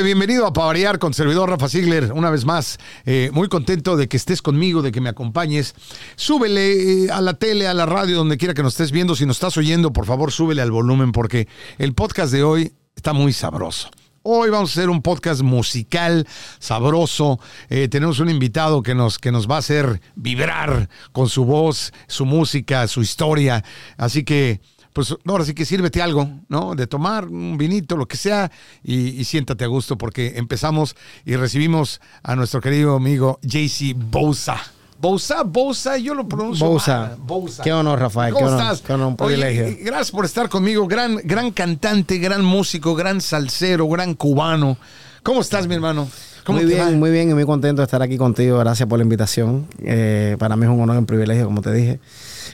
Bienvenido 0.00 0.46
a 0.46 0.52
Pavariar 0.54 0.98
con 0.98 1.12
servidor 1.12 1.50
Rafa 1.50 1.68
Ziegler. 1.68 2.12
Una 2.14 2.30
vez 2.30 2.46
más, 2.46 2.78
eh, 3.04 3.30
muy 3.34 3.48
contento 3.48 3.96
de 3.96 4.08
que 4.08 4.16
estés 4.16 4.40
conmigo, 4.40 4.80
de 4.80 4.90
que 4.90 5.02
me 5.02 5.10
acompañes. 5.10 5.74
Súbele 6.16 7.04
eh, 7.04 7.10
a 7.10 7.20
la 7.20 7.34
tele, 7.34 7.68
a 7.68 7.74
la 7.74 7.84
radio, 7.84 8.16
donde 8.16 8.38
quiera 8.38 8.54
que 8.54 8.62
nos 8.62 8.72
estés 8.72 8.90
viendo. 8.90 9.14
Si 9.14 9.26
nos 9.26 9.36
estás 9.36 9.56
oyendo, 9.58 9.92
por 9.92 10.06
favor, 10.06 10.32
súbele 10.32 10.62
al 10.62 10.70
volumen 10.70 11.12
porque 11.12 11.46
el 11.78 11.94
podcast 11.94 12.32
de 12.32 12.42
hoy 12.42 12.72
está 12.96 13.12
muy 13.12 13.34
sabroso. 13.34 13.90
Hoy 14.22 14.50
vamos 14.50 14.70
a 14.70 14.80
hacer 14.80 14.88
un 14.88 15.02
podcast 15.02 15.42
musical, 15.42 16.26
sabroso. 16.58 17.38
Eh, 17.68 17.88
tenemos 17.88 18.18
un 18.18 18.30
invitado 18.30 18.82
que 18.82 18.94
nos, 18.94 19.18
que 19.18 19.30
nos 19.30 19.48
va 19.48 19.56
a 19.56 19.58
hacer 19.58 20.00
vibrar 20.14 20.88
con 21.12 21.28
su 21.28 21.44
voz, 21.44 21.92
su 22.08 22.24
música, 22.24 22.88
su 22.88 23.02
historia. 23.02 23.62
Así 23.98 24.24
que 24.24 24.60
pues 24.92 25.14
ahora 25.26 25.44
sí 25.44 25.54
que 25.54 25.64
sírvete 25.64 26.02
algo, 26.02 26.28
¿no? 26.48 26.74
De 26.74 26.86
tomar 26.86 27.26
un 27.26 27.56
vinito, 27.56 27.96
lo 27.96 28.06
que 28.06 28.16
sea, 28.16 28.50
y, 28.82 29.24
siéntate 29.24 29.64
a 29.64 29.68
gusto 29.68 29.96
porque 29.96 30.34
empezamos 30.36 30.96
y 31.24 31.36
recibimos 31.36 32.00
a 32.22 32.36
nuestro 32.36 32.60
querido 32.60 32.96
amigo 32.96 33.38
JC 33.42 33.94
Bousa. 33.96 34.56
Bousa, 34.98 35.42
Bousa, 35.42 35.98
yo 35.98 36.14
lo 36.14 36.28
pronuncio 36.28 36.66
Bousa. 36.66 37.16
Bousa. 37.18 37.62
Qué 37.62 37.72
honor, 37.72 37.98
Rafael. 37.98 38.34
¿Cómo 38.34 38.46
qué 38.46 38.52
estás? 38.52 38.80
Qué 38.82 38.92
honor, 38.92 39.08
un 39.08 39.16
privilegio. 39.16 39.76
gracias 39.80 40.12
por 40.12 40.24
estar 40.24 40.48
conmigo. 40.48 40.86
Gran, 40.86 41.16
gran 41.24 41.50
cantante, 41.50 42.18
gran 42.18 42.44
músico, 42.44 42.94
gran 42.94 43.20
salsero, 43.20 43.88
gran 43.88 44.14
cubano. 44.14 44.76
¿Cómo 45.22 45.40
estás, 45.40 45.66
mi 45.66 45.74
hermano? 45.74 46.08
muy 46.48 46.64
bien, 46.64 46.98
muy 46.98 47.10
bien 47.10 47.30
y 47.30 47.34
muy 47.34 47.44
contento 47.44 47.82
de 47.82 47.84
estar 47.84 48.02
aquí 48.02 48.16
contigo. 48.16 48.58
Gracias 48.58 48.88
por 48.88 48.98
la 48.98 49.04
invitación. 49.04 49.66
Eh, 49.82 50.36
para 50.38 50.56
mí 50.56 50.64
es 50.64 50.70
un 50.70 50.80
honor 50.80 50.96
y 50.96 50.98
un 50.98 51.06
privilegio, 51.06 51.46
como 51.46 51.62
te 51.62 51.72
dije. 51.72 52.00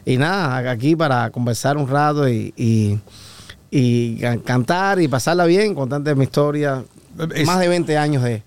Y 0.05 0.17
nada, 0.17 0.71
aquí 0.71 0.97
para 0.97 1.31
conversar 1.31 1.77
un 1.77 1.89
rato 1.89 2.29
y, 2.29 2.53
y, 3.71 4.21
cantar 4.45 5.01
y 5.01 5.09
pasarla 5.09 5.45
bien, 5.47 5.75
contarte 5.75 6.15
mi 6.15 6.25
historia. 6.25 6.85
Más 7.45 7.59
de 7.59 7.69
20 7.69 7.99
años 7.99 8.23
de, 8.23 8.43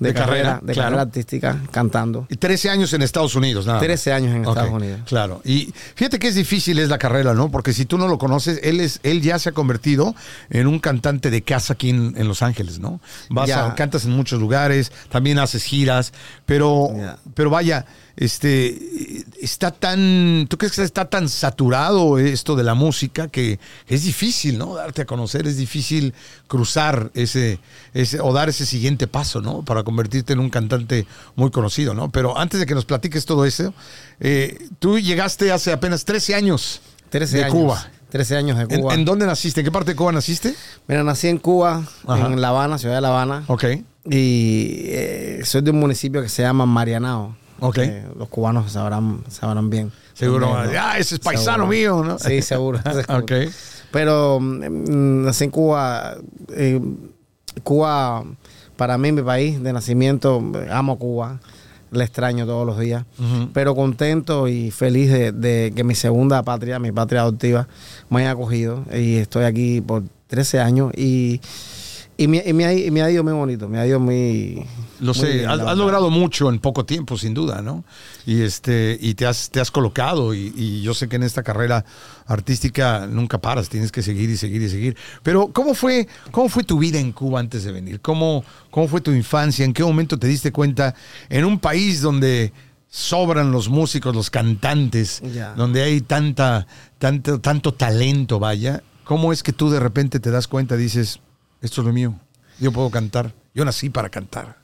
de, 0.00 0.14
carrera, 0.14 0.60
de 0.62 0.74
carrera 0.74 1.02
artística 1.02 1.60
cantando. 1.70 2.26
Y 2.30 2.36
13 2.36 2.70
años 2.70 2.92
en 2.94 3.02
Estados 3.02 3.34
Unidos, 3.36 3.66
nada. 3.66 3.80
13 3.80 4.12
años 4.12 4.34
en 4.34 4.44
Estados 4.44 4.70
Unidos. 4.70 5.00
Claro. 5.06 5.42
Y 5.44 5.72
fíjate 5.94 6.18
que 6.18 6.28
es 6.28 6.34
difícil 6.34 6.78
es 6.78 6.88
la 6.88 6.98
carrera, 6.98 7.34
¿no? 7.34 7.50
Porque 7.50 7.72
si 7.72 7.84
tú 7.84 7.98
no 7.98 8.08
lo 8.08 8.18
conoces, 8.18 8.60
él 8.62 8.80
es 8.80 9.00
él 9.02 9.20
ya 9.20 9.38
se 9.38 9.50
ha 9.50 9.52
convertido 9.52 10.14
en 10.48 10.66
un 10.66 10.78
cantante 10.78 11.30
de 11.30 11.42
casa 11.42 11.74
aquí 11.74 11.90
en, 11.90 12.28
Los 12.28 12.42
Ángeles, 12.42 12.80
¿no? 12.80 13.00
Vas 13.28 13.50
a, 13.50 13.74
cantas 13.74 14.04
en 14.06 14.12
muchos 14.12 14.40
lugares, 14.40 14.90
también 15.10 15.38
haces 15.38 15.64
giras, 15.64 16.12
pero 16.46 16.90
pero 17.34 17.50
vaya, 17.50 17.84
este, 18.20 19.24
está 19.40 19.70
tan, 19.70 20.46
¿tú 20.48 20.58
crees 20.58 20.74
que 20.74 20.82
está 20.82 21.06
tan 21.06 21.28
saturado 21.30 22.18
esto 22.18 22.54
de 22.54 22.62
la 22.62 22.74
música 22.74 23.28
que 23.28 23.58
es 23.88 24.04
difícil, 24.04 24.58
¿no? 24.58 24.74
Darte 24.74 25.02
a 25.02 25.06
conocer, 25.06 25.46
es 25.46 25.56
difícil 25.56 26.12
cruzar 26.46 27.10
ese, 27.14 27.58
ese 27.94 28.20
o 28.20 28.32
dar 28.34 28.50
ese 28.50 28.66
siguiente 28.66 29.06
paso, 29.06 29.40
¿no? 29.40 29.62
Para 29.64 29.84
convertirte 29.84 30.34
en 30.34 30.40
un 30.40 30.50
cantante 30.50 31.06
muy 31.34 31.50
conocido, 31.50 31.94
¿no? 31.94 32.10
Pero 32.10 32.38
antes 32.38 32.60
de 32.60 32.66
que 32.66 32.74
nos 32.74 32.84
platiques 32.84 33.24
todo 33.24 33.46
eso, 33.46 33.72
eh, 34.20 34.68
tú 34.78 34.98
llegaste 34.98 35.50
hace 35.50 35.72
apenas 35.72 36.04
13 36.04 36.34
años 36.34 36.82
13 37.08 37.44
de 37.44 37.48
Cuba. 37.48 37.90
13 38.10 38.36
años 38.36 38.58
de 38.58 38.66
Cuba. 38.66 38.94
¿En, 38.94 39.04
dónde 39.06 39.24
naciste? 39.24 39.60
¿En 39.60 39.64
qué 39.64 39.72
parte 39.72 39.92
de 39.92 39.96
Cuba 39.96 40.12
naciste? 40.12 40.54
Mira, 40.86 41.02
nací 41.04 41.28
en 41.28 41.38
Cuba, 41.38 41.84
en 42.06 42.40
La 42.40 42.48
Habana, 42.48 42.76
ciudad 42.76 42.96
de 42.96 43.00
La 43.00 43.08
Habana. 43.08 43.44
Ok. 43.46 43.64
Y 44.04 44.82
eh, 44.86 45.40
soy 45.44 45.62
de 45.62 45.70
un 45.70 45.80
municipio 45.80 46.22
que 46.22 46.28
se 46.28 46.42
llama 46.42 46.66
Marianao. 46.66 47.39
Okay. 47.60 48.04
los 48.16 48.28
cubanos 48.28 48.72
sabrán, 48.72 49.22
sabrán 49.28 49.70
bien. 49.70 49.92
Seguro. 50.14 50.54
Ah, 50.54 50.98
ese 50.98 51.16
es 51.16 51.20
paisano 51.20 51.66
mío, 51.66 52.02
¿no? 52.04 52.18
Sí, 52.18 52.42
seguro. 52.42 52.78
ok. 53.08 53.32
Pero 53.90 54.38
mm, 54.40 55.24
nací 55.24 55.44
en 55.44 55.50
Cuba. 55.50 56.16
Eh, 56.54 56.80
Cuba, 57.62 58.24
para 58.76 58.98
mí, 58.98 59.12
mi 59.12 59.22
país 59.22 59.62
de 59.62 59.72
nacimiento, 59.72 60.42
amo 60.70 60.98
Cuba. 60.98 61.40
Le 61.90 62.04
extraño 62.04 62.46
todos 62.46 62.64
los 62.64 62.78
días. 62.78 63.04
Pero 63.52 63.74
contento 63.74 64.46
y 64.46 64.70
feliz 64.70 65.10
de, 65.10 65.32
de, 65.32 65.72
que 65.74 65.82
mi 65.82 65.96
segunda 65.96 66.40
patria, 66.44 66.78
mi 66.78 66.92
patria 66.92 67.22
adoptiva, 67.22 67.66
me 68.08 68.20
haya 68.20 68.30
acogido. 68.30 68.84
Y 68.94 69.16
estoy 69.16 69.44
aquí 69.44 69.80
por 69.80 70.04
13 70.28 70.60
años. 70.60 70.92
Y 70.96 71.40
y 72.20 72.28
me, 72.28 72.42
y 72.46 72.52
me, 72.52 72.66
ha, 72.66 72.90
me, 72.92 73.00
ha, 73.00 73.10
ido 73.10 73.24
muy 73.24 73.32
bonito, 73.32 73.66
me 73.66 73.78
ha 73.78 73.86
ido 73.86 73.98
muy... 73.98 74.62
Lo 74.98 75.14
sé, 75.14 75.46
has, 75.46 75.78
logrado 75.78 76.10
mucho 76.10 76.50
en 76.50 76.58
poco 76.58 76.84
tiempo, 76.84 77.16
sin 77.16 77.32
duda, 77.32 77.62
¿no? 77.62 77.82
Y, 78.26 78.42
este, 78.42 78.98
y 79.00 79.14
te, 79.14 79.24
has, 79.24 79.48
te 79.48 79.58
has 79.58 79.70
colocado 79.70 80.34
y, 80.34 80.82
yo 80.82 80.92
sé 80.92 81.08
que 81.08 81.16
en 81.16 81.22
esta 81.22 81.42
carrera 81.42 81.82
artística 82.26 83.06
nunca 83.06 83.38
paras, 83.38 83.70
tienes 83.70 83.90
que 83.90 84.02
seguir 84.02 84.28
y 84.28 84.36
seguir 84.36 84.60
y 84.60 84.68
seguir. 84.68 84.96
Pero 85.22 85.48
¿cómo 85.48 85.72
fue, 85.72 86.08
cómo 86.30 86.50
fue 86.50 86.62
tu 86.62 86.78
vida 86.78 86.98
en 86.98 87.12
Cuba 87.12 87.40
antes 87.40 87.64
de 87.64 87.72
venir? 87.72 88.02
¿Cómo, 88.02 88.44
¿Cómo 88.70 88.86
fue 88.86 89.00
tu 89.00 89.12
infancia? 89.12 89.64
¿En 89.64 89.72
qué 89.72 89.82
momento 89.82 90.18
te 90.18 90.26
diste 90.26 90.52
cuenta 90.52 90.94
en 91.30 91.46
un 91.46 91.58
país 91.58 92.02
donde 92.02 92.52
sobran 92.90 93.50
los 93.50 93.70
músicos, 93.70 94.14
los 94.14 94.28
cantantes, 94.28 95.22
donde 95.56 95.82
hay 95.84 96.02
tanta, 96.02 96.66
tanto, 96.98 97.40
tanto 97.40 97.72
talento, 97.72 98.38
vaya? 98.38 98.82
¿Cómo 99.04 99.32
es 99.32 99.42
que 99.42 99.54
tú 99.54 99.70
de 99.70 99.80
repente 99.80 100.20
te 100.20 100.30
das 100.30 100.48
cuenta 100.48 100.74
y 100.74 100.80
dices 100.80 101.20
esto 101.60 101.80
es 101.80 101.86
lo 101.86 101.92
mío, 101.92 102.14
yo 102.58 102.72
puedo 102.72 102.90
cantar, 102.90 103.32
yo 103.54 103.64
nací 103.64 103.90
para 103.90 104.08
cantar. 104.08 104.60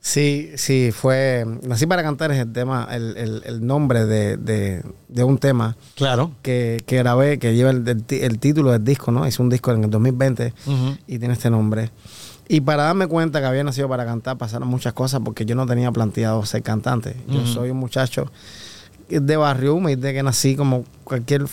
Sí, 0.00 0.52
sí, 0.54 0.90
fue. 0.92 1.44
Nací 1.62 1.86
para 1.86 2.02
cantar 2.02 2.30
es 2.30 2.38
el 2.38 2.52
tema, 2.52 2.88
el, 2.90 3.66
nombre 3.66 4.06
de, 4.06 4.82
un 5.24 5.38
tema. 5.38 5.76
Claro. 5.96 6.32
Que, 6.42 6.82
que 6.86 6.98
grabé, 6.98 7.38
que 7.38 7.54
lleva 7.54 7.70
el, 7.70 8.38
título 8.38 8.70
del 8.72 8.84
disco, 8.84 9.10
¿no? 9.10 9.26
Hice 9.26 9.42
un 9.42 9.50
disco 9.50 9.72
en 9.72 9.84
el 9.84 9.90
2020 9.90 10.54
y 11.06 11.18
tiene 11.18 11.34
este 11.34 11.50
nombre. 11.50 11.90
Y 12.48 12.62
para 12.62 12.84
darme 12.84 13.06
cuenta 13.06 13.40
que 13.40 13.46
había 13.46 13.62
nacido 13.64 13.88
para 13.88 14.06
cantar, 14.06 14.38
pasaron 14.38 14.68
muchas 14.68 14.94
cosas 14.94 15.20
porque 15.22 15.44
yo 15.44 15.54
no 15.54 15.66
tenía 15.66 15.92
planteado 15.92 16.44
ser 16.46 16.62
cantante. 16.62 17.16
Yo 17.28 17.44
soy 17.46 17.70
un 17.70 17.78
muchacho 17.78 18.30
de 19.08 19.36
barrio 19.36 19.74
humilde 19.74 20.14
que 20.14 20.22
nací 20.22 20.54
como 20.54 20.84
cualquier 21.04 21.46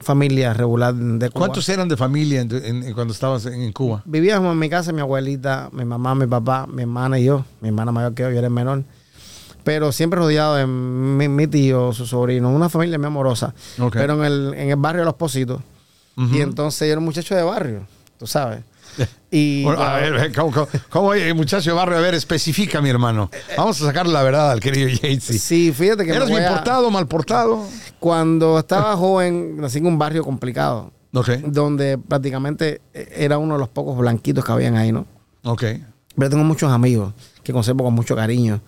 familia 0.00 0.54
regular 0.54 0.94
de 0.94 1.30
Cuba. 1.30 1.46
¿Cuántos 1.46 1.68
eran 1.68 1.88
de 1.88 1.96
familia 1.96 2.46
cuando 2.94 3.12
estabas 3.12 3.46
en, 3.46 3.72
Cuba? 3.72 4.02
Vivíamos 4.04 4.52
en 4.52 4.58
mi 4.58 4.68
casa, 4.68 4.92
mi 4.92 5.00
abuelita, 5.00 5.68
mi 5.72 5.84
mamá, 5.84 6.14
mi 6.14 6.26
papá, 6.26 6.66
mi 6.66 6.82
hermana 6.82 7.18
y 7.18 7.24
yo. 7.24 7.44
Mi 7.60 7.68
hermana 7.68 7.92
mayor 7.92 8.14
que 8.14 8.22
yo, 8.22 8.30
yo 8.30 8.38
era 8.38 8.46
el 8.46 8.52
menor. 8.52 8.84
Pero 9.64 9.92
siempre 9.92 10.18
rodeado 10.18 10.54
de 10.54 10.66
mi, 10.66 11.46
tío, 11.46 11.92
su 11.92 12.06
sobrino, 12.06 12.50
una 12.50 12.68
familia 12.68 12.98
muy 12.98 13.06
amorosa. 13.08 13.54
Pero 13.92 14.14
en 14.14 14.24
el, 14.24 14.54
en 14.54 14.70
el 14.70 14.76
barrio 14.76 15.02
de 15.02 15.06
Los 15.06 15.14
Positos. 15.14 15.60
Y 16.32 16.40
entonces 16.40 16.80
yo 16.80 16.92
era 16.92 16.98
un 16.98 17.04
muchacho 17.04 17.36
de 17.36 17.42
barrio, 17.42 17.86
tú 18.18 18.26
sabes. 18.26 18.60
Y, 19.30 19.66
a 19.66 19.96
ver, 19.96 20.32
¿cómo, 20.34 20.66
cómo, 20.88 21.10
muchacho 21.34 21.68
de 21.68 21.76
barrio? 21.76 21.98
A 21.98 22.00
ver, 22.00 22.14
especifica, 22.14 22.80
mi 22.80 22.88
hermano. 22.88 23.30
Vamos 23.58 23.78
a 23.82 23.84
sacar 23.84 24.06
la 24.06 24.22
verdad 24.22 24.50
al 24.50 24.60
querido 24.60 24.88
Jaycee. 24.88 25.38
Sí, 25.38 25.70
fíjate 25.70 26.06
que. 26.06 26.12
¿Eras 26.12 26.30
bien 26.30 26.44
portado, 26.48 26.90
mal 26.90 27.06
portado? 27.06 27.66
Cuando 28.00 28.58
estaba 28.58 28.96
joven, 28.96 29.60
nací 29.60 29.78
en 29.78 29.86
un 29.86 29.98
barrio 29.98 30.24
complicado. 30.24 30.92
Ok. 31.12 31.28
Donde 31.44 31.98
prácticamente 31.98 32.80
era 32.94 33.36
uno 33.36 33.56
de 33.56 33.60
los 33.60 33.68
pocos 33.68 33.98
blanquitos 33.98 34.42
que 34.42 34.52
habían 34.52 34.76
ahí, 34.78 34.92
¿no? 34.92 35.04
Ok. 35.44 35.64
Pero 36.16 36.30
tengo 36.30 36.44
muchos 36.44 36.72
amigos 36.72 37.12
que 37.42 37.52
conservo 37.52 37.84
con 37.84 37.92
mucho 37.92 38.16
cariño 38.16 38.62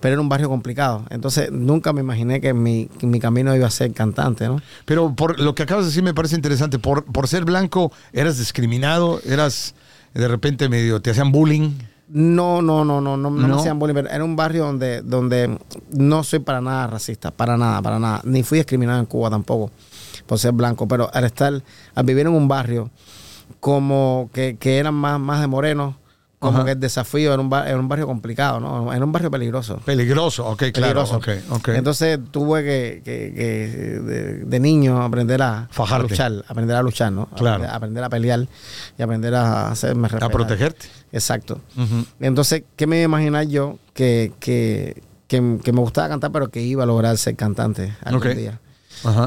pero 0.00 0.14
era 0.14 0.22
un 0.22 0.28
barrio 0.28 0.48
complicado. 0.48 1.04
Entonces 1.10 1.52
nunca 1.52 1.92
me 1.92 2.00
imaginé 2.00 2.40
que 2.40 2.54
mi, 2.54 2.88
mi 3.02 3.20
camino 3.20 3.54
iba 3.54 3.66
a 3.66 3.70
ser 3.70 3.92
cantante, 3.92 4.48
¿no? 4.48 4.60
Pero 4.84 5.14
por 5.14 5.38
lo 5.38 5.54
que 5.54 5.62
acabas 5.62 5.84
de 5.84 5.90
decir 5.90 6.02
me 6.02 6.14
parece 6.14 6.36
interesante. 6.36 6.78
Por, 6.78 7.04
por 7.04 7.28
ser 7.28 7.44
blanco, 7.44 7.92
¿eras 8.12 8.38
discriminado? 8.38 9.20
¿Eras 9.24 9.74
de 10.14 10.26
repente 10.26 10.68
medio, 10.68 11.00
te 11.00 11.10
hacían 11.10 11.30
bullying? 11.32 11.72
No, 12.08 12.60
no, 12.60 12.84
no, 12.84 13.00
no, 13.00 13.16
no, 13.16 13.30
no, 13.30 13.48
me 13.48 13.54
hacían 13.54 13.78
bullying. 13.78 13.94
Pero 13.94 14.08
era 14.08 14.24
un 14.24 14.36
barrio 14.36 14.64
donde, 14.64 15.02
donde 15.02 15.58
no 15.92 16.24
soy 16.24 16.40
para 16.40 16.60
nada 16.60 16.86
racista, 16.86 17.30
para 17.30 17.56
nada, 17.56 17.82
para 17.82 17.98
nada. 17.98 18.22
Ni 18.24 18.42
fui 18.42 18.58
discriminado 18.58 18.98
en 18.98 19.06
Cuba 19.06 19.30
tampoco 19.30 19.70
por 20.26 20.38
ser 20.38 20.52
blanco. 20.52 20.88
Pero 20.88 21.10
al 21.12 21.24
estar, 21.24 21.62
al 21.94 22.04
vivir 22.04 22.26
en 22.26 22.32
un 22.32 22.48
barrio 22.48 22.90
como 23.60 24.30
que, 24.32 24.56
que 24.56 24.78
eran 24.78 24.94
más, 24.94 25.20
más 25.20 25.40
de 25.40 25.46
morenos, 25.46 25.96
como 26.40 26.64
que 26.64 26.70
el 26.70 26.80
desafío 26.80 27.34
era 27.34 27.42
un, 27.42 27.52
un 27.52 27.88
barrio 27.88 28.06
complicado, 28.06 28.60
¿no? 28.60 28.92
Era 28.94 29.04
un 29.04 29.12
barrio 29.12 29.30
peligroso. 29.30 29.76
Peligroso, 29.84 30.46
ok, 30.46 30.64
claro. 30.72 31.04
Entonces 31.66 32.18
tuve 32.30 32.64
que, 32.64 33.02
que, 33.04 34.40
de, 34.46 34.60
niño 34.60 35.02
aprender 35.02 35.42
a, 35.42 35.68
luchar, 36.00 36.42
aprender 36.48 36.76
a 36.76 36.82
luchar, 36.82 37.12
¿no? 37.12 37.26
Claro. 37.36 37.66
Aprender, 37.70 38.02
a 38.02 38.08
pelear 38.08 38.46
y 38.98 39.02
aprender 39.02 39.34
a 39.34 39.70
hacerme 39.70 40.08
respetar. 40.08 40.30
A 40.30 40.32
protegerte. 40.32 40.86
Exacto. 41.12 41.60
Entonces, 42.20 42.62
¿qué 42.74 42.86
me 42.86 42.96
iba 42.96 43.02
a 43.02 43.04
imaginar 43.04 43.46
yo? 43.46 43.78
Que, 43.92 44.32
que, 44.40 45.02
que, 45.28 45.42
me 45.42 45.80
gustaba 45.80 46.08
cantar, 46.08 46.32
pero 46.32 46.48
que 46.48 46.62
iba 46.62 46.84
a 46.84 46.86
lograr 46.86 47.18
ser 47.18 47.36
cantante 47.36 47.94
algún 48.02 48.34
día. 48.34 48.58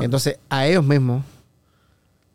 Entonces, 0.02 0.40
a 0.50 0.66
ellos 0.66 0.84
mismos 0.84 1.24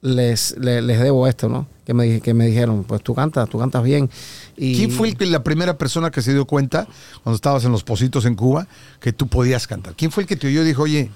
les, 0.01 0.57
les, 0.59 1.01
debo 1.01 1.27
esto, 1.27 1.49
¿no? 1.49 1.67
Que 1.85 1.95
me, 1.95 2.21
que 2.21 2.35
me 2.35 2.47
dijeron, 2.47 2.85
pues 2.85 3.03
tú 3.03 3.15
cantas, 3.15 3.49
tú 3.49 3.59
cantas 3.59 3.83
bien. 3.83 4.11
Y... 4.57 4.77
¿Quién 4.77 4.91
fue 4.91 5.15
la 5.21 5.43
primera 5.43 5.77
persona 5.77 6.11
que 6.11 6.23
se 6.23 6.33
dio 6.33 6.45
cuenta 6.45 6.87
cuando 7.23 7.37
estabas 7.37 7.65
en 7.65 7.73
los 7.73 7.83
positos 7.83 8.25
en 8.25 8.35
Cuba 8.35 8.67
que 9.01 9.13
tú 9.13 9.27
podías 9.27 9.67
cantar? 9.67 9.95
¿Quién 9.97 10.11
fue 10.11 10.25
el 10.25 10.29
que 10.29 10.37
te 10.37 10.47
oyó 10.47 10.63
y 10.63 10.67
dijo, 10.67 10.83
oye, 10.83 11.11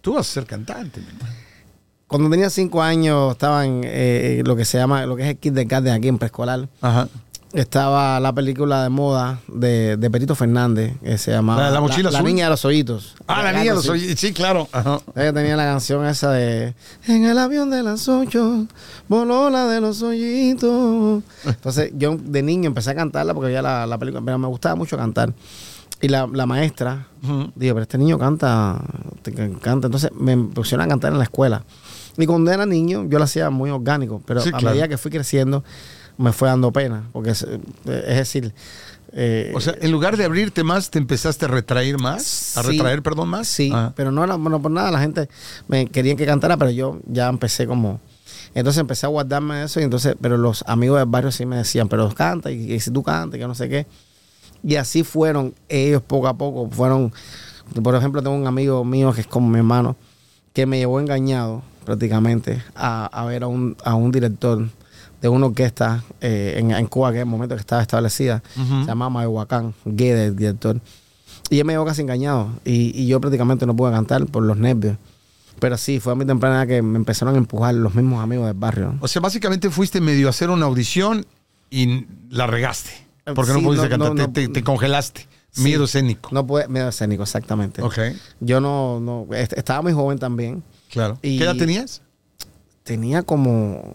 tú 0.00 0.14
vas 0.14 0.28
a 0.28 0.32
ser 0.32 0.46
cantante? 0.46 1.00
Cuando 2.06 2.30
tenía 2.30 2.50
cinco 2.50 2.82
años 2.82 3.32
estaba 3.32 3.64
en 3.64 3.82
eh, 3.84 4.42
lo 4.44 4.54
que 4.54 4.64
se 4.64 4.78
llama, 4.78 5.06
lo 5.06 5.16
que 5.16 5.22
es 5.22 5.28
el 5.30 5.38
Kid 5.38 5.52
de 5.52 5.64
Garden 5.64 5.92
aquí 5.92 6.08
en 6.08 6.18
preescolar. 6.18 6.68
Ajá. 6.80 7.08
Estaba 7.52 8.20
la 8.20 8.32
película 8.34 8.82
de 8.82 8.88
moda 8.90 9.40
de, 9.48 9.96
de 9.96 10.10
Perito 10.10 10.34
Fernández, 10.34 10.94
que 11.02 11.16
se 11.16 11.30
llamaba 11.30 11.62
La- 11.62 11.70
la 11.70 11.80
mochila 11.80 12.10
la, 12.10 12.18
azul. 12.18 12.28
niña 12.28 12.44
de 12.44 12.50
los 12.50 12.64
hoyitos. 12.64 13.14
Ah, 13.26 13.42
la 13.42 13.52
niña, 13.52 13.72
los 13.74 13.84
sí. 13.84 13.90
oí- 13.90 14.16
sí, 14.16 14.32
claro. 14.32 14.68
Ajá. 14.72 14.98
Ella 15.14 15.32
tenía 15.32 15.56
la 15.56 15.64
canción 15.64 16.04
esa 16.06 16.30
de 16.32 16.74
En 17.06 17.24
el 17.24 17.38
avión 17.38 17.70
de 17.70 17.82
las 17.82 18.08
ocho 18.08 18.66
voló 19.08 19.48
la 19.50 19.66
de 19.66 19.80
los 19.80 20.02
hoyitos. 20.02 21.22
Entonces 21.44 21.92
yo 21.96 22.16
de 22.20 22.42
niño 22.42 22.66
empecé 22.66 22.90
a 22.90 22.94
cantarla 22.94 23.32
porque 23.32 23.52
ya 23.52 23.62
la, 23.62 23.86
la 23.86 23.96
película, 23.98 24.22
pero 24.24 24.38
me 24.38 24.48
gustaba 24.48 24.74
mucho 24.74 24.96
cantar. 24.96 25.32
Y 26.02 26.08
la, 26.08 26.26
la 26.30 26.44
maestra 26.44 27.06
Ujú. 27.22 27.52
dijo, 27.54 27.74
pero 27.74 27.82
este 27.82 27.96
niño 27.96 28.18
canta, 28.18 28.82
canta. 29.62 29.86
Entonces 29.86 30.10
me 30.14 30.36
pusieron 30.36 30.84
a 30.84 30.88
cantar 30.88 31.12
en 31.12 31.18
la 31.18 31.24
escuela. 31.24 31.64
Y 32.18 32.26
cuando 32.26 32.50
era 32.50 32.66
niño 32.66 33.04
yo 33.08 33.16
lo 33.18 33.24
hacía 33.24 33.48
muy 33.50 33.70
orgánico, 33.70 34.20
pero 34.26 34.40
Sí, 34.42 34.48
a 34.50 34.52
claro. 34.58 34.70
medida 34.74 34.88
que 34.88 34.98
fui 34.98 35.10
creciendo 35.10 35.64
me 36.18 36.32
fue 36.32 36.48
dando 36.48 36.72
pena. 36.72 37.08
Porque 37.12 37.30
es, 37.30 37.42
es 37.42 38.16
decir... 38.16 38.52
eh, 39.12 39.52
O 39.54 39.60
sea, 39.60 39.74
en 39.80 39.90
lugar 39.92 40.16
de 40.16 40.24
abrirte 40.24 40.62
más, 40.64 40.90
te 40.90 40.98
empezaste 40.98 41.44
a 41.46 41.48
retraer 41.48 41.98
más. 41.98 42.56
A 42.56 42.62
Sí. 42.62 42.70
retraer, 42.70 43.02
perdón, 43.02 43.28
más. 43.28 43.48
Sí, 43.48 43.70
Ah. 43.74 43.92
pero 43.96 44.10
no 44.12 44.22
era 44.24 44.34
bueno 44.36 44.60
por 44.60 44.70
nada. 44.70 44.90
La 44.90 45.00
gente 45.00 45.28
me 45.68 45.86
querían 45.86 46.16
que 46.16 46.26
cantara, 46.26 46.56
pero 46.56 46.70
yo 46.70 46.98
ya 47.06 47.28
empecé 47.28 47.66
como. 47.66 48.00
Entonces 48.54 48.80
empecé 48.80 49.04
a 49.06 49.10
guardarme 49.10 49.64
eso 49.64 49.80
y 49.80 49.82
entonces, 49.82 50.16
pero 50.20 50.38
los 50.38 50.64
amigos 50.66 50.98
del 50.98 51.06
barrio 51.08 51.30
sí 51.30 51.44
me 51.44 51.56
decían, 51.56 51.88
pero 51.88 52.08
canta 52.14 52.50
y, 52.50 52.72
y 52.72 52.80
si 52.80 52.90
tú 52.90 53.02
cantas, 53.02 53.38
que 53.38 53.46
no 53.46 53.54
sé 53.54 53.68
qué. 53.68 53.86
Y 54.62 54.76
así 54.76 55.04
fueron 55.04 55.54
ellos 55.68 56.02
poco 56.02 56.26
a 56.26 56.36
poco. 56.38 56.68
Fueron, 56.70 57.12
por 57.82 57.94
ejemplo, 57.94 58.22
tengo 58.22 58.34
un 58.34 58.46
amigo 58.46 58.82
mío 58.84 59.12
que 59.12 59.20
es 59.20 59.26
como 59.26 59.48
mi 59.48 59.58
hermano, 59.58 59.96
que 60.54 60.64
me 60.64 60.78
llevó 60.78 60.98
engañado 61.00 61.62
prácticamente 61.84 62.62
a, 62.74 63.04
a 63.06 63.26
ver 63.26 63.42
a 63.42 63.46
un, 63.46 63.76
a 63.84 63.94
un 63.94 64.10
director 64.10 64.66
de 65.20 65.28
una 65.28 65.46
orquesta 65.46 66.04
eh, 66.20 66.54
en, 66.58 66.70
en 66.70 66.86
Cuba, 66.86 67.10
que 67.10 67.16
en 67.16 67.22
el 67.22 67.26
momento 67.26 67.54
que 67.54 67.60
estaba 67.60 67.82
establecida, 67.82 68.42
se 68.54 68.84
llamaba 68.86 69.10
Mayohuacán, 69.10 69.74
Guede, 69.84 70.26
el 70.26 70.36
director. 70.36 70.80
Y 71.50 71.58
él 71.58 71.64
me 71.64 71.72
llevó 71.72 71.84
casi 71.84 72.02
engañado. 72.02 72.50
Y, 72.64 72.92
y 73.00 73.06
yo 73.06 73.20
prácticamente 73.20 73.66
no 73.66 73.74
pude 73.76 73.92
cantar 73.92 74.26
por 74.26 74.42
los 74.42 74.56
nervios. 74.56 74.96
Pero 75.58 75.76
sí, 75.78 76.00
fue 76.00 76.12
a 76.12 76.16
mi 76.16 76.26
temprana 76.26 76.56
edad 76.62 76.68
que 76.68 76.82
me 76.82 76.96
empezaron 76.98 77.34
a 77.34 77.38
empujar 77.38 77.74
los 77.74 77.94
mismos 77.94 78.22
amigos 78.22 78.46
del 78.46 78.54
barrio. 78.56 78.94
O 79.00 79.08
sea, 79.08 79.22
básicamente 79.22 79.70
fuiste 79.70 80.00
medio 80.00 80.26
a 80.26 80.30
hacer 80.30 80.50
una 80.50 80.66
audición 80.66 81.24
y 81.70 82.04
la 82.30 82.46
regaste. 82.46 82.90
Porque 83.34 83.52
no 83.52 83.60
pudiste 83.62 83.88
no, 83.88 83.90
cantar, 83.90 84.08
no, 84.10 84.14
te, 84.14 84.22
no. 84.22 84.32
te- 84.32 84.48
te 84.48 84.62
congelaste. 84.62 85.26
Sí. 85.50 85.62
Miedo 85.62 85.84
escénico. 85.84 86.28
No 86.32 86.46
pude, 86.46 86.68
medio 86.68 86.88
escénico, 86.88 87.22
exactamente. 87.22 87.80
Ok, 87.80 87.98
Yo 88.40 88.60
no, 88.60 89.00
no, 89.00 89.26
est- 89.34 89.54
estaba 89.54 89.80
muy 89.80 89.92
joven 89.94 90.18
también. 90.18 90.62
claro. 90.90 91.18
Y- 91.22 91.38
¿Qué 91.38 91.44
edad 91.44 91.56
tenías? 91.56 92.02
Tenía 92.82 93.22
como, 93.22 93.94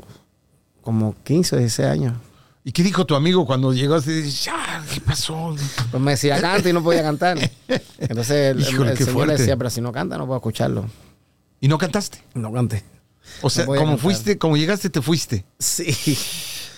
como 0.81 1.15
15 1.23 1.55
o 1.55 1.59
16 1.59 1.87
años. 1.89 2.13
¿Y 2.63 2.71
qué 2.73 2.83
dijo 2.83 3.05
tu 3.05 3.15
amigo 3.15 3.45
cuando 3.45 3.73
y 3.73 3.87
dices, 3.87 4.43
ya, 4.45 4.83
¿qué 4.93 5.01
pasó? 5.01 5.55
Pues 5.89 6.03
me 6.03 6.11
decía, 6.11 6.39
canta 6.39 6.69
y 6.69 6.73
no 6.73 6.83
podía 6.83 7.01
cantar. 7.01 7.37
Entonces 7.97 8.55
el, 8.55 8.61
Híjole, 8.61 8.91
el 8.91 8.97
qué 8.97 9.03
señor 9.05 9.13
fuerte. 9.15 9.33
le 9.33 9.39
decía, 9.39 9.57
pero 9.57 9.69
si 9.71 9.81
no 9.81 9.91
canta 9.91 10.17
no 10.17 10.25
puedo 10.27 10.37
escucharlo. 10.37 10.85
¿Y 11.59 11.67
no 11.67 11.77
cantaste? 11.77 12.19
No 12.35 12.51
canté. 12.53 12.83
O 13.41 13.49
sea, 13.49 13.63
No 13.65 13.69
como 13.73 13.81
cantar. 13.83 13.99
fuiste, 13.99 14.37
como 14.37 14.57
llegaste, 14.57 14.89
te 14.89 15.01
fuiste. 15.01 15.45
Sí. 15.59 15.95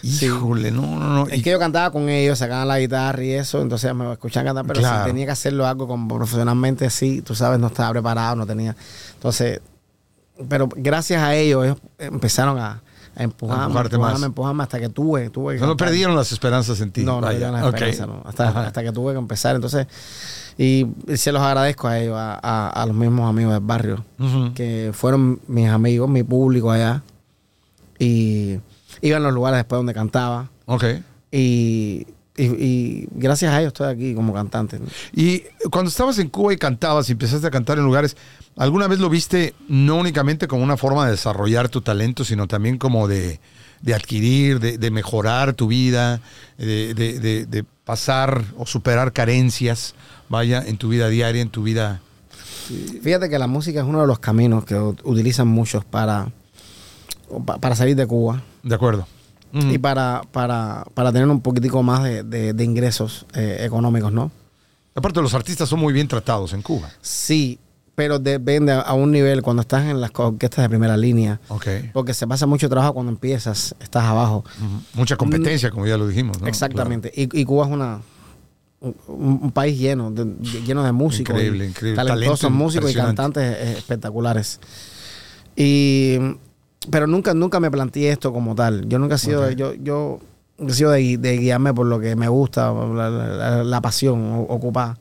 Sí. 0.04 0.26
Híjole, 0.26 0.70
no, 0.70 0.82
no, 0.82 1.00
no. 1.00 1.28
Es 1.30 1.40
Y- 1.40 1.42
que 1.44 1.52
yo 1.52 1.58
cantaba 1.60 1.90
con 1.90 2.10
ellos, 2.10 2.38
sacaban 2.38 2.68
la 2.68 2.78
guitarra 2.78 3.24
y 3.24 3.32
eso, 3.32 3.62
entonces 3.62 3.96
me 3.96 4.12
escuchaban 4.12 4.48
cantar, 4.48 4.66
pero 4.68 4.82
Claro. 4.82 5.06
si 5.06 5.10
tenía 5.10 5.26
que 5.28 5.32
hacerlo 5.32 5.66
algo 5.66 5.88
como 5.88 6.14
profesionalmente, 6.18 6.90
sí, 6.90 7.22
tú 7.22 7.36
sabes, 7.36 7.58
no 7.58 7.68
estaba 7.68 7.92
preparado, 7.92 8.36
no 8.36 8.46
tenía. 8.46 8.76
Entonces, 9.14 9.62
pero 10.50 10.68
gracias 10.76 11.22
a 11.24 11.36
ellos, 11.36 11.64
ellos 11.64 11.78
empezaron 12.00 12.60
a, 12.60 12.82
a 13.16 13.24
empujarme, 13.24 13.64
empujarte 13.66 13.96
empujarme, 13.96 14.20
más. 14.20 14.26
empujarme 14.28 14.64
hasta 14.64 14.80
que 14.80 14.90
tuve, 14.90 15.30
tuve 15.30 15.56
que 15.56 15.62
no 15.62 15.68
cantar. 15.70 15.88
perdieron 15.88 16.16
las 16.16 16.32
esperanzas 16.32 16.80
en 16.82 16.92
ti. 16.92 17.04
No, 17.04 17.22
no 17.22 17.28
perdieron 17.28 17.54
las 17.54 17.64
ok. 17.66 17.74
esperanzas, 17.74 18.08
no. 18.08 18.22
Hasta, 18.26 18.84
que 18.84 18.92
tuve 18.92 19.14
que 19.14 19.20
empezar. 19.20 19.56
Entonces, 19.56 19.88
y 20.58 20.88
se 21.16 21.32
los 21.32 21.42
agradezco 21.42 21.88
a 21.88 22.00
ellos, 22.00 22.16
a, 22.18 22.40
a- 22.42 22.70
a 22.70 22.86
los 22.86 22.96
mismos 22.96 23.30
amigos 23.30 23.54
del 23.54 23.64
barrio, 23.64 24.04
que 24.56 24.92
fueron 24.94 25.40
mis 25.48 25.70
amigos, 25.70 26.10
mi 26.10 26.24
público 26.24 26.72
allá. 26.72 27.04
Y 28.00 28.60
iban 29.02 29.22
a 29.22 29.26
los 29.26 29.34
lugares 29.34 29.58
después 29.60 29.78
donde 29.80 29.94
cantaba. 29.94 30.50
Ok. 30.66 30.84
Y, 31.32 32.06
y- 32.36 32.44
y 32.46 33.08
gracias 33.12 33.54
a 33.54 33.60
ellos 33.60 33.70
estoy 33.74 33.88
aquí 33.94 34.14
como 34.16 34.34
cantante. 34.34 34.80
Y 35.14 35.44
cuando 35.72 35.90
estabas 35.90 36.18
en 36.20 36.30
Cuba 36.30 36.54
y 36.54 36.58
cantabas 36.58 37.10
y 37.10 37.14
empezaste 37.14 37.46
a 37.48 37.52
cantar 37.52 37.78
en 37.78 37.84
lugares, 37.86 38.16
¿alguna 38.58 38.88
vez 38.88 39.00
lo 39.00 39.10
viste 39.10 39.54
no 39.68 39.96
únicamente 39.98 40.48
como 40.48 40.64
una 40.64 40.78
forma 40.78 41.06
de 41.06 41.12
desarrollar 41.12 41.70
tu 41.70 41.82
talento, 41.82 42.24
sino 42.26 42.48
también 42.48 42.78
como 42.78 43.08
de, 43.08 43.40
de 43.82 43.94
adquirir, 43.94 44.60
de, 44.60 44.78
de 44.78 44.92
mejorar 44.92 45.54
tu 45.54 45.68
vida, 45.68 46.22
de, 46.58 46.94
de- 46.94 47.66
pasar 47.84 48.46
o 48.58 48.66
superar 48.66 49.12
carencias, 49.12 49.94
vaya, 50.30 50.64
en 50.66 50.78
tu 50.78 50.88
vida 50.88 51.10
diaria, 51.10 51.42
en 51.42 51.50
tu 51.50 51.64
vida... 51.64 52.00
Fíjate 53.04 53.30
que 53.30 53.38
la 53.38 53.48
música 53.48 53.82
es 53.82 53.86
uno 53.86 54.00
de 54.00 54.08
los 54.08 54.20
caminos 54.20 54.64
que 54.64 54.76
utilizan 54.76 55.50
muchos 55.50 55.84
para, 55.84 56.30
pa- 57.46 57.58
para 57.58 57.76
salir 57.76 57.98
de 57.98 58.08
Cuba 58.08 58.42
De 58.64 58.74
acuerdo. 58.74 59.06
Y 59.54 59.78
para, 59.78 60.24
para, 60.32 60.84
para 60.96 61.12
tener 61.12 61.28
un 61.28 61.40
poquitico 61.42 61.84
más 61.84 62.04
de, 62.04 62.24
de- 62.24 62.54
de 62.54 62.64
ingresos 62.64 63.26
eh, 63.36 63.60
económicos, 63.62 64.12
¿no? 64.12 64.32
Aparte, 64.96 65.22
los 65.22 65.34
artistas 65.36 65.70
son 65.70 65.80
muy 65.80 65.94
bien 65.94 66.08
tratados 66.08 66.54
en 66.54 66.62
Cuba. 66.64 66.90
Sí, 67.02 67.60
pero 67.96 68.18
depende 68.18 68.72
a, 68.72 68.94
un 68.94 69.12
nivel 69.12 69.44
cuando 69.44 69.62
estás 69.62 69.84
en 69.86 70.02
las 70.02 70.10
orquestas 70.16 70.64
de 70.64 70.70
primera 70.70 70.98
línea. 70.98 71.40
Ok. 71.50 71.68
Porque 71.94 72.16
se 72.16 72.26
pasa 72.26 72.48
mucho 72.48 72.68
trabajo 72.68 72.94
cuando 72.96 73.12
empiezas, 73.12 73.76
estás 73.80 74.04
abajo. 74.06 74.44
Mucha 74.96 75.16
competencia, 75.18 75.70
como 75.70 75.86
ya 75.86 75.98
lo 75.98 76.08
dijimos. 76.08 76.42
¿no? 76.42 76.48
Exactamente. 76.48 77.12
Y, 77.16 77.40
y 77.40 77.46
Cuba 77.46 77.66
es 77.68 77.72
una 77.72 78.02
un, 78.80 78.96
un 79.44 79.52
país 79.52 79.78
lleno 79.80 80.10
de, 80.12 80.26
lleno 80.66 80.84
de 80.84 80.92
músicos. 80.92 81.36
Increíble, 81.36 81.68
increíble. 81.68 81.96
Talentosos 81.96 82.40
Talento 82.42 82.58
músicos 82.64 82.92
y 82.92 82.96
cantantes 82.96 83.44
eh, 83.44 83.76
espectaculares. 83.78 84.60
Y 85.56 86.18
pero 86.90 87.08
nunca, 87.08 87.34
nunca 87.34 87.60
me 87.60 87.70
planteé 87.72 88.12
esto 88.12 88.32
como 88.34 88.56
tal. 88.56 88.88
Yo 88.88 89.00
nunca 89.00 89.16
he 89.16 89.18
sido, 89.18 89.44
Ok. 89.46 89.52
yo, 89.52 89.74
yo 89.76 90.20
he 90.60 90.72
sido 90.74 90.92
de, 90.92 91.18
de 91.18 91.38
guiarme 91.38 91.74
por 91.74 91.86
lo 91.88 92.00
que 92.00 92.16
me 92.16 92.28
gusta, 92.28 92.72
la, 92.74 93.10
la- 93.10 93.64
la 93.64 93.82
pasión, 93.82 94.46
ocupar 94.50 94.98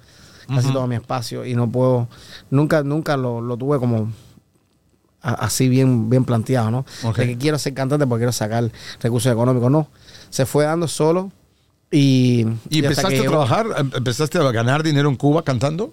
casi 0.48 0.72
todo 0.72 0.86
mi 0.86 0.96
espacio. 0.96 1.44
Y 1.44 1.54
no 1.54 1.68
puedo, 1.70 2.08
nunca, 2.50 2.82
nunca 2.82 3.16
lo, 3.16 3.40
lo 3.40 3.56
tuve 3.56 3.78
como 3.78 4.10
a- 5.22 5.34
así 5.34 5.68
bien, 5.68 6.10
bien 6.10 6.24
planteado, 6.24 6.70
¿no? 6.70 6.84
Ok. 7.04 7.16
De 7.18 7.26
que 7.28 7.38
quiero 7.38 7.58
ser 7.58 7.74
cantante 7.74 8.06
porque 8.06 8.20
quiero 8.22 8.32
sacar 8.32 8.70
recursos 9.00 9.32
económicos. 9.32 9.70
No. 9.70 9.88
Se 10.30 10.46
fue 10.46 10.64
dando 10.64 10.88
solo 10.88 11.30
y. 11.90 12.46
¿Y 12.70 12.78
empezaste 12.80 13.18
a 13.20 13.22
trabajar? 13.22 13.66
¿Em- 13.76 13.90
¿Empezaste 13.94 14.38
a 14.38 14.50
ganar 14.50 14.82
dinero 14.82 15.08
en 15.08 15.16
Cuba 15.16 15.42
cantando? 15.42 15.92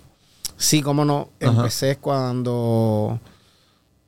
Sí, 0.58 0.82
cómo 0.82 1.06
no. 1.06 1.30
Empecé 1.40 1.98
cuando. 1.98 3.20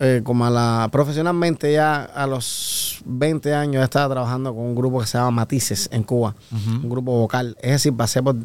Eh, 0.03 0.21
como 0.23 0.45
a 0.45 0.49
la. 0.49 0.89
Profesionalmente 0.91 1.71
ya 1.71 2.03
a 2.03 2.25
los 2.25 3.01
20 3.05 3.53
años 3.53 3.75
ya 3.81 3.83
estaba 3.83 4.13
trabajando 4.15 4.53
con 4.55 4.63
un 4.65 4.73
grupo 4.75 4.99
que 4.99 5.05
se 5.05 5.17
llama 5.19 5.29
Matices 5.31 5.87
en 5.91 6.01
Cuba. 6.03 6.33
Un 6.51 6.89
grupo 6.89 7.11
vocal. 7.19 7.55
Es 7.61 7.71
decir, 7.71 7.93
pasé 7.95 8.23
por, 8.23 8.35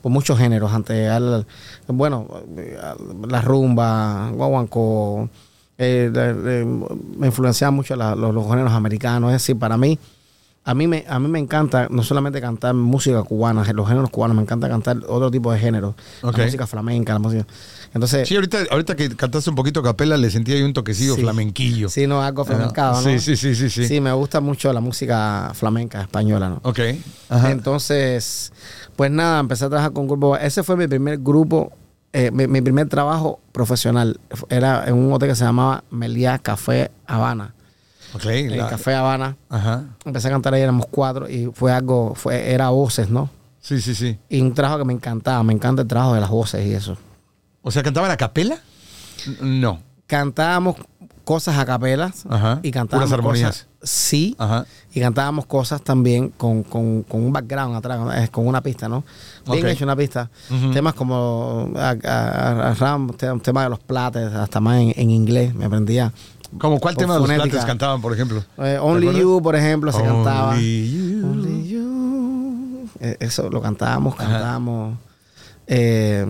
por 0.00 0.12
muchos 0.12 0.38
géneros 0.38 0.72
antes 0.72 0.94
de 0.94 1.02
llegar 1.02 1.16
al- 1.22 1.46
Bueno, 1.88 2.28
la 3.28 3.40
rumba, 3.42 4.30
guaguancó. 4.32 5.28
eh, 5.78 6.12
eh, 6.14 6.64
me 7.16 7.26
influenciaban 7.26 7.74
mucho 7.74 7.96
la- 7.96 8.14
los, 8.14 8.32
los 8.34 8.46
géneros 8.46 8.72
americanos. 8.72 9.30
Es 9.32 9.42
decir, 9.42 9.58
para 9.58 9.76
mí. 9.76 9.98
A 10.62 10.74
mí, 10.74 10.86
me, 10.86 11.06
a 11.08 11.18
mí 11.18 11.26
me 11.26 11.38
encanta 11.38 11.88
no 11.90 12.02
solamente 12.02 12.38
cantar 12.40 12.74
música 12.74 13.22
cubana, 13.22 13.64
los 13.72 13.88
géneros 13.88 14.10
cubanos, 14.10 14.36
me 14.36 14.42
encanta 14.42 14.68
cantar 14.68 14.98
otro 15.08 15.30
tipo 15.30 15.50
de 15.50 15.58
géneros. 15.58 15.94
Ok. 16.22 16.36
La 16.36 16.44
música 16.44 16.66
flamenca, 16.66 17.14
la 17.14 17.18
música. 17.18 17.46
Entonces, 17.94 18.28
Sí, 18.28 18.34
ahorita, 18.36 18.58
ahorita 18.70 18.94
que 18.94 19.08
cantaste 19.16 19.48
un 19.48 19.56
poquito 19.56 19.80
a 19.80 19.82
capela, 19.82 20.18
le 20.18 20.30
sentí 20.30 20.52
ahí 20.52 20.62
un 20.62 20.74
toquecillo 20.74 21.14
Sí. 21.14 21.22
flamenquillo. 21.22 21.88
Sí, 21.88 22.06
no, 22.06 22.22
algo 22.22 22.44
flamencado, 22.44 22.98
Ah, 22.98 23.00
¿no? 23.02 23.10
Sí, 23.10 23.18
sí, 23.18 23.36
sí, 23.36 23.54
sí, 23.54 23.70
sí. 23.70 23.88
Sí, 23.88 24.00
me 24.02 24.12
gusta 24.12 24.40
mucho 24.40 24.70
la 24.72 24.80
música 24.80 25.50
flamenca 25.54 26.02
española, 26.02 26.50
¿no? 26.50 26.60
Ok. 26.62 26.78
Ajá. 27.30 27.50
Entonces, 27.50 28.52
pues 28.96 29.10
nada, 29.10 29.40
empecé 29.40 29.64
a 29.64 29.68
trabajar 29.70 29.92
con 29.94 30.06
grupo. 30.06 30.36
Ese 30.36 30.62
fue 30.62 30.76
mi 30.76 30.86
primer 30.86 31.18
grupo, 31.18 31.72
eh, 32.12 32.30
mi, 32.30 32.46
mi 32.46 32.60
primer 32.60 32.86
trabajo 32.88 33.40
profesional. 33.52 34.20
Era 34.50 34.84
en 34.86 34.94
un 34.94 35.10
hotel 35.12 35.30
que 35.30 35.34
se 35.36 35.44
llamaba 35.44 35.84
Meliá 35.90 36.38
Café 36.38 36.90
Habana. 37.06 37.54
Ok. 38.14 38.24
En 38.26 38.56
la- 38.56 38.64
el 38.64 38.70
Café 38.70 38.94
Habana. 38.94 39.36
Ajá. 39.48 39.84
Empecé 40.04 40.28
a 40.28 40.30
cantar 40.32 40.54
ahí, 40.54 40.62
éramos 40.62 40.86
cuatro 40.90 41.28
y 41.28 41.50
fue 41.54 41.72
algo, 41.72 42.14
fue, 42.14 42.52
era 42.52 42.70
voces, 42.70 43.08
¿no? 43.10 43.30
Sí, 43.60 43.80
sí, 43.80 43.94
sí. 43.94 44.18
Y 44.28 44.40
un 44.40 44.54
trabajo 44.54 44.78
que 44.78 44.84
me 44.84 44.92
encantaba, 44.92 45.42
me 45.42 45.52
encanta 45.52 45.82
el 45.82 45.88
trabajo 45.88 46.14
de 46.14 46.20
las 46.20 46.30
voces 46.30 46.66
y 46.66 46.72
eso. 46.72 46.96
O 47.62 47.70
sea, 47.70 47.82
¿cantaban 47.82 48.10
a 48.10 48.16
capela? 48.16 48.56
No. 49.40 49.80
Cantábamos 50.06 50.76
cosas 51.24 51.58
a 51.58 51.64
capelas 51.64 52.24
Ajá. 52.28 52.58
y 52.62 52.70
cantábamos 52.72 53.10
Puras 53.10 53.18
armonías. 53.20 53.50
cosas- 53.50 53.66
sí, 53.82 54.34
Ajá. 54.38 54.66
y 54.92 55.00
cantábamos 55.00 55.46
cosas 55.46 55.80
también 55.82 56.30
con, 56.30 56.64
con- 56.64 57.02
con 57.04 57.22
un 57.22 57.32
background 57.32 57.76
atrás, 57.76 58.30
con 58.30 58.48
una 58.48 58.60
pista, 58.62 58.88
¿no? 58.88 59.04
Bien 59.46 59.64
Ok. 59.64 59.70
hecho 59.70 59.84
una 59.84 59.94
pista. 59.94 60.28
Ujú. 60.50 60.72
Temas 60.72 60.94
como 60.94 61.70
a, 61.76 61.90
a- 62.02 62.70
a 62.70 62.74
Ram, 62.74 63.10
te- 63.16 63.28
tema 63.40 63.62
de 63.62 63.68
los 63.70 63.78
plates, 63.78 64.32
hasta 64.32 64.58
más 64.58 64.80
en, 64.80 64.92
en 64.96 65.10
inglés, 65.10 65.54
me 65.54 65.66
aprendía. 65.66 66.12
¿Como 66.58 66.80
cuál 66.80 66.96
tema 66.96 67.14
de 67.14 67.20
los 67.20 67.30
plates 67.30 67.64
cantaban, 67.64 68.00
por 68.00 68.12
ejemplo? 68.12 68.44
Eh, 68.58 68.78
Only? 68.80 69.18
You, 69.20 69.40
por 69.42 69.54
ejemplo, 69.56 69.92
se 69.92 70.02
cantaba. 70.02 70.50
Only 70.54 70.90
you. 71.20 71.26
Only 71.26 71.68
You. 71.68 72.88
eh, 73.00 73.16
eso 73.20 73.48
lo 73.50 73.60
cantábamos, 73.62 74.16
cantábamos. 74.16 74.98
Eh, 75.66 76.26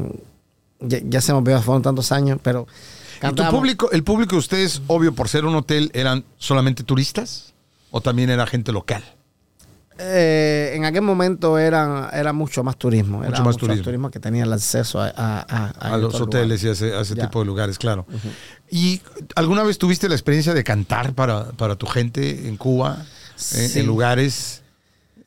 ya, 0.80 0.98
ya 1.04 1.20
se 1.20 1.32
me 1.32 1.38
olvidó, 1.38 1.60
fueron 1.62 1.82
tantos 1.82 2.12
años, 2.12 2.38
pero 2.42 2.66
¿Y 2.68 3.14
tu 3.16 3.20
cantábamos. 3.20 3.58
público, 3.58 3.90
el 3.92 4.04
público 4.04 4.32
de 4.36 4.38
ustedes, 4.40 4.82
obvio, 4.86 5.14
por 5.14 5.28
ser 5.28 5.44
un 5.46 5.54
hotel, 5.54 5.90
eran 5.94 6.24
solamente 6.38 6.82
turistas? 6.84 7.54
¿O 7.90 8.00
también 8.00 8.30
era 8.30 8.46
gente 8.46 8.72
local? 8.72 9.02
Eh, 10.02 10.72
en 10.76 10.86
aquel 10.86 11.02
momento 11.02 11.58
era, 11.58 12.08
era 12.12 12.32
mucho 12.32 12.64
más 12.64 12.76
turismo. 12.78 13.20
Era 13.22 13.30
Mucho 13.32 13.44
más 13.44 13.56
turismo. 13.58 14.10
que 14.10 14.18
tenía 14.18 14.44
el 14.44 14.52
acceso 14.52 14.98
a, 15.00 15.08
a, 15.14 15.40
a- 15.46 15.94
A, 15.94 15.96
los 15.98 16.18
hoteles 16.18 16.62
y 16.64 16.68
a 16.68 16.72
ese, 16.72 16.94
a 16.94 17.00
ese 17.00 17.14
tipo 17.16 17.40
de 17.40 17.44
lugares, 17.46 17.78
claro. 17.78 18.06
¿Y 18.70 19.00
alguna 19.34 19.62
vez 19.64 19.78
tuviste 19.78 20.08
la 20.08 20.14
experiencia 20.14 20.54
de 20.54 20.62
cantar 20.64 21.12
para, 21.14 21.46
para 21.52 21.76
tu 21.76 21.86
gente 21.86 22.48
en 22.48 22.56
Cuba? 22.56 23.04
En- 23.54 23.68
Sí. 23.68 23.80
En 23.80 23.86
lugares 23.86 24.62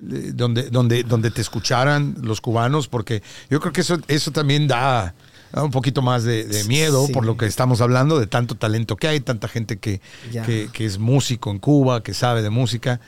eh, 0.01 0.31
donde, 0.35 0.69
donde, 0.69 1.03
donde 1.03 1.31
te 1.31 1.41
escucharan 1.41 2.15
los 2.21 2.41
cubanos, 2.41 2.87
porque 2.87 3.23
yo 3.49 3.59
creo 3.59 3.73
que 3.73 3.81
eso, 3.81 3.97
eso 4.07 4.31
también 4.31 4.67
da 4.67 5.13
un 5.55 5.71
poquito 5.71 6.01
más 6.01 6.23
de, 6.23 6.45
de 6.45 6.63
miedo 6.65 7.05
Sí. 7.07 7.11
por 7.13 7.25
lo 7.25 7.37
que 7.37 7.45
estamos 7.47 7.81
hablando, 7.81 8.19
de 8.19 8.27
tanto 8.27 8.55
talento 8.55 8.95
que 8.97 9.07
hay, 9.07 9.19
tanta 9.19 9.47
gente 9.47 9.77
que, 9.77 9.99
que, 10.45 10.69
que 10.71 10.85
es 10.85 10.99
músico 10.99 11.49
en 11.51 11.59
Cuba, 11.59 12.01
que 12.03 12.13
sabe 12.13 12.41
de 12.43 12.49
música. 12.49 12.99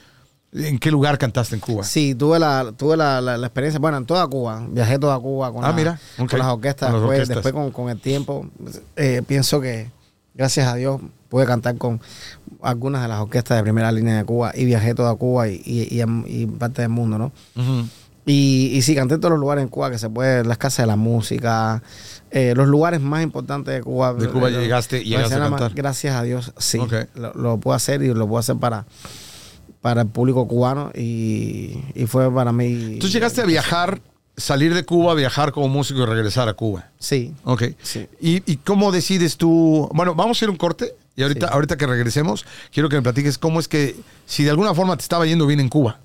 ¿En 0.53 0.79
qué 0.79 0.89
lugar 0.89 1.17
cantaste 1.17 1.53
en 1.55 1.61
Cuba? 1.61 1.83
Sí, 1.83 2.15
tuve 2.15 2.39
la, 2.39 2.71
tuve 2.77 2.95
la, 2.97 3.19
la- 3.21 3.37
la 3.37 3.47
experiencia, 3.47 3.79
bueno, 3.79 3.97
en 3.97 4.05
toda 4.05 4.25
Cuba, 4.27 4.65
viajé 4.69 4.97
toda 4.97 5.19
Cuba 5.19 5.51
con, 5.51 5.65
Ah, 5.65 5.71
mira, 5.73 5.99
con 6.17 6.27
las 6.39 6.47
orquestas, 6.47 6.89
Con 6.91 6.93
las 6.93 7.01
después, 7.01 7.19
orquestas. 7.19 7.43
después 7.43 7.53
con, 7.53 7.71
con 7.71 7.89
el 7.91 7.99
tiempo, 7.99 8.49
eh, 8.95 9.21
pienso 9.27 9.59
que 9.61 9.91
gracias 10.35 10.67
a 10.67 10.75
Dios 10.75 11.01
pude 11.29 11.45
cantar 11.45 11.77
con 11.77 11.99
algunas 12.61 13.01
de 13.01 13.07
las 13.07 13.19
orquestas 13.19 13.57
de 13.57 13.63
primera 13.63 13.91
línea 13.91 14.17
de 14.17 14.23
Cuba 14.25 14.51
y 14.55 14.65
viajé 14.65 14.93
toda 14.95 15.15
Cuba 15.15 15.47
y, 15.47 15.61
y, 15.65 16.01
y 16.27 16.45
parte 16.45 16.81
del 16.81 16.89
mundo, 16.89 17.17
¿no? 17.17 17.31
Y, 18.27 18.71
y 18.73 18.81
sí, 18.81 18.95
canté 18.95 19.15
en 19.15 19.19
todos 19.21 19.31
los 19.31 19.39
lugares 19.39 19.61
en 19.61 19.69
Cuba 19.69 19.91
que 19.91 19.99
se 19.99 20.09
puede, 20.09 20.43
las 20.43 20.57
casas 20.57 20.83
de 20.83 20.87
la 20.87 20.95
música, 20.95 21.83
eh, 22.31 22.53
los 22.55 22.67
lugares 22.67 22.99
más 22.99 23.21
importantes 23.21 23.73
de 23.75 23.83
Cuba. 23.83 24.13
De 24.15 24.27
Cuba 24.29 24.49
Eh, 24.49 24.53
llegaste- 24.53 25.03
llegaste 25.03 25.35
a 25.35 25.37
nada 25.37 25.51
más, 25.51 25.59
cantar. 25.59 25.75
Gracias 25.77 26.15
a 26.15 26.23
Dios, 26.23 26.51
sí. 26.57 26.79
Lo, 27.13 27.33
lo 27.35 27.57
puedo 27.59 27.75
hacer 27.75 28.01
y 28.01 28.07
lo 28.13 28.27
puedo 28.27 28.39
hacer 28.39 28.55
para, 28.55 28.85
para 29.81 30.01
el 30.01 30.07
público 30.07 30.47
cubano 30.47 30.91
y, 30.95 31.77
y 31.93 32.07
fue 32.07 32.33
para 32.33 32.51
mí. 32.51 32.97
Tú 32.99 33.07
llegaste 33.09 33.41
a 33.41 33.45
viajar, 33.45 34.01
salir 34.37 34.73
de 34.73 34.83
Cuba, 34.85 35.13
viajar 35.13 35.51
como 35.51 35.67
músico 35.69 36.01
y 36.01 36.05
regresar 36.05 36.49
a 36.49 36.53
Cuba. 36.53 36.89
Sí. 36.99 37.33
Ok. 37.43 37.63
Sí. 37.81 38.07
¿Y, 38.19 38.51
y 38.51 38.57
cómo 38.57 38.91
decides 38.91 39.37
tú? 39.37 39.89
Bueno, 39.93 40.15
vamos 40.15 40.41
a 40.41 40.45
ir 40.45 40.49
un 40.49 40.57
corte 40.57 40.93
y 41.15 41.23
ahorita, 41.23 41.47
Sí. 41.47 41.53
ahorita 41.53 41.77
que 41.77 41.87
regresemos, 41.87 42.45
quiero 42.73 42.89
que 42.89 42.97
me 42.97 43.01
platiques 43.01 43.37
cómo 43.37 43.59
es 43.59 43.67
que, 43.67 43.95
si 44.25 44.43
de 44.43 44.49
alguna 44.49 44.73
forma 44.73 44.97
te 44.97 45.03
estaba 45.03 45.25
yendo 45.25 45.45
bien 45.47 45.59
en 45.61 45.69
Cuba, 45.69 45.99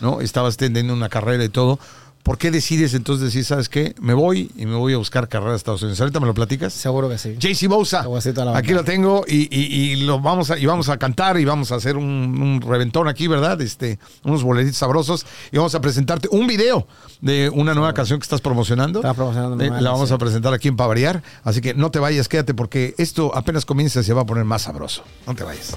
¿no? 0.00 0.20
Estabas 0.20 0.56
teniendo 0.56 0.92
una 0.94 1.08
carrera 1.08 1.44
y 1.44 1.48
todo. 1.48 1.78
¿Por 2.22 2.38
qué 2.38 2.52
decides 2.52 2.94
entonces 2.94 3.24
decir, 3.26 3.44
sabes 3.44 3.68
qué? 3.68 3.96
Me 4.00 4.14
voy 4.14 4.48
y 4.56 4.64
me 4.64 4.76
voy 4.76 4.92
a 4.94 4.96
buscar 4.96 5.28
carrera 5.28 5.54
a 5.54 5.56
Estados 5.56 5.82
Unidos. 5.82 6.00
¿Ahorita 6.00 6.20
me 6.20 6.26
lo 6.26 6.34
platicas? 6.34 6.72
Seguro 6.72 7.08
que 7.08 7.18
sí. 7.18 7.34
JC 7.36 7.66
Bouza. 7.66 8.02
Te 8.02 8.06
voy 8.06 8.14
a 8.14 8.18
decir 8.18 8.32
toda 8.32 8.52
la 8.52 8.58
Aquí 8.58 8.72
lo 8.72 8.84
tengo 8.84 9.24
y, 9.26 9.48
y- 9.50 9.64
y 9.92 9.96
lo 10.04 10.20
vamos 10.20 10.50
a, 10.52 10.56
y 10.58 10.64
vamos 10.64 10.88
a 10.88 10.98
cantar 10.98 11.40
y 11.40 11.44
vamos 11.44 11.72
a 11.72 11.74
hacer 11.74 11.96
un, 11.96 12.04
un 12.06 12.60
reventón 12.60 13.08
aquí, 13.08 13.26
¿verdad? 13.26 13.60
Este, 13.60 13.98
unos 14.22 14.44
boletitos 14.44 14.76
sabrosos 14.78 15.26
y 15.50 15.56
vamos 15.56 15.74
a 15.74 15.80
presentarte 15.80 16.28
un 16.30 16.46
video 16.46 16.86
de 17.20 17.50
una 17.50 17.74
nueva 17.74 17.92
canción 17.92 18.20
que 18.20 18.24
estás 18.24 18.40
promocionando. 18.40 19.00
Estás 19.00 19.16
promocionando 19.16 19.64
Eh, 19.64 19.70
La 19.80 19.90
vamos 19.90 20.12
a 20.12 20.18
presentar 20.18 20.54
aquí 20.54 20.68
en 20.68 20.76
Pavariar. 20.76 21.24
Así 21.42 21.60
que 21.60 21.74
no 21.74 21.90
te 21.90 21.98
vayas, 21.98 22.28
quédate 22.28 22.54
porque 22.54 22.94
esto 22.98 23.32
apenas 23.34 23.64
comienza 23.64 23.98
y 23.98 24.04
se 24.04 24.12
va 24.12 24.22
a 24.22 24.26
poner 24.26 24.44
más 24.44 24.62
sabroso. 24.62 25.02
No 25.26 25.34
te 25.34 25.42
vayas. 25.42 25.76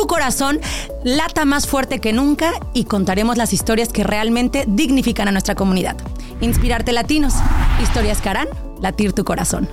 tu 0.00 0.06
corazón 0.06 0.60
lata 1.02 1.44
más 1.44 1.66
fuerte 1.66 1.98
que 1.98 2.12
nunca 2.12 2.52
y 2.72 2.84
contaremos 2.84 3.36
las 3.36 3.52
historias 3.52 3.88
que 3.88 4.04
realmente 4.04 4.64
dignifican 4.68 5.26
a 5.26 5.32
nuestra 5.32 5.56
comunidad. 5.56 5.96
Inspirarte 6.40 6.92
Latinos, 6.92 7.34
historias 7.82 8.20
que 8.20 8.28
harán 8.28 8.46
latir 8.80 9.12
tu 9.12 9.24
corazón. 9.24 9.68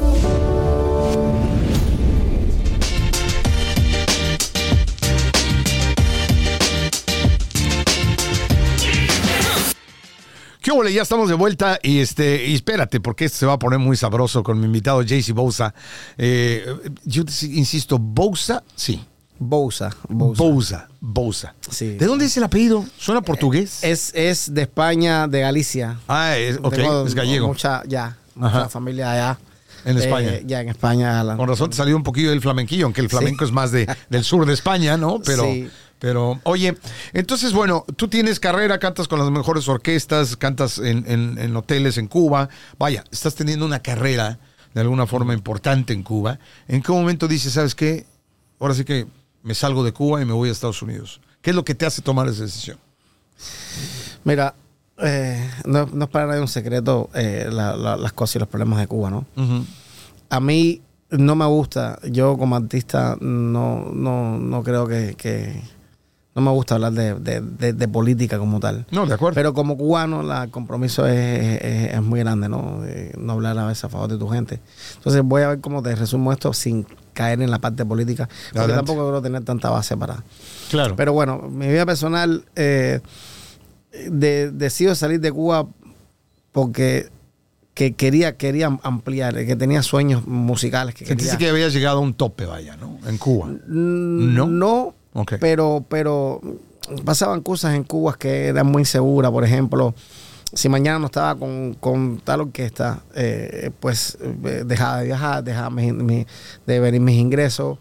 ¿Qué 10.59 10.71
ole? 10.71 10.91
Ya 10.91 11.03
estamos 11.03 11.29
de 11.29 11.35
vuelta 11.35 11.77
y 11.83 11.99
este 11.99 12.51
espérate 12.51 12.99
porque 12.99 13.25
esto 13.25 13.37
se 13.37 13.45
va 13.45 13.53
a 13.53 13.59
poner 13.59 13.77
muy 13.77 13.95
sabroso 13.95 14.41
con 14.41 14.59
mi 14.59 14.65
invitado 14.65 15.03
JC 15.03 15.33
Bouza. 15.33 15.75
Eh, 16.17 16.65
yo 17.03 17.21
insisto, 17.43 17.99
Bouza, 17.99 18.63
sí. 18.75 18.99
Bouza. 19.37 19.89
Bouza. 20.07 20.87
Bouza. 21.01 21.53
Sí. 21.69 21.95
¿De 21.95 22.05
dónde 22.05 22.25
es 22.25 22.37
el 22.37 22.43
apellido? 22.43 22.85
¿Suena 22.97 23.21
portugués? 23.21 23.83
Es, 23.83 24.11
es 24.15 24.53
de 24.53 24.61
España, 24.63 25.27
de 25.27 25.41
Galicia. 25.41 25.99
ah, 26.07 26.37
es, 26.37 26.57
ok, 26.61 26.73
Tengo 26.73 27.05
es 27.05 27.13
gallego. 27.15 27.47
Mucha, 27.47 27.83
ya, 27.85 28.17
mucha 28.35 28.69
familia 28.69 29.11
allá. 29.11 29.39
En 29.83 29.97
Eh, 29.97 29.99
España. 30.03 30.31
ya 30.45 30.61
en 30.61 30.69
España. 30.69 31.23
la- 31.23 31.37
Con 31.37 31.47
razón 31.47 31.69
te 31.69 31.75
salió 31.75 31.95
un 31.95 32.01
poquillo 32.03 32.31
del 32.31 32.41
flamenquillo, 32.41 32.85
aunque 32.85 33.01
el 33.01 33.09
flamenco 33.09 33.45
es 33.45 33.51
más 33.51 33.71
de, 33.71 33.87
del 34.09 34.23
sur 34.23 34.45
de 34.45 34.53
España, 34.53 34.97
¿no? 34.97 35.19
Pero, 35.23 35.43
Sí. 35.43 35.69
pero, 35.99 36.39
oye, 36.43 36.75
entonces, 37.13 37.53
bueno, 37.53 37.85
tú 37.95 38.07
tienes 38.07 38.39
carrera, 38.39 38.79
cantas 38.79 39.07
con 39.07 39.19
las 39.19 39.29
mejores 39.29 39.67
orquestas, 39.67 40.37
cantas 40.37 40.79
en, 40.79 41.03
en- 41.07 41.37
en 41.37 41.55
hoteles 41.55 41.97
en 41.99 42.07
Cuba. 42.07 42.49
Vaya, 42.79 43.03
estás 43.11 43.35
teniendo 43.35 43.63
una 43.65 43.79
carrera 43.79 44.39
de 44.73 44.81
alguna 44.81 45.05
forma 45.05 45.33
importante 45.35 45.93
en 45.93 46.01
Cuba. 46.01 46.39
¿En 46.67 46.81
qué 46.81 46.91
momento 46.91 47.27
dices, 47.27 47.53
sabes 47.53 47.75
qué? 47.75 48.07
Ahora 48.59 48.73
sí 48.73 48.85
que 48.85 49.05
me 49.45 49.53
salgo 49.53 49.83
de 49.83 49.93
Cuba 49.93 50.21
y 50.21 50.25
me 50.25 50.33
voy 50.33 50.49
a 50.49 50.51
Estados 50.51 50.81
Unidos. 50.81 51.21
¿Qué 51.41 51.51
es 51.51 51.55
lo 51.55 51.63
que 51.63 51.75
te 51.75 51.85
hace 51.85 52.01
tomar 52.01 52.27
esa 52.27 52.41
decisión? 52.43 52.77
Mira, 54.23 54.55
eh, 54.97 55.49
no, 55.65 55.85
no 55.93 56.05
es 56.05 56.09
para 56.09 56.25
nadie 56.25 56.41
un 56.41 56.47
secreto 56.47 57.09
eh, 57.13 57.47
la- 57.51 57.75
la- 57.75 57.95
las 57.95 58.11
cosas 58.13 58.37
y 58.37 58.39
los 58.39 58.47
problemas 58.47 58.79
de 58.79 58.87
Cuba, 58.87 59.11
¿no? 59.11 59.25
A 60.29 60.39
mí 60.39 60.81
no 61.11 61.35
me 61.35 61.45
gusta, 61.45 61.99
yo 62.09 62.37
como 62.37 62.55
artista 62.55 63.17
no, 63.21 63.91
no, 63.93 64.39
no 64.39 64.63
creo 64.63 64.87
que, 64.87 65.13
que- 65.15 65.61
no 66.33 66.41
me 66.41 66.49
gusta 66.51 66.75
hablar 66.75 66.93
de, 66.93 67.13
de- 67.13 67.39
de- 67.41 67.73
de 67.73 67.87
política 67.87 68.37
como 68.39 68.59
tal. 68.59 68.85
No, 68.91 69.05
de 69.05 69.13
acuerdo. 69.13 69.35
Pero 69.35 69.53
como 69.53 69.77
cubano, 69.77 70.23
la- 70.23 70.45
el 70.45 70.49
compromiso 70.49 71.05
es, 71.05 71.61
es- 71.61 71.93
es 71.93 72.01
muy 72.01 72.19
grande, 72.21 72.49
¿no? 72.49 72.81
Eh, 72.83 73.13
no 73.17 73.33
hablar 73.33 73.59
a 73.59 73.67
veces 73.67 73.83
a 73.85 73.89
favor 73.89 74.09
de 74.09 74.17
tu 74.17 74.27
gente. 74.27 74.59
Entonces 74.95 75.21
voy 75.23 75.43
a 75.43 75.49
ver 75.49 75.61
cómo 75.61 75.83
te 75.83 75.95
resumo 75.95 76.31
esto 76.33 76.51
sin 76.51 76.87
caer 77.15 77.41
en 77.41 77.49
la 77.49 77.57
parte 77.57 77.83
política, 77.83 78.27
porque 78.27 78.59
Adelante. 78.59 78.75
tampoco 78.75 79.01
quiero 79.07 79.21
tener 79.23 79.43
tanta 79.43 79.71
base 79.71 79.97
para... 79.97 80.23
claro. 80.69 80.95
Pero 80.95 81.13
bueno, 81.13 81.41
mi 81.49 81.67
vida 81.67 81.87
personal, 81.87 82.45
eh, 82.55 82.99
de, 84.09 84.51
decido 84.51 84.93
salir 84.93 85.19
de 85.19 85.31
Cuba 85.31 85.67
porque 86.51 87.09
que 87.73 87.93
quería, 87.93 88.37
quería 88.37 88.67
ampliar, 88.83 89.35
que 89.45 89.55
tenía 89.57 89.83
sueños 89.83 90.25
musicales. 90.25 90.95
Que 90.95 91.05
Sentiste 91.05 91.33
quería, 91.33 91.47
que 91.47 91.51
habías 91.51 91.73
llegado 91.73 91.97
a 91.97 92.01
un 92.01 92.13
tope, 92.13 92.45
vaya, 92.45 92.77
¿no? 92.77 92.97
En 93.05 93.17
Cuba. 93.17 93.47
Mm, 93.47 94.33
¿No? 94.33 94.47
No, 94.47 94.95
pero, 95.41 95.85
pero 95.89 96.41
pasaban 97.03 97.41
cosas 97.41 97.75
en 97.75 97.83
Cuba 97.83 98.15
que 98.17 98.47
eran 98.47 98.67
muy 98.67 98.83
inseguras. 98.83 99.29
Por 99.31 99.43
ejemplo, 99.43 99.93
si 100.55 100.69
mañana 100.69 100.97
no 100.99 101.05
estaba 101.07 101.35
con, 101.35 101.73
con 101.75 102.19
tal 102.23 102.41
orquesta, 102.41 103.03
eh, 103.13 103.69
pues 103.79 104.17
eh, 104.21 104.63
dejaba 104.65 104.99
de 105.01 105.05
viajar, 105.05 105.43
dejaba 105.43 105.69
mi- 105.69 105.91
mi- 105.91 106.25
de 106.65 106.79
venir 106.79 107.01
mis 107.01 107.19
ingresos. 107.19 107.77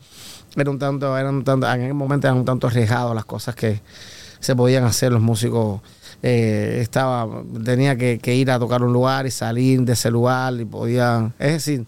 Era 0.57 0.71
un 0.71 0.79
tanto, 0.79 1.17
eran 1.17 1.37
un 1.37 1.45
tanto, 1.45 1.67
en 1.67 1.73
aquel 1.83 1.95
momento 1.95 2.27
eran 2.27 2.39
un 2.39 2.45
tanto 2.45 2.67
arriesgados 2.67 3.15
las 3.15 3.25
cosas 3.25 3.55
que 3.55 3.81
se 4.41 4.55
podían 4.55 4.85
hacer 4.85 5.13
los 5.13 5.23
músicos. 5.23 5.81
eh, 6.27 6.79
estaba, 6.81 7.29
tenía 7.65 7.97
que, 7.97 8.19
que 8.19 8.35
ir 8.35 8.51
a 8.51 8.59
tocar 8.59 8.83
un 8.83 8.93
lugar 8.93 9.27
y 9.27 9.31
salir 9.31 9.83
de 9.83 9.93
ese 9.93 10.11
lugar 10.11 10.55
y 10.59 10.65
podía, 10.65 11.33
es 11.39 11.53
decir, 11.53 11.85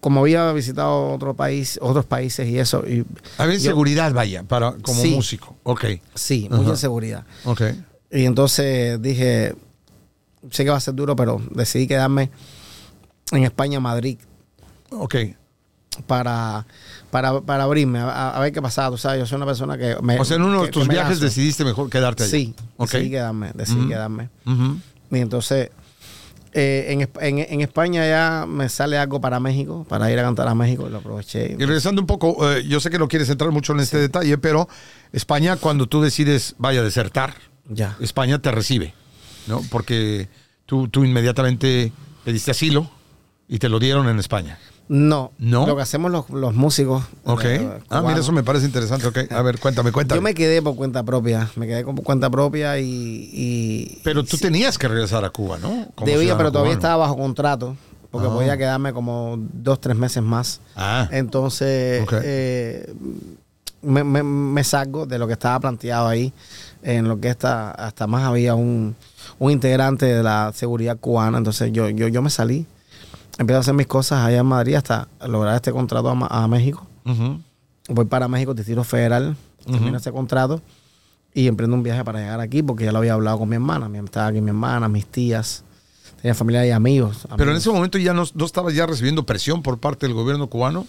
como 0.00 0.20
había 0.20 0.52
visitado 0.52 1.12
otro 1.14 1.34
país, 1.34 1.78
otros 1.80 2.04
países 2.04 2.46
y 2.48 2.58
eso, 2.58 2.84
y 2.86 3.04
Había 3.38 3.54
inseguridad, 3.54 4.12
vaya, 4.12 4.42
para, 4.42 4.72
como 4.82 5.00
Sí. 5.00 5.14
músico. 5.14 5.56
Ok, 5.62 5.84
sí, 6.14 6.46
Ajá. 6.50 6.56
mucha 6.58 6.70
inseguridad. 6.72 7.24
ok. 7.44 7.62
Y 8.10 8.24
entonces 8.26 9.00
dije, 9.00 9.54
sé 10.50 10.64
que 10.64 10.70
va 10.70 10.76
a 10.76 10.80
ser 10.80 10.94
duro, 10.94 11.14
pero 11.16 11.40
decidí 11.50 11.86
quedarme 11.86 12.30
en 13.32 13.44
España, 13.44 13.80
Madrid. 13.80 14.18
Ok. 14.90 15.14
para, 16.06 16.66
para, 17.10 17.40
para 17.40 17.64
abrirme, 17.64 17.98
a, 18.00 18.30
a 18.36 18.40
ver 18.40 18.52
qué 18.52 18.60
pasaba. 18.60 18.90
Tú 18.90 18.98
sabes, 18.98 19.18
yo 19.20 19.26
soy 19.26 19.36
una 19.36 19.46
persona 19.46 19.78
que... 19.78 19.96
Me, 20.02 20.18
O 20.20 20.24
sea, 20.24 20.36
en 20.36 20.42
uno 20.42 20.62
de 20.64 20.68
tus 20.68 20.86
viajes 20.88 21.20
decidiste 21.20 21.64
mejor 21.64 21.88
quedarte 21.90 22.24
allá. 22.24 22.30
Sí, 22.30 22.54
Ok. 22.76 22.90
decidí 22.92 23.10
quedarme, 23.10 23.50
decidí 23.54 23.88
quedarme. 23.88 24.28
Y 25.10 25.18
entonces, 25.18 25.70
eh, 26.52 26.86
en, 26.90 27.00
en- 27.22 27.46
en 27.52 27.60
España 27.62 28.06
ya 28.06 28.44
me 28.46 28.68
sale 28.68 28.98
algo 28.98 29.20
para 29.20 29.40
México, 29.40 29.86
para 29.88 30.10
ir 30.10 30.18
a 30.18 30.22
cantar 30.22 30.48
a 30.48 30.54
México, 30.54 30.88
lo 30.88 30.98
aproveché. 30.98 31.56
Y 31.58 31.64
regresando 31.64 32.00
un 32.02 32.06
poco, 32.06 32.50
eh, 32.52 32.64
yo 32.66 32.78
sé 32.80 32.90
que 32.90 32.98
no 32.98 33.08
quieres 33.08 33.28
entrar 33.30 33.50
mucho 33.50 33.72
en 33.72 33.80
este 33.80 33.98
detalle, 33.98 34.36
pero 34.38 34.68
España, 35.12 35.56
cuando 35.56 35.86
tú 35.86 36.02
decides, 36.02 36.54
vaya 36.58 36.80
a 36.80 36.84
desertar, 36.84 37.34
Ya. 37.68 37.96
España 38.00 38.38
te 38.40 38.50
recibe, 38.52 38.94
¿no? 39.46 39.62
Porque 39.70 40.28
tú, 40.66 40.88
tú 40.88 41.04
inmediatamente 41.04 41.92
pediste 42.24 42.50
asilo 42.50 42.90
y 43.48 43.58
te 43.58 43.68
lo 43.68 43.78
dieron 43.78 44.08
en 44.08 44.18
España. 44.18 44.58
No, 44.88 45.32
¿No? 45.38 45.66
lo 45.66 45.74
que 45.74 45.82
hacemos 45.82 46.12
los, 46.12 46.30
los 46.30 46.54
músicos. 46.54 47.02
Ok. 47.24 47.44
eh, 47.44 47.68
ah, 47.90 48.02
mira, 48.02 48.20
eso 48.20 48.30
me 48.30 48.44
parece 48.44 48.66
interesante. 48.66 49.04
Ok. 49.08 49.18
A 49.32 49.42
ver, 49.42 49.58
cuéntame, 49.58 49.90
cuéntame. 49.90 50.16
Yo 50.18 50.22
me 50.22 50.32
quedé 50.32 50.62
por 50.62 50.76
cuenta 50.76 51.02
propia, 51.02 51.50
me 51.56 51.66
quedé 51.66 51.82
por 51.84 52.00
cuenta 52.04 52.30
propia 52.30 52.78
y... 52.78 52.84
y- 53.32 54.00
Pero 54.04 54.22
tú 54.24 54.38
tenías 54.38 54.78
que 54.78 54.86
regresar 54.86 55.24
a 55.24 55.30
Cuba, 55.30 55.58
¿no? 55.58 55.88
Como 55.96 56.06
Debía, 56.08 56.36
pero 56.36 56.52
todavía 56.52 56.74
cubano. 56.74 56.78
estaba 56.78 56.96
bajo 56.98 57.16
contrato, 57.16 57.76
porque 58.12 58.28
Ah. 58.28 58.32
podía 58.32 58.56
quedarme 58.56 58.92
como 58.92 59.36
dos, 59.52 59.80
tres 59.80 59.96
meses 59.96 60.22
más. 60.22 60.60
Ah, 60.76 61.08
Entonces, 61.10 62.04
Ok. 62.04 62.12
eh, 62.22 62.94
me, 63.82 64.02
me- 64.04 64.22
me 64.22 64.64
salgo 64.64 65.06
de 65.06 65.18
lo 65.18 65.26
que 65.26 65.34
estaba 65.34 65.58
planteado 65.60 66.08
ahí, 66.08 66.32
en 66.82 67.08
lo 67.08 67.20
que 67.20 67.28
está, 67.28 67.70
hasta 67.70 68.06
más 68.06 68.24
había 68.24 68.54
un, 68.54 68.94
un 69.38 69.50
integrante 69.52 70.06
de 70.06 70.22
la 70.22 70.52
seguridad 70.54 70.98
cubana, 70.98 71.38
entonces 71.38 71.72
yo, 71.72 71.88
yo, 71.90 72.08
yo 72.08 72.22
me 72.22 72.30
salí, 72.30 72.66
empecé 73.38 73.56
a 73.56 73.60
hacer 73.60 73.74
mis 73.74 73.86
cosas 73.86 74.24
allá 74.24 74.38
en 74.38 74.46
Madrid 74.46 74.74
hasta 74.74 75.08
lograr 75.26 75.54
este 75.56 75.72
contrato 75.72 76.08
a, 76.10 76.44
a 76.44 76.48
México. 76.48 76.86
Voy 77.88 78.04
para 78.06 78.26
México, 78.28 78.52
Distrito 78.54 78.82
Federal, 78.84 79.36
termino 79.64 79.96
ese 79.98 80.10
contrato 80.12 80.60
y 81.34 81.46
emprendo 81.48 81.76
un 81.76 81.82
viaje 81.82 82.02
para 82.04 82.18
llegar 82.20 82.40
aquí, 82.40 82.62
porque 82.62 82.84
ya 82.84 82.92
lo 82.92 82.98
había 82.98 83.12
hablado 83.14 83.38
con 83.38 83.48
mi 83.48 83.54
hermana, 83.56 83.88
mi- 83.88 83.98
estaba 83.98 84.28
aquí 84.28 84.40
mi 84.40 84.48
hermana, 84.48 84.88
mis 84.88 85.06
tías, 85.06 85.62
tenía 86.20 86.34
familia 86.34 86.66
y 86.66 86.70
amigos. 86.70 87.18
Pero 87.22 87.34
en 87.34 87.40
amigos. 87.42 87.58
ese 87.62 87.70
momento 87.70 87.98
ya 87.98 88.12
no, 88.14 88.24
no 88.34 88.44
estabas 88.44 88.74
ya 88.74 88.86
recibiendo 88.86 89.24
presión 89.26 89.62
por 89.62 89.78
parte 89.78 90.06
del 90.06 90.14
gobierno 90.14 90.48
cubano, 90.48 90.86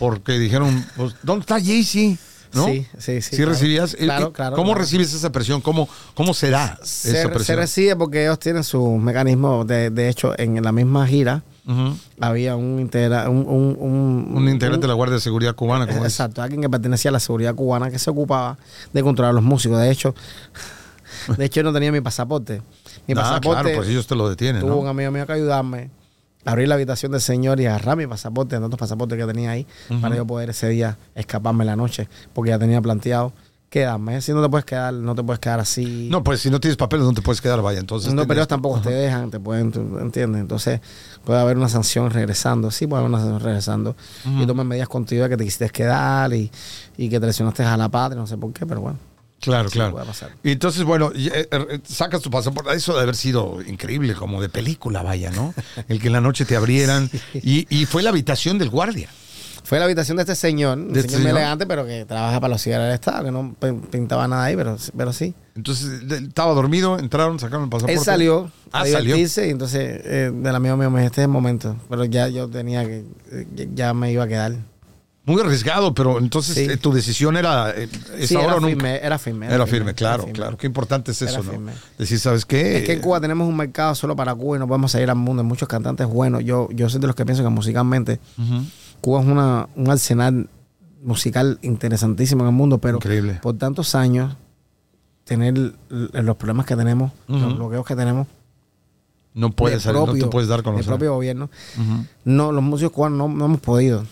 porque 0.00 0.38
dijeron, 0.38 0.84
pues, 0.96 1.14
¿dónde 1.22 1.42
está 1.42 1.60
Jay-Z? 1.60 2.20
¿No? 2.52 2.64
Sí, 2.66 2.84
sí, 2.98 3.22
sí. 3.22 3.30
¿Sí 3.30 3.36
claro. 3.36 3.52
recibías? 3.52 3.94
¿Y- 3.94 4.02
Claro, 4.04 4.30
y 4.30 4.32
claro. 4.32 4.56
¿Cómo 4.56 4.74
recibes 4.74 5.12
esa 5.14 5.30
presión? 5.30 5.60
¿Cómo, 5.60 5.88
cómo 6.14 6.34
se 6.34 6.50
da 6.50 6.80
se, 6.82 7.10
esa 7.12 7.22
se 7.22 7.28
presión? 7.28 7.58
recibe 7.58 7.94
porque 7.94 8.22
ellos 8.24 8.40
tienen 8.40 8.64
sus 8.64 8.98
mecanismos. 8.98 9.64
De, 9.68 9.90
de 9.90 10.08
hecho, 10.08 10.34
en 10.36 10.60
la 10.60 10.72
misma 10.72 11.06
gira 11.06 11.44
había 12.18 12.56
un, 12.56 12.80
integra, 12.80 13.30
un, 13.30 13.46
un, 13.46 13.76
un, 13.78 14.32
Un 14.36 14.48
integrante 14.48 14.82
de 14.82 14.88
la 14.88 14.94
Guardia 14.94 15.14
de 15.14 15.20
Seguridad 15.20 15.54
cubana. 15.54 15.86
como 15.86 16.00
es. 16.04 16.12
Exacto, 16.14 16.42
alguien 16.42 16.60
que 16.62 16.68
pertenecía 16.68 17.10
a 17.10 17.12
la 17.12 17.20
seguridad 17.20 17.54
cubana 17.54 17.88
que 17.92 18.00
se 18.00 18.10
ocupaba 18.10 18.58
de 18.92 19.02
controlar 19.04 19.30
a 19.30 19.34
los 19.34 19.44
músicos. 19.44 19.78
De 19.78 19.88
hecho, 19.88 20.12
de 21.38 21.44
hecho, 21.44 21.60
yo 21.60 21.62
no 21.62 21.72
tenía 21.72 21.92
mi 21.92 22.00
pasaporte. 22.00 22.62
Mi 23.06 23.12
ah, 23.12 23.22
pasaporte 23.22 23.62
claro, 23.62 23.76
pues 23.76 23.88
ellos 23.88 24.08
te 24.08 24.16
lo 24.16 24.28
detienen, 24.28 24.62
tuvo 24.62 24.70
¿no? 24.72 24.76
un 24.78 24.88
amigo 24.88 25.12
mío 25.12 25.24
que 25.24 25.34
ayudarme. 25.34 25.90
Abrir 26.44 26.68
la 26.68 26.74
habitación 26.76 27.12
del 27.12 27.20
señor 27.20 27.60
y 27.60 27.66
agarrar 27.66 27.96
mi 27.96 28.06
pasaporte, 28.06 28.58
tantos 28.58 28.78
pasaportes 28.78 29.18
que 29.18 29.26
tenía 29.26 29.50
ahí, 29.50 29.66
para 30.00 30.16
yo 30.16 30.26
poder 30.26 30.50
ese 30.50 30.68
día 30.68 30.96
escaparme 31.14 31.64
la 31.64 31.76
noche, 31.76 32.08
porque 32.32 32.50
ya 32.50 32.58
tenía 32.58 32.80
planteado 32.80 33.32
quedarme. 33.70 34.20
Si 34.20 34.32
no 34.32 34.42
te 34.42 34.48
puedes 34.48 34.64
quedar, 34.64 34.92
no 34.92 35.14
te 35.14 35.22
puedes 35.22 35.38
quedar 35.38 35.60
así. 35.60 36.08
No, 36.10 36.24
pues 36.24 36.40
si 36.40 36.50
no 36.50 36.58
tienes 36.58 36.76
papeles 36.76 37.06
no 37.06 37.12
te 37.12 37.22
puedes 37.22 37.40
quedar, 37.40 37.62
vaya. 37.62 37.78
Entonces 37.78 38.12
No, 38.12 38.22
pero 38.26 38.40
ellos 38.40 38.48
tampoco 38.48 38.80
te 38.80 38.90
dejan, 38.90 39.30
te 39.30 39.38
pueden, 39.38 39.72
¿entiendes? 40.00 40.40
Entonces 40.40 40.80
puede 41.24 41.38
haber 41.40 41.56
una 41.56 41.68
sanción 41.68 42.10
regresando, 42.10 42.70
sí 42.70 42.86
puede 42.86 43.00
haber 43.00 43.10
una 43.10 43.20
sanción 43.20 43.40
regresando. 43.40 43.96
Y 44.24 44.44
toman 44.46 44.66
medidas 44.66 44.88
contigo 44.88 45.22
de 45.22 45.30
que 45.30 45.36
te 45.36 45.44
quisiste 45.44 45.70
quedar 45.70 46.32
y, 46.34 46.50
y 46.96 47.08
que 47.08 47.20
te 47.20 47.26
lesionaste 47.26 47.62
a 47.64 47.76
la 47.76 47.88
patria, 47.88 48.20
no 48.20 48.26
sé 48.26 48.36
por 48.36 48.52
qué, 48.52 48.66
pero 48.66 48.80
bueno. 48.80 48.98
Claro, 49.40 49.68
Sí, 49.70 49.74
claro. 49.78 49.96
Y 50.42 50.50
entonces, 50.52 50.84
bueno, 50.84 51.10
eh, 51.14 51.48
eh, 51.50 51.80
sacas 51.88 52.20
tu 52.20 52.30
pasaporte. 52.30 52.72
Eso 52.74 52.92
debe 52.92 53.04
haber 53.04 53.16
sido 53.16 53.60
increíble, 53.66 54.14
como 54.14 54.40
de 54.42 54.48
película, 54.48 55.02
vaya, 55.02 55.30
¿no? 55.30 55.54
El 55.88 56.00
que 56.00 56.08
en 56.08 56.12
la 56.12 56.20
noche 56.20 56.44
te 56.44 56.56
abrieran. 56.56 57.10
Y, 57.42 57.66
y 57.70 57.86
fue 57.86 58.02
la 58.02 58.10
habitación 58.10 58.58
del 58.58 58.68
guardia. 58.70 59.08
Fue 59.62 59.78
la 59.78 59.84
habitación 59.84 60.16
de 60.16 60.22
este 60.24 60.34
señor, 60.34 60.78
un 60.78 60.92
De 60.92 61.00
este 61.00 61.12
señor 61.12 61.30
elegante, 61.30 61.64
pero 61.66 61.86
que 61.86 62.04
trabaja 62.04 62.40
para 62.40 62.52
los 62.52 62.60
ciudadanos 62.60 62.88
del 62.88 62.94
Estado, 62.94 63.24
que 63.24 63.30
no 63.30 63.54
pin- 63.60 63.80
pintaba 63.88 64.26
nada 64.26 64.44
ahí, 64.44 64.56
pero, 64.56 64.76
pero 64.96 65.12
sí. 65.12 65.32
Entonces, 65.54 66.08
de- 66.08 66.18
estaba 66.18 66.52
dormido, 66.54 66.98
entraron, 66.98 67.38
sacaron 67.38 67.64
el 67.64 67.70
pasaporte. 67.70 67.92
Él 67.98 68.04
salió 68.04 68.50
Ah, 68.72 68.80
a 68.82 68.86
salió. 68.86 69.16
y 69.16 69.22
entonces 69.50 70.00
eh, 70.04 70.32
del 70.34 70.54
amigo 70.56 70.76
mío 70.76 70.90
me 70.90 71.00
dijo, 71.00 71.06
este 71.06 71.20
es 71.20 71.24
el 71.26 71.30
momento. 71.30 71.76
Pero 71.88 72.04
ya 72.04 72.28
yo 72.28 72.48
tenía 72.48 72.84
que, 72.84 73.04
ya 73.74 73.94
me 73.94 74.10
iba 74.10 74.24
a 74.24 74.28
quedar. 74.28 74.54
Muy 75.26 75.40
arriesgado, 75.40 75.92
pero 75.94 76.18
entonces 76.18 76.54
Sí. 76.54 76.62
eh, 76.64 76.76
tu 76.78 76.92
decisión 76.92 77.36
era 77.36 77.70
eh, 77.76 77.88
¿es 78.16 78.28
Sí, 78.30 78.34
ahora 78.36 78.46
era 78.48 78.56
o 78.56 78.60
nunca? 78.60 78.70
firme, 78.74 78.96
era 79.02 79.18
firme. 79.18 79.46
Era 79.54 79.66
firme, 79.66 79.94
claro, 79.94 80.22
firme. 80.22 80.32
claro. 80.32 80.56
Qué 80.56 80.66
importante 80.66 81.10
es 81.12 81.20
eso, 81.22 81.42
¿no? 81.42 81.70
Decir, 81.98 82.18
¿sabes 82.18 82.44
qué? 82.46 82.78
Es 82.78 82.84
que 82.84 82.94
en 82.94 83.00
Cuba 83.00 83.20
tenemos 83.20 83.46
un 83.46 83.56
mercado 83.56 83.94
solo 83.94 84.16
para 84.16 84.34
Cuba 84.34 84.56
y 84.56 84.60
no 84.60 84.66
podemos 84.66 84.90
salir 84.92 85.10
al 85.10 85.16
mundo. 85.16 85.42
Hay 85.42 85.48
muchos 85.48 85.68
cantantes 85.68 86.06
buenos. 86.06 86.42
Yo, 86.42 86.68
yo 86.72 86.88
soy 86.88 87.00
de 87.00 87.06
los 87.06 87.14
que 87.14 87.24
pienso 87.26 87.42
que 87.42 87.48
musicalmente. 87.50 88.18
Cuba 89.02 89.20
es 89.20 89.26
una, 89.26 89.68
un 89.76 89.90
arsenal 89.90 90.48
musical 91.02 91.58
interesantísimo 91.62 92.42
en 92.42 92.48
el 92.48 92.54
mundo, 92.54 92.78
pero 92.78 92.96
Increíble. 92.96 93.38
por 93.42 93.56
tantos 93.56 93.94
años 93.94 94.34
tener 95.24 95.54
los 95.88 96.36
problemas 96.36 96.66
que 96.66 96.76
tenemos, 96.76 97.12
los 97.28 97.56
bloqueos 97.56 97.86
que 97.86 97.94
tenemos, 97.94 98.26
No 99.34 99.50
puedes 99.50 99.82
salir, 99.82 100.00
no 100.00 100.12
te 100.12 100.26
puedes 100.26 100.48
dar 100.48 100.62
con 100.62 100.76
los 100.76 100.84
propio 100.86 101.14
gobierno, 101.14 101.48
no, 102.24 102.52
los 102.52 102.62
músicos 102.64 102.92
cubanos 102.92 103.16
no, 103.16 103.28
no 103.28 103.44
hemos 103.44 103.60
podido 103.60 104.04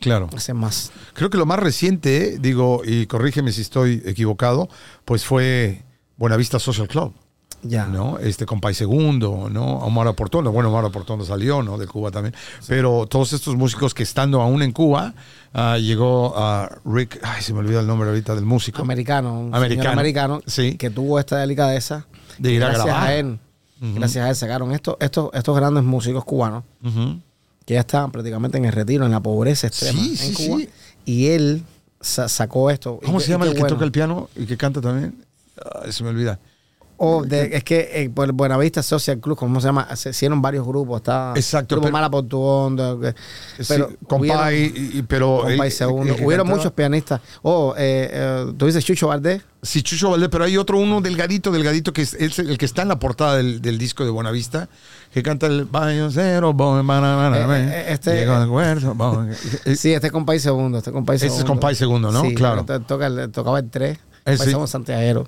Claro. 0.00 0.28
hacer 0.36 0.54
más. 0.54 0.92
Creo 1.14 1.30
que 1.30 1.38
lo 1.38 1.46
más 1.46 1.58
reciente, 1.58 2.38
digo, 2.38 2.82
y 2.84 3.06
corrígeme 3.06 3.52
si 3.52 3.62
estoy 3.62 4.02
equivocado, 4.04 4.68
pues 5.04 5.24
fue 5.24 5.84
Buenavista 6.16 6.58
Social 6.58 6.88
Club. 6.88 7.14
Ya. 7.62 7.86
¿no? 7.86 8.18
Este 8.18 8.46
con 8.46 8.60
Segundo, 8.74 9.48
¿no? 9.50 9.78
Omar 9.78 10.14
Portondo, 10.14 10.52
bueno, 10.52 10.68
Omar 10.70 10.90
Portondo 10.92 11.24
salió, 11.24 11.62
¿no? 11.62 11.78
De 11.78 11.86
Cuba 11.86 12.10
también. 12.10 12.34
Pero 12.68 13.06
todos 13.06 13.32
estos 13.32 13.56
músicos 13.56 13.94
que 13.94 14.02
estando 14.02 14.40
aún 14.40 14.62
en 14.62 14.72
Cuba, 14.72 15.14
ah, 15.52 15.78
llegó 15.78 16.36
a 16.36 16.70
Rick, 16.84 17.18
ay, 17.22 17.42
se 17.42 17.52
me 17.54 17.60
olvida 17.60 17.80
el 17.80 17.86
nombre 17.86 18.08
ahorita 18.10 18.34
del 18.34 18.44
músico. 18.44 18.82
Americano, 18.82 19.40
un 19.40 19.54
Americano. 19.54 19.90
americano 19.90 20.40
Sí. 20.46 20.76
que 20.76 20.90
tuvo 20.90 21.18
esta 21.18 21.38
delicadeza. 21.38 22.06
De 22.38 22.52
ir 22.52 22.62
a 22.62 22.66
gracias 22.68 22.86
grabar. 22.86 23.08
a 23.08 23.14
él, 23.16 23.38
gracias 23.80 24.24
a 24.24 24.28
él 24.28 24.36
sacaron 24.36 24.72
estos, 24.72 24.96
estos, 25.00 25.30
estos 25.32 25.56
grandes 25.56 25.82
músicos 25.82 26.24
cubanos. 26.24 26.62
Que 27.66 27.74
ya 27.74 27.80
estaban 27.80 28.10
prácticamente 28.12 28.56
en 28.56 28.64
el 28.64 28.72
retiro, 28.72 29.04
en 29.04 29.10
la 29.12 29.20
pobreza 29.20 29.66
extrema 29.66 30.00
Sí, 30.00 30.10
en 30.10 30.16
sí, 30.16 30.46
Cuba. 30.48 30.58
sí. 30.60 30.68
Y 31.04 31.26
él 31.26 31.62
sa- 32.00 32.28
sacó 32.28 32.70
esto. 32.70 32.98
¿Cómo 33.04 33.18
Y 33.18 33.22
se 33.22 33.28
llama 33.30 33.44
el 33.46 33.54
que 33.54 33.62
toca 33.64 33.84
el 33.84 33.92
piano 33.92 34.30
y 34.36 34.46
que 34.46 34.56
canta 34.56 34.80
también? 34.80 35.14
Ay, 35.84 35.92
se 35.92 36.02
me 36.04 36.10
olvida. 36.10 36.38
De- 37.26 37.56
es 37.56 37.62
que 37.64 37.90
eh, 37.92 38.08
por 38.10 38.30
Buenavista 38.32 38.82
Social 38.82 39.20
Club, 39.20 39.36
¿cómo 39.36 39.60
se 39.60 39.66
llama? 39.68 39.94
Se 39.96 40.10
hicieron 40.10 40.40
varios 40.40 40.66
grupos. 40.66 40.96
Está 40.98 41.32
Exacto, 41.36 41.74
Grupo 41.76 41.86
pero- 41.86 41.92
Mala 41.92 42.10
por 42.10 42.26
tu 42.26 42.40
onda. 42.40 42.96
que- 43.00 43.14
Pero 43.68 43.88
Sí, 43.90 43.96
con 44.06 44.20
hubieron- 44.20 44.40
Pai, 44.40 44.72
y- 44.74 44.98
y- 44.98 45.02
pero... 45.02 45.40
con 45.42 45.52
el- 45.52 45.58
Pai 45.58 45.68
el- 45.68 45.72
Segundo. 45.72 46.12
el 46.12 46.18
que 46.18 46.24
Hubieron 46.26 46.46
cantaba- 46.46 46.56
muchos 46.58 46.72
pianistas. 46.72 47.20
Oh, 47.42 47.74
eh, 47.76 48.08
eh, 48.12 48.52
tú 48.56 48.66
dices 48.66 48.84
Chucho 48.84 49.08
Valdés. 49.08 49.42
Sí, 49.62 49.82
Chucho 49.82 50.10
Valdés, 50.10 50.28
pero 50.30 50.44
hay 50.44 50.56
otro, 50.56 50.78
uno 50.78 51.00
delgadito, 51.00 51.50
delgadito, 51.50 51.92
que 51.92 52.02
es, 52.02 52.14
es 52.14 52.38
el 52.38 52.56
que 52.56 52.64
está 52.66 52.82
en 52.82 52.88
la 52.88 52.98
portada 52.98 53.36
del, 53.36 53.60
del 53.60 53.78
disco 53.78 54.04
de 54.04 54.10
Buenavista, 54.10 54.68
que 55.12 55.22
canta 55.24 55.46
el 55.46 55.64
baño 55.64 56.08
cero, 56.10 56.52
boy, 56.52 56.82
Eh, 56.86 57.68
eh, 57.72 57.84
este-. 57.88 58.22
Eh, 58.22 58.26
Sí, 59.76 59.92
este 59.92 60.06
es 60.06 60.12
con 60.12 60.24
Pai 60.24 60.38
Segundo. 60.38 60.78
Este 60.78 60.90
es 60.90 60.94
con 60.94 61.04
Pai 61.04 61.16
Ese 61.16 61.26
es 61.26 61.32
Segundo. 61.34 61.60
Pai 61.60 61.74
Segundo, 61.74 62.12
¿no? 62.12 62.22
Sí, 62.22 62.34
Claro. 62.34 62.64
toca 62.86 63.28
tocaba 63.28 63.58
el 63.58 63.68
3. 63.70 63.98
Eh, 64.26 64.36
sí. 64.36 64.50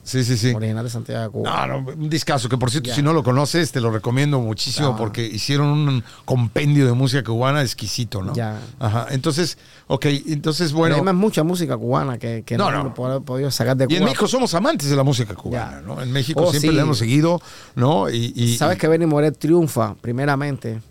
Sí, 0.02 0.24
sí, 0.24 0.37
sí. 0.37 0.52
Original 0.54 0.82
de 0.84 0.90
Santiago. 0.90 1.42
No, 1.44 1.66
no, 1.68 1.78
un 1.78 2.11
discazo 2.11 2.48
que 2.48 2.58
por 2.58 2.68
cierto, 2.70 2.92
si 2.92 3.00
no 3.00 3.12
lo 3.12 3.22
conoces, 3.22 3.70
te 3.70 3.80
lo 3.80 3.90
recomiendo 3.92 4.40
muchísimo 4.40 4.88
Ah. 4.88 4.96
porque 4.96 5.24
hicieron 5.24 5.68
un 5.68 6.04
compendio 6.24 6.84
de 6.84 6.92
música 6.94 7.22
cubana 7.22 7.62
exquisito, 7.62 8.22
¿no? 8.22 8.34
Ya. 8.34 8.58
Ajá. 8.80 9.06
Entonces, 9.11 9.56
ok, 9.87 10.06
entonces, 10.26 10.72
Bueno, 10.72 10.96
bueno. 10.96 11.11
hay 11.12 11.16
mucha 11.16 11.44
música 11.44 11.76
cubana 11.76 12.18
que, 12.18 12.42
que 12.44 12.56
No, 12.58 12.70
no, 12.72 12.92
no. 12.94 13.22
podido 13.24 13.50
sacar 13.52 13.76
de 13.76 13.84
Y 13.84 13.87
Cuba. 13.87 13.98
en 13.98 14.04
México 14.04 14.26
somos 14.26 14.52
amantes 14.54 14.90
de 14.90 14.96
la 14.96 15.04
música 15.04 15.32
cubana. 15.34 15.80
¿no? 15.80 16.02
En 16.02 16.11
México 16.11 16.42
Oh, 16.42 16.50
siempre 16.50 16.70
sí. 16.70 16.76
la 16.76 16.82
hemos 16.82 16.98
seguido, 16.98 17.40
¿no? 17.76 18.11
Y, 18.11 18.32
y- 18.34 18.56
¿Sabes 18.56 18.78
que 18.78 18.88
Benny 18.88 19.06
Moré 19.06 19.30
triunfa 19.30 19.94
primeramente 20.00 20.82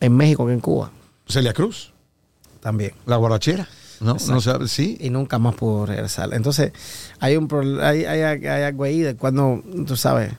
en 0.00 0.16
México 0.16 0.46
que 0.46 0.52
en 0.52 0.60
Cuba? 0.60 0.90
Celia 1.26 1.54
Cruz, 1.54 1.92
También. 2.60 2.92
la 3.06 3.16
borrachera, 3.16 3.66
¿no? 4.00 4.12
Exacto. 4.12 4.34
No 4.34 4.40
sabe, 4.40 4.68
sí. 4.68 4.96
y 5.00 5.10
nunca 5.10 5.38
más 5.38 5.54
pudo 5.54 5.86
regresar. 5.86 6.32
Entonces, 6.32 6.72
hay 7.20 7.36
un 7.36 7.48
hay, 7.82 8.04
hay, 8.04 8.22
hay 8.22 8.62
algo 8.62 8.84
ahí 8.84 9.00
de 9.00 9.16
cuando, 9.16 9.62
tú 9.86 9.96
sabes, 9.96 10.32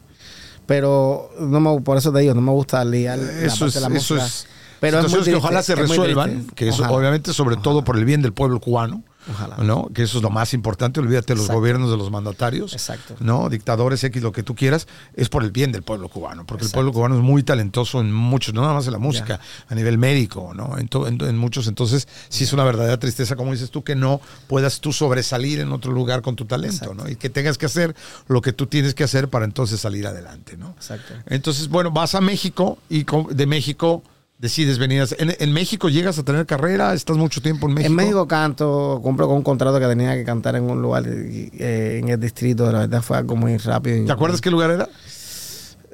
pero 0.65 1.31
no 1.39 1.59
me, 1.59 1.81
por 1.81 1.97
eso 1.97 2.11
te 2.11 2.19
digo, 2.19 2.33
no 2.33 2.41
me 2.41 2.51
gusta 2.51 2.83
liar 2.85 3.17
la 3.17 3.31
Eso 3.45 3.59
parte 3.59 3.65
es, 3.65 3.73
de 3.73 3.81
la 3.89 3.97
eso 3.97 4.17
es 4.17 4.47
pero 4.79 4.99
es 4.99 5.03
muy 5.03 5.23
situaciones 5.23 5.25
que 5.25 5.31
triste, 5.31 5.47
ojalá 5.47 5.63
se 5.63 5.75
resuelvan, 5.75 6.31
triste. 6.31 6.55
que 6.55 6.67
eso 6.69 6.83
obviamente 6.89 7.33
sobre 7.33 7.57
todo 7.57 7.83
por 7.83 7.97
el 7.97 8.05
bien 8.05 8.21
del 8.21 8.33
pueblo 8.33 8.59
cubano, 8.59 9.03
Ojalá. 9.31 9.57
¿no? 9.57 9.89
Que 9.93 10.03
eso 10.03 10.17
es 10.17 10.23
lo 10.23 10.29
más 10.29 10.53
importante, 10.53 10.99
olvídate 10.99 11.27
de 11.33 11.35
los 11.35 11.45
Exacto. 11.45 11.59
gobiernos 11.59 11.91
de 11.91 11.97
los 11.97 12.11
mandatarios, 12.11 12.73
Exacto. 12.73 13.15
¿no? 13.19 13.49
Dictadores 13.49 14.03
X, 14.03 14.21
lo 14.21 14.31
que 14.31 14.43
tú 14.43 14.55
quieras, 14.55 14.87
es 15.13 15.29
por 15.29 15.43
el 15.43 15.51
bien 15.51 15.71
del 15.71 15.83
pueblo 15.83 16.09
cubano, 16.09 16.45
porque 16.45 16.65
el 16.65 16.71
pueblo 16.71 16.91
cubano 16.93 17.15
es 17.15 17.21
muy 17.21 17.43
talentoso 17.43 18.01
en 18.01 18.11
muchos, 18.11 18.53
no 18.53 18.61
nada 18.61 18.73
más 18.73 18.85
en 18.87 18.93
la 18.93 18.99
música, 18.99 19.39
a 19.67 19.75
nivel 19.75 19.97
médico, 19.97 20.53
¿no? 20.55 20.77
En, 20.77 20.87
to- 20.87 21.07
en- 21.07 21.21
en 21.21 21.37
muchos, 21.37 21.67
entonces 21.67 22.07
sí 22.29 22.43
es 22.43 22.53
una 22.53 22.63
verdadera 22.63 22.97
tristeza, 22.99 23.35
como 23.35 23.51
dices 23.51 23.69
tú, 23.71 23.83
que 23.83 23.95
no 23.95 24.21
puedas 24.47 24.79
tú 24.79 24.93
sobresalir 24.93 25.59
en 25.59 25.71
otro 25.71 25.91
lugar 25.91 26.21
con 26.21 26.35
tu 26.35 26.45
talento. 26.45 26.93
¿no? 26.93 27.07
Y 27.09 27.15
que 27.15 27.29
tengas 27.29 27.57
que 27.57 27.65
hacer 27.65 27.95
lo 28.27 28.41
que 28.41 28.53
tú 28.53 28.67
tienes 28.67 28.93
que 28.93 29.03
hacer 29.03 29.27
para 29.29 29.45
entonces 29.45 29.79
salir 29.79 30.07
adelante, 30.07 30.57
¿no? 30.57 30.69
Exacto. 30.77 31.13
Entonces, 31.27 31.67
bueno, 31.69 31.91
vas 31.91 32.15
a 32.15 32.21
México 32.21 32.77
y 32.89 33.05
de 33.31 33.45
México 33.45 34.03
decides 34.39 34.79
venir. 34.79 35.05
en, 35.19 35.35
en 35.37 35.53
México 35.53 35.89
llegas 35.89 36.17
a 36.17 36.23
tener 36.23 36.45
carrera, 36.45 36.93
estás 36.93 37.17
mucho 37.17 37.41
tiempo 37.41 37.67
en 37.67 37.75
México. 37.75 37.89
En 37.91 37.95
México 37.95 38.27
canto, 38.27 38.99
cumplo 39.03 39.27
con 39.27 39.37
un 39.37 39.43
contrato 39.43 39.79
que 39.79 39.85
tenía 39.85 40.15
que 40.15 40.23
cantar 40.23 40.55
en 40.55 40.63
un 40.63 40.81
lugar 40.81 41.03
eh, 41.07 41.99
en 42.01 42.09
el 42.09 42.19
distrito. 42.19 42.71
La 42.71 42.79
verdad 42.79 43.01
fue 43.01 43.17
algo 43.17 43.35
muy 43.35 43.57
rápido. 43.57 44.05
¿Te 44.05 44.11
acuerdas 44.11 44.41
qué 44.41 44.49
lugar 44.49 44.71
era? 44.71 44.89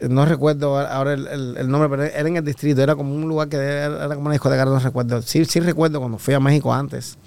No 0.09 0.25
recuerdo 0.25 0.77
ahora 0.77 1.13
el, 1.13 1.25
el- 1.27 1.57
el 1.57 1.69
nombre, 1.69 1.89
pero 1.89 2.03
era 2.03 2.27
en 2.27 2.35
el 2.37 2.43
distrito. 2.45 2.81
Era 2.81 2.95
como 2.95 3.15
un 3.15 3.27
lugar 3.27 3.47
que 3.49 3.55
era, 3.57 4.07
como 4.09 4.21
una 4.21 4.33
discoteca, 4.33 4.65
no 4.65 4.77
recuerdo. 4.79 5.21
Sí, 5.21 5.43
sí 5.45 5.59
recuerdo 5.59 5.99
cuando 5.99 6.17
fui 6.17 6.33
a 6.33 6.39
México 6.39 6.73
antes 6.73 7.17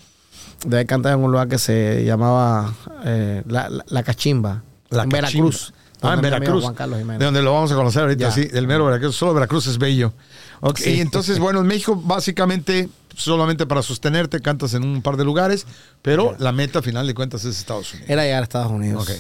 de 0.67 0.77
haber 0.77 0.87
cantado 0.87 1.17
en 1.17 1.25
un 1.25 1.31
lugar 1.31 1.49
que 1.49 1.59
se 1.59 2.05
llamaba 2.05 2.75
eh, 3.05 3.43
la, 3.47 3.69
la, 3.71 3.85
La 3.89 4.03
Cachimba. 4.03 4.63
La 4.91 5.05
en 5.05 5.11
Cachimba. 5.11 5.31
Veracruz. 5.47 5.73
Ah, 6.03 6.15
en 6.15 6.21
Veracruz. 6.21 6.63
Juan 6.63 6.75
Carlos 6.75 6.99
Jiménez. 6.99 7.19
De 7.21 7.25
donde 7.25 7.43
lo 7.43 7.53
vamos 7.55 7.73
a 7.73 7.75
conocer 7.75 8.03
ahorita, 8.03 8.21
Ya. 8.29 8.31
sí, 8.31 8.45
del 8.45 8.67
mero 8.69 8.85
Veracruz. 8.85 9.17
Solo 9.17 9.35
Veracruz 9.35 9.67
es 9.67 9.79
bello. 9.79 10.13
Ok, 10.61 10.79
Sí. 10.79 10.91
y 10.91 11.01
entonces, 11.01 11.39
bueno, 11.41 11.61
en 11.61 11.67
México 11.67 11.95
básicamente 11.97 12.89
solamente 13.17 13.67
para 13.67 13.83
sostenerte 13.83 14.41
cantas 14.41 14.75
en 14.75 14.85
un 14.85 15.03
par 15.03 15.17
de 15.17 15.25
lugares, 15.25 15.67
pero 16.03 16.37
la 16.39 16.53
meta, 16.53 16.83
final 16.83 17.07
de 17.07 17.15
cuentas, 17.15 17.45
es 17.45 17.59
Estados 17.59 17.93
Unidos. 17.93 18.11
Era 18.11 18.23
llegar 18.25 18.41
a 18.41 18.45
Estados 18.45 18.71
Unidos. 18.71 19.03
Ok. 19.09 19.17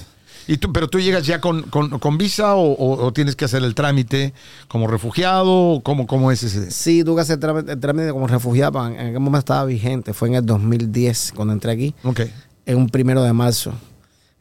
¿Y 0.51 0.57
tú, 0.57 0.72
pero 0.72 0.88
tú 0.88 0.98
llegas 0.98 1.27
ya 1.27 1.40
con, 1.42 1.62
con- 1.64 1.98
con 1.98 2.16
visa 2.16 2.55
o, 2.55 2.72
o- 2.72 3.05
o 3.05 3.12
tienes 3.12 3.37
que 3.37 3.44
hacer 3.44 3.62
el 3.62 3.74
trámite 3.74 4.33
como 4.66 4.87
refugiado? 4.87 5.51
o 5.53 5.83
¿Cómo, 5.83 6.07
cómo 6.07 6.33
es 6.33 6.42
ese? 6.42 6.70
Sí, 6.70 7.05
tuve 7.05 7.16
que 7.16 7.20
hacer 7.22 7.35
el 7.35 7.40
trámite, 7.40 7.72
el 7.72 7.81
trámite 7.81 8.11
como 8.12 8.27
refugiado. 8.29 8.87
En 8.87 8.94
aquel 8.98 9.20
momento 9.20 9.38
estaba 9.40 9.64
vigente. 9.66 10.14
Fue 10.14 10.29
en 10.29 10.37
el 10.37 10.46
2010 10.46 11.33
cuando 11.37 11.53
entré 11.53 11.72
aquí. 11.72 11.94
Ok. 12.05 12.20
en 12.64 12.77
un 12.79 12.88
primero 12.88 13.22
de 13.22 13.33
marzo. 13.35 13.72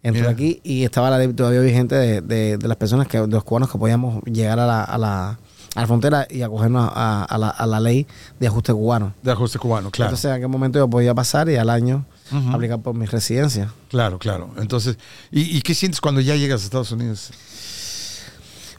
Entré 0.03 0.21
Mira. 0.21 0.31
aquí 0.33 0.61
y 0.63 0.83
estaba 0.85 1.09
la 1.09 1.17
ley 1.17 1.33
todavía 1.33 1.59
vigente 1.59 1.95
de, 1.95 2.21
de- 2.21 2.57
de 2.57 2.67
las 2.69 2.77
personas 2.77 3.07
que, 3.07 3.19
de 3.19 3.27
los 3.27 3.43
cubanos 3.43 3.69
que 3.69 3.77
podíamos 3.77 4.23
llegar 4.25 4.59
a 4.61 4.65
la, 4.67 4.83
a 4.83 4.97
la, 4.97 5.39
a 5.77 5.81
la 5.81 5.87
frontera 5.87 6.27
y 6.29 6.41
acogernos 6.41 6.91
a, 6.93 7.23
a 7.23 7.37
la, 7.37 7.49
a 7.49 7.67
la 7.67 7.79
ley 7.79 8.07
de 8.39 8.47
ajuste 8.47 8.73
cubano. 8.73 9.13
De 9.21 9.31
ajuste 9.31 9.59
cubano, 9.59 9.91
claro. 9.91 10.09
Entonces 10.09 10.25
en 10.25 10.31
aquel 10.37 10.47
momento 10.47 10.79
yo 10.79 10.89
podía 10.89 11.13
pasar 11.13 11.49
y 11.49 11.55
al 11.55 11.69
año 11.69 12.03
aplicar 12.51 12.79
por 12.79 12.95
mi 12.95 13.05
residencia. 13.05 13.71
Claro, 13.89 14.17
claro. 14.17 14.49
Entonces, 14.57 14.97
¿y, 15.31 15.55
y 15.55 15.61
qué 15.61 15.75
sientes 15.75 16.01
cuando 16.01 16.19
ya 16.19 16.35
llegas 16.35 16.61
a 16.61 16.63
Estados 16.65 16.91
Unidos? 16.91 17.31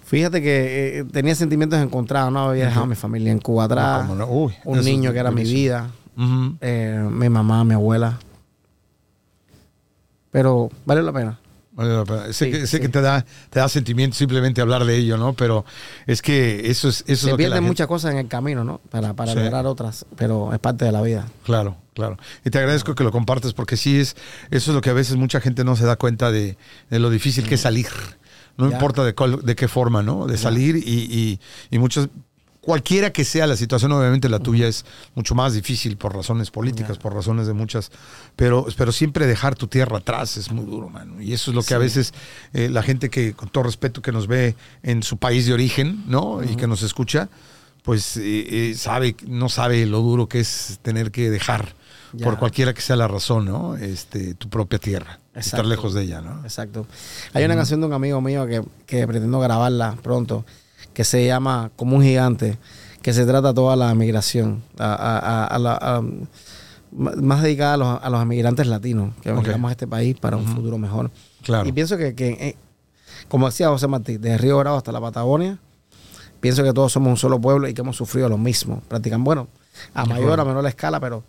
Fíjate 0.05 0.43
que 0.43 0.99
eh, 0.99 1.05
tenía 1.05 1.35
sentimientos 1.35 1.79
encontrados, 1.81 2.33
¿no? 2.33 2.49
Había 2.49 2.65
dejado 2.65 2.85
a 2.85 2.89
mi 2.89 2.95
familia 2.97 3.31
en 3.31 3.39
Cuba 3.39 3.65
atrás, 3.65 4.01
cómo 4.01 4.15
no. 4.15 4.27
Uy, 4.27 4.55
un 4.65 4.81
niño 4.85 5.13
que 5.13 5.19
era 5.19 5.31
mi 5.31 5.45
vida, 5.45 5.91
eh, 6.61 7.09
mi 7.11 7.29
mamá, 7.29 7.63
mi 7.63 7.75
abuela. 7.75 8.19
Pero 10.31 10.69
vale 10.85 11.03
la 11.03 11.13
pena. 11.13 11.39
Vale 11.79 11.95
la 11.97 12.05
pena. 12.05 12.25
Sé, 12.33 12.47
Sí, 12.47 12.51
que, 12.51 12.61
sé 12.67 12.77
sí. 12.79 12.81
que 12.81 12.89
te 12.89 13.01
da, 13.01 13.25
te 13.51 13.61
da 13.61 13.69
sentimiento 13.69 14.17
simplemente 14.17 14.61
hablar 14.61 14.85
de 14.85 14.97
ello, 14.97 15.17
¿no? 15.17 15.33
Pero 15.35 15.65
es 16.09 16.23
que 16.23 16.69
eso 16.69 16.89
es, 16.89 17.03
eso 17.03 17.13
es 17.13 17.21
Se 17.21 17.31
la 17.31 17.37
pierden 17.37 17.59
gente- 17.59 17.69
muchas 17.69 17.87
cosas 17.87 18.11
en 18.11 18.19
el 18.19 18.27
camino, 18.27 18.65
¿no? 18.65 18.81
Para, 18.91 19.15
para 19.15 19.33
Sí. 19.33 19.39
lograr 19.39 19.65
otras, 19.65 20.05
pero 20.17 20.53
es 20.53 20.59
parte 20.59 20.85
de 20.85 20.91
la 20.91 21.03
vida. 21.03 21.29
Claro, 21.45 21.77
claro. 21.95 22.19
Y 22.45 22.51
te 22.51 22.59
agradezco 22.59 22.97
que 22.97 23.05
lo 23.05 23.13
compartas 23.13 23.53
porque 23.55 23.77
sí 23.77 24.01
es, 24.01 24.17
eso 24.51 24.73
es 24.73 24.75
lo 24.75 24.81
que 24.81 24.91
a 24.91 24.93
veces 24.95 25.15
mucha 25.15 25.41
gente 25.41 25.63
no 25.63 25.77
se 25.77 25.85
da 25.87 25.95
cuenta 25.95 26.33
de, 26.33 26.59
de 26.91 26.99
lo 26.99 27.11
difícil 27.11 27.47
que 27.49 27.55
es 27.55 27.61
salir. 27.61 27.87
No 28.57 28.69
Ya. 28.69 28.75
importa 28.75 29.05
de, 29.05 29.15
cuál- 29.15 29.41
de 29.45 29.55
qué 29.55 29.69
forma, 29.69 30.03
¿no? 30.03 30.27
De 30.27 30.37
salir 30.37 30.75
y, 30.77 30.81
y, 30.83 31.41
y 31.71 31.79
muchos, 31.79 32.09
cualquiera 32.69 33.11
que 33.15 33.25
sea 33.25 33.47
la 33.47 33.57
situación, 33.57 33.93
obviamente 33.93 34.29
la 34.29 34.41
tuya 34.41 34.69
es 34.69 34.85
mucho 35.15 35.35
más 35.35 35.55
difícil 35.55 35.97
por 35.97 36.15
razones 36.15 36.51
políticas, 36.51 36.99
por 36.99 37.15
razones 37.15 37.47
de 37.47 37.55
muchas, 37.55 37.91
pero, 38.37 38.67
pero 38.77 38.93
siempre 38.93 39.27
dejar 39.27 39.55
tu 39.55 39.69
tierra 39.69 39.97
atrás 39.97 40.37
es 40.37 40.53
muy 40.53 40.67
duro, 40.67 40.91
mano. 40.91 41.19
Y 41.19 41.33
eso 41.33 41.51
es 41.51 41.55
lo 41.55 41.63
que 41.63 41.73
a 41.73 41.79
veces 41.79 42.13
eh, 42.53 42.69
la 42.69 42.83
gente 42.83 43.09
que, 43.09 43.33
con 43.33 43.49
todo 43.49 43.65
respeto, 43.65 44.03
que 44.03 44.13
nos 44.13 44.27
ve 44.27 44.55
en 44.83 45.03
su 45.03 45.17
país 45.17 45.47
de 45.47 45.55
origen, 45.55 46.05
¿no? 46.09 46.43
Y 46.45 46.57
que 46.57 46.67
nos 46.67 46.83
escucha, 46.83 47.31
pues 47.85 48.19
eh, 48.19 48.21
eh, 48.71 48.75
sabe, 48.75 49.17
no 49.27 49.49
sabe 49.49 49.87
lo 49.87 50.01
duro 50.03 50.29
que 50.29 50.41
es 50.41 50.79
tener 50.83 51.11
que 51.11 51.31
dejar 51.31 51.75
Ya. 52.13 52.27
por 52.27 52.39
cualquiera 52.39 52.75
que 52.75 52.83
sea 52.83 52.97
la 52.97 53.09
razón, 53.09 53.47
¿no? 53.47 53.77
Este, 53.77 54.35
tu 54.35 54.51
propia 54.51 54.79
tierra, 54.79 55.21
estar 55.35 55.65
lejos 55.65 55.95
de 55.95 56.03
ella, 56.03 56.21
¿no? 56.21 56.43
Exacto. 56.43 56.87
Hay 57.33 57.45
una 57.47 57.57
canción 57.57 57.81
de 57.81 57.87
un 57.87 57.95
amigo 57.95 58.21
mío 58.21 58.47
que, 58.47 58.63
que 58.85 59.07
pretendo 59.07 59.41
grabarla 59.41 59.97
pronto, 60.03 60.45
que 60.99 61.05
se 61.05 61.25
llama 61.25 61.71
Como 61.77 61.95
un 61.95 62.03
gigante, 62.03 62.59
que 63.03 63.13
se 63.13 63.25
trata 63.25 63.55
toda 63.55 63.77
la 63.77 63.95
migración, 63.95 64.65
a, 64.81 65.47
a- 65.49 65.57
la- 65.61 66.03
más 66.91 67.41
dedicada 67.41 67.75
a 67.75 67.77
los, 67.77 68.03
a 68.03 68.11
los 68.11 68.21
emigrantes 68.21 68.67
latinos, 68.67 69.15
que 69.23 69.31
Ok. 69.31 69.45
llegamos 69.45 69.69
a 69.69 69.73
este 69.73 69.87
país 69.87 70.19
para 70.19 70.37
un 70.37 70.45
futuro 70.45 70.77
mejor. 70.77 71.13
Claro. 71.45 71.69
Y 71.69 71.71
pienso 71.71 71.97
que, 71.97 72.17
que, 72.17 72.31
eh, 72.31 72.57
como 73.29 73.47
decía 73.47 73.69
José 73.69 73.87
Martí, 73.87 74.17
desde 74.17 74.39
Río 74.39 74.59
Bravo 74.59 74.77
hasta 74.77 74.91
la 74.91 75.01
Patagonia, 75.01 75.61
pienso 76.41 76.65
que 76.65 76.73
todos 76.73 76.91
somos 76.91 77.11
un 77.11 77.17
solo 77.17 77.41
pueblo 77.41 77.69
y 77.69 77.75
que 77.75 77.83
hemos 77.83 77.95
sufrido 77.97 78.29
lo 78.29 78.37
mismo. 78.37 78.83
Practican, 78.89 79.23
bueno, 79.23 79.47
a 79.95 80.05
mayor, 80.05 80.41
a 80.41 80.45
menor 80.45 80.67
escala, 80.67 80.99
pero, 80.99 81.23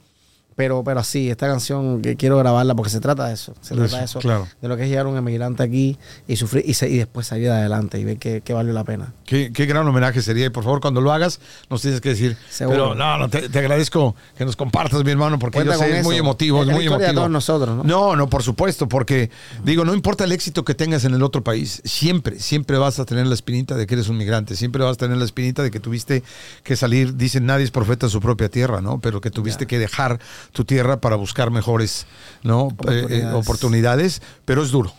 pero, 0.60 0.84
pero 0.84 1.00
así, 1.00 1.30
esta 1.30 1.48
canción 1.48 2.02
que 2.02 2.17
quiero 2.17 2.38
grabarla 2.38 2.76
porque 2.76 2.89
se 2.89 3.00
trata 3.00 3.28
de 3.30 3.34
eso. 3.34 3.54
Se 3.62 3.76
trata 3.76 4.00
de 4.00 4.04
eso, 4.04 4.19
claro. 4.19 4.45
de 4.62 4.67
lo 4.67 4.76
que 4.76 4.84
es 4.84 4.89
llegar 4.89 5.08
un 5.08 5.15
emigrante 5.15 5.63
aquí 5.63 5.98
y 6.28 6.36
sufrir 6.36 6.65
y, 6.67 6.74
se- 6.74 6.89
y 6.89 6.98
después 6.98 7.28
salir 7.28 7.50
adelante 7.50 7.98
y 7.98 8.04
ver 8.04 8.17
que, 8.17 8.41
que 8.41 8.52
valió 8.52 8.74
la 8.74 8.84
pena. 8.84 9.13
Qué, 9.26 9.54
qué 9.54 9.65
gran 9.65 9.88
homenaje 9.88 10.22
sería. 10.22 10.48
Y 10.48 10.50
por 10.50 10.65
favor, 10.65 10.82
cuando 10.82 11.00
lo 11.00 11.13
hagas, 11.13 11.39
nos 11.69 11.82
tienes 11.82 12.02
que 12.02 12.10
decir. 12.10 12.36
Seguro. 12.50 12.89
Pero 12.91 12.95
no, 12.95 13.17
no, 13.17 13.30
te, 13.30 13.48
te 13.48 13.58
agradezco 13.60 14.17
que 14.38 14.43
nos 14.43 14.58
compartas, 14.58 15.02
mi 15.06 15.12
hermano, 15.12 15.39
porque 15.39 15.60
Cuenta 15.60 15.76
yo 15.76 15.80
sé, 15.80 16.00
es 16.00 16.04
muy 16.04 16.17
emotivo, 16.17 16.62
es 16.63 16.67
Es 16.67 16.74
muy 16.76 16.84
de 16.84 16.88
emotivo. 16.89 17.13
todos 17.13 17.30
nosotros, 17.30 17.78
¿no? 17.78 17.84
No, 17.86 18.15
no, 18.17 18.30
por 18.30 18.43
supuesto, 18.43 18.89
porque 18.89 19.30
digo, 19.63 19.86
no 19.86 19.93
importa 19.93 20.26
el 20.26 20.34
éxito 20.34 20.65
que 20.65 20.76
tengas 20.76 21.06
en 21.06 21.13
el 21.13 21.24
otro 21.24 21.41
país, 21.41 21.82
siempre, 21.86 22.38
siempre 22.41 22.78
vas 22.78 23.00
a 23.00 23.06
tener 23.06 23.26
la 23.28 23.34
espinita 23.34 23.78
de 23.78 23.88
que 23.88 23.93
eres 23.93 24.10
un 24.10 24.17
migrante, 24.17 24.58
siempre 24.58 24.84
vas 24.84 24.95
a 24.95 24.98
tener 24.98 25.15
la 25.15 25.24
espinita 25.24 25.63
de 25.63 25.72
que 25.72 25.80
tuviste 25.80 26.22
que 26.63 26.76
salir, 26.76 27.15
dicen 27.15 27.45
nadie 27.45 27.63
es 27.63 27.72
profeta 27.72 28.08
en 28.08 28.10
su 28.10 28.19
propia 28.19 28.50
tierra, 28.50 28.82
¿no? 28.82 29.00
Pero 29.00 29.22
que 29.22 29.32
tuviste 29.32 29.65
que 29.67 29.80
dejar 29.80 30.19
tu 30.51 30.65
tierra 30.65 30.99
para 30.99 31.15
buscar 31.15 31.51
mejores, 31.51 32.05
¿no? 32.43 32.69
Eh, 32.89 33.05
eh, 33.09 33.25
Oportunidades. 33.33 34.21
pero 34.45 34.63
es 34.63 34.71
duro. 34.71 34.91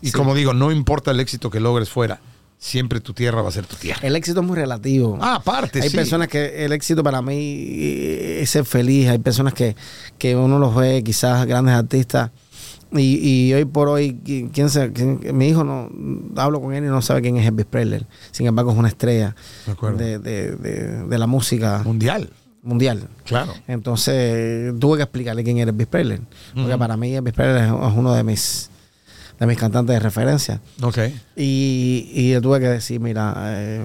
Y 0.00 0.08
Sí. 0.08 0.12
como 0.12 0.34
digo, 0.34 0.52
no 0.54 0.70
importa 0.72 1.10
el 1.10 1.20
éxito 1.20 1.50
que 1.50 1.60
logres 1.60 1.88
fuera, 1.88 2.20
siempre 2.58 3.00
tu 3.00 3.12
tierra 3.12 3.42
va 3.42 3.48
a 3.48 3.52
ser 3.52 3.66
tu 3.66 3.76
tierra. 3.76 4.00
El 4.02 4.16
éxito 4.16 4.40
es 4.40 4.46
muy 4.46 4.56
relativo. 4.56 5.18
Ah, 5.20 5.36
aparte, 5.36 5.80
Hay 5.82 5.90
sí. 5.90 5.96
personas 5.96 6.28
que 6.28 6.64
el 6.64 6.72
éxito 6.72 7.02
para 7.02 7.20
mí 7.22 7.66
es 8.40 8.50
ser 8.50 8.64
feliz. 8.64 9.08
Hay 9.08 9.18
personas 9.18 9.54
que, 9.54 9.76
que 10.18 10.36
uno 10.36 10.58
los 10.58 10.74
ve, 10.74 11.02
quizás 11.04 11.46
grandes 11.46 11.74
artistas. 11.74 12.30
Y, 12.92 13.48
y 13.48 13.52
hoy 13.54 13.64
por 13.64 13.88
hoy, 13.88 14.20
qui- 14.24 14.50
¿quién 14.52 14.70
se, 14.70 14.92
quién- 14.92 15.20
mi 15.36 15.48
hijo 15.48 15.64
no 15.64 15.90
hablo 16.36 16.60
con 16.60 16.72
él 16.74 16.84
y 16.84 16.86
no 16.86 17.02
sabe 17.02 17.22
quién 17.22 17.36
es 17.36 17.46
Elvis 17.46 17.66
Presley. 17.66 18.06
Sin 18.30 18.46
embargo, 18.46 18.70
es 18.70 18.78
una 18.78 18.88
estrella 18.88 19.34
de- 19.96 20.18
de- 20.20 21.04
de 21.04 21.18
la 21.18 21.26
música 21.26 21.82
Mundial, 21.84 22.30
mundial. 22.64 23.08
claro. 23.24 23.52
Entonces 23.68 24.74
tuve 24.80 24.96
que 24.96 25.02
explicarle 25.04 25.44
quién 25.44 25.58
era 25.58 25.70
Elvis 25.70 25.86
Presley. 25.86 26.20
Porque 26.54 26.76
para 26.78 26.96
mí 26.96 27.14
Elvis 27.14 27.32
Presley 27.34 27.64
es, 27.64 27.70
uno 27.70 28.12
de 28.14 28.24
mis, 28.24 28.70
de 29.38 29.46
mis 29.46 29.58
cantantes 29.58 29.94
de 29.94 30.00
referencia. 30.00 30.60
Ok. 30.82 30.98
Y, 31.36 32.10
y 32.12 32.40
tuve 32.40 32.60
que 32.60 32.68
decir, 32.68 33.00
mira, 33.00 33.34
eh, 33.38 33.82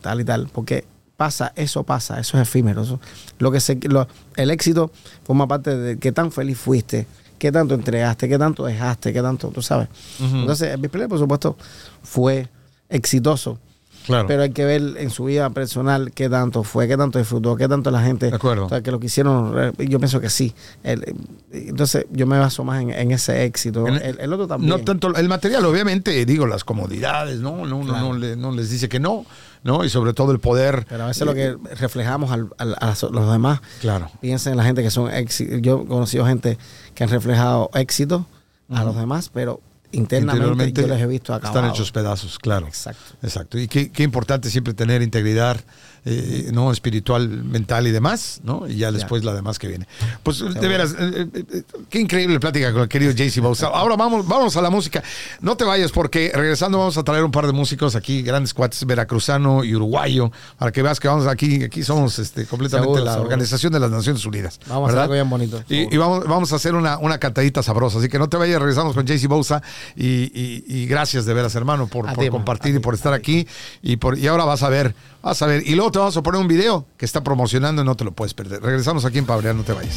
tal 0.00 0.20
y 0.20 0.24
tal, 0.24 0.48
porque 0.52 0.84
pasa, 1.16 1.52
eso 1.56 1.82
pasa, 1.82 2.18
eso 2.20 2.36
es 2.40 2.48
efímero. 2.48 2.82
eso- 2.82 3.00
lo 3.38 3.50
que 3.52 3.60
se, 3.60 3.78
lo- 3.88 4.08
el 4.36 4.50
éxito 4.50 4.90
forma 5.24 5.46
parte 5.46 5.76
de 5.76 5.98
qué 5.98 6.12
tan 6.12 6.32
feliz 6.32 6.56
fuiste, 6.56 7.06
qué 7.38 7.50
tanto 7.52 7.74
entregaste, 7.74 8.28
qué 8.28 8.38
tanto 8.38 8.64
dejaste, 8.64 9.12
qué 9.12 9.20
tanto, 9.22 9.48
tú 9.48 9.60
sabes. 9.60 9.88
Entonces, 10.20 10.68
el 10.72 10.80
Presley, 10.80 11.08
por 11.08 11.18
supuesto, 11.18 11.56
fue 12.02 12.48
exitoso, 12.88 13.58
Claro. 14.10 14.26
pero 14.28 14.42
hay 14.42 14.50
que 14.50 14.64
ver 14.64 14.94
en 14.98 15.10
su 15.10 15.24
vida 15.24 15.48
personal 15.50 16.12
qué 16.12 16.28
tanto 16.28 16.62
fue, 16.62 16.86
qué 16.88 16.96
tanto 16.96 17.18
disfrutó, 17.18 17.56
qué 17.56 17.68
tanto 17.68 17.90
la 17.90 18.02
gente 18.02 18.26
De 18.30 18.36
acuerdo. 18.36 18.66
o 18.66 18.68
sea, 18.68 18.82
que 18.82 18.90
lo 18.90 19.00
que 19.00 19.06
hicieron, 19.06 19.54
eh, 19.78 19.86
yo 19.88 19.98
pienso 19.98 20.20
que 20.20 20.28
sí. 20.30 20.54
El- 20.82 21.02
eh, 21.02 21.14
entonces, 21.68 22.06
yo 22.10 22.26
me 22.26 22.38
baso 22.38 22.62
más 22.64 22.82
en, 22.82 22.90
en 22.90 23.10
ese 23.12 23.44
éxito. 23.44 23.86
En- 23.86 23.96
el, 23.96 24.20
el 24.20 24.32
otro 24.32 24.46
también. 24.46 24.68
No 24.70 24.78
tanto 24.80 25.14
el 25.14 25.28
material, 25.28 25.64
obviamente, 25.64 26.24
digo, 26.26 26.46
las 26.46 26.64
comodidades, 26.64 27.40
¿no? 27.40 27.64
No, 27.66 27.76
uno 27.78 27.92
Claro. 27.92 28.12
no, 28.12 28.18
le- 28.18 28.36
no 28.36 28.52
les 28.52 28.70
dice 28.70 28.88
que 28.88 29.00
no, 29.00 29.24
¿no? 29.62 29.84
Y 29.84 29.88
sobre 29.88 30.12
todo 30.12 30.32
el 30.32 30.40
poder. 30.40 30.86
Pero 30.88 31.04
a 31.04 31.06
veces 31.08 31.26
lo 31.26 31.34
que 31.34 31.56
reflejamos 31.78 32.30
al- 32.32 32.48
al- 32.58 32.74
a 32.80 32.94
los 33.10 33.32
demás, 33.32 33.60
Claro. 33.80 34.10
piensen 34.20 34.52
en 34.52 34.56
la 34.58 34.64
gente 34.64 34.82
que 34.82 34.90
son 34.90 35.10
éxitos. 35.10 35.60
Yo 35.62 35.82
he 35.82 35.86
conocido 35.86 36.26
gente 36.26 36.58
que 36.94 37.04
han 37.04 37.10
reflejado 37.10 37.70
éxito 37.74 38.26
a 38.68 38.84
los 38.84 38.94
demás, 38.96 39.30
pero 39.32 39.60
internamente 39.92 40.82
yo 40.82 40.88
les 40.88 41.00
he 41.00 41.06
visto 41.06 41.34
acabados. 41.34 41.56
Están 41.56 41.70
hechos 41.70 41.92
pedazos, 41.92 42.38
claro. 42.38 42.66
Exacto. 42.66 43.14
Exacto. 43.22 43.58
Y 43.58 43.68
qué, 43.68 43.90
qué 43.90 44.02
importante 44.02 44.50
siempre 44.50 44.74
tener 44.74 45.02
integridad 45.02 45.60
eh, 46.06 46.48
no 46.52 46.72
espiritual, 46.72 47.28
mental 47.28 47.86
y 47.86 47.90
demás, 47.90 48.40
¿no? 48.42 48.66
Y 48.66 48.76
ya 48.76 48.90
después 48.90 49.22
la 49.22 49.34
demás 49.34 49.58
que 49.58 49.68
viene. 49.68 49.86
Pues 50.22 50.38
de 50.38 50.68
veras, 50.68 50.94
eh, 50.98 51.28
eh, 51.34 51.62
qué 51.90 52.00
increíble 52.00 52.40
plática 52.40 52.72
con 52.72 52.82
el 52.82 52.88
querido 52.88 53.12
JC 53.12 53.40
Bowser. 53.40 53.68
Ahora 53.70 53.96
vamos, 53.96 54.26
vamos 54.26 54.56
a 54.56 54.62
la 54.62 54.70
música. 54.70 55.02
No 55.42 55.58
te 55.58 55.64
vayas 55.64 55.92
porque 55.92 56.32
regresando 56.34 56.78
vamos 56.78 56.96
a 56.96 57.02
traer 57.02 57.22
un 57.22 57.30
par 57.30 57.46
de 57.46 57.52
músicos 57.52 57.96
aquí, 57.96 58.22
grandes 58.22 58.54
cuates, 58.54 58.86
veracruzano 58.86 59.62
y 59.62 59.74
uruguayo, 59.74 60.32
para 60.56 60.72
que 60.72 60.82
veas 60.82 60.98
que 60.98 61.08
vamos 61.08 61.26
aquí, 61.26 61.64
aquí 61.64 61.82
somos 61.82 62.18
este, 62.18 62.46
completamente 62.46 62.86
Seguro, 62.86 63.04
la 63.04 63.12
seguro. 63.12 63.28
Organización 63.28 63.72
de 63.72 63.80
las 63.80 63.90
Naciones 63.90 64.24
Unidas. 64.24 64.58
Vamos 64.68 64.84
a 64.84 64.86
hacer 64.86 64.86
¿verdad? 64.86 65.02
algo 65.02 65.14
bien 65.14 65.28
bonito. 65.28 65.62
Y, 65.68 65.94
y 65.94 65.98
vamos, 65.98 66.26
vamos 66.26 66.50
a 66.54 66.56
hacer 66.56 66.74
una, 66.74 66.96
una 66.96 67.18
cantadita 67.18 67.62
sabrosa. 67.62 67.98
Así 67.98 68.08
que 68.08 68.18
no 68.18 68.28
te 68.30 68.38
vayas, 68.38 68.58
regresamos 68.58 68.94
con 68.94 69.04
JC 69.04 69.26
Bousa. 69.26 69.62
Y, 69.96 70.06
y- 70.06 70.64
y 70.66 70.86
gracias 70.86 71.24
de 71.26 71.34
veras, 71.34 71.54
hermano, 71.54 71.86
por, 71.86 72.06
compartir 72.30 72.74
y 72.74 72.78
por 72.78 72.94
estar 72.94 73.12
aquí. 73.12 73.46
Y, 73.82 73.96
por, 73.96 74.18
y 74.18 74.26
ahora 74.26 74.44
vas 74.44 74.62
a 74.62 74.68
ver, 74.68 74.94
vas 75.22 75.40
a 75.42 75.46
ver. 75.46 75.62
Y 75.66 75.74
luego 75.74 75.90
te 75.92 75.98
vamos 75.98 76.16
a 76.16 76.22
poner 76.22 76.40
un 76.40 76.48
video 76.48 76.86
que 76.96 77.04
está 77.04 77.22
promocionando 77.22 77.82
y 77.82 77.84
no 77.84 77.94
te 77.96 78.04
lo 78.04 78.12
puedes 78.12 78.34
perder. 78.34 78.62
Regresamos 78.62 79.04
aquí 79.04 79.18
en 79.18 79.26
Pabrear, 79.26 79.54
no 79.54 79.62
te 79.62 79.72
vayas. 79.72 79.96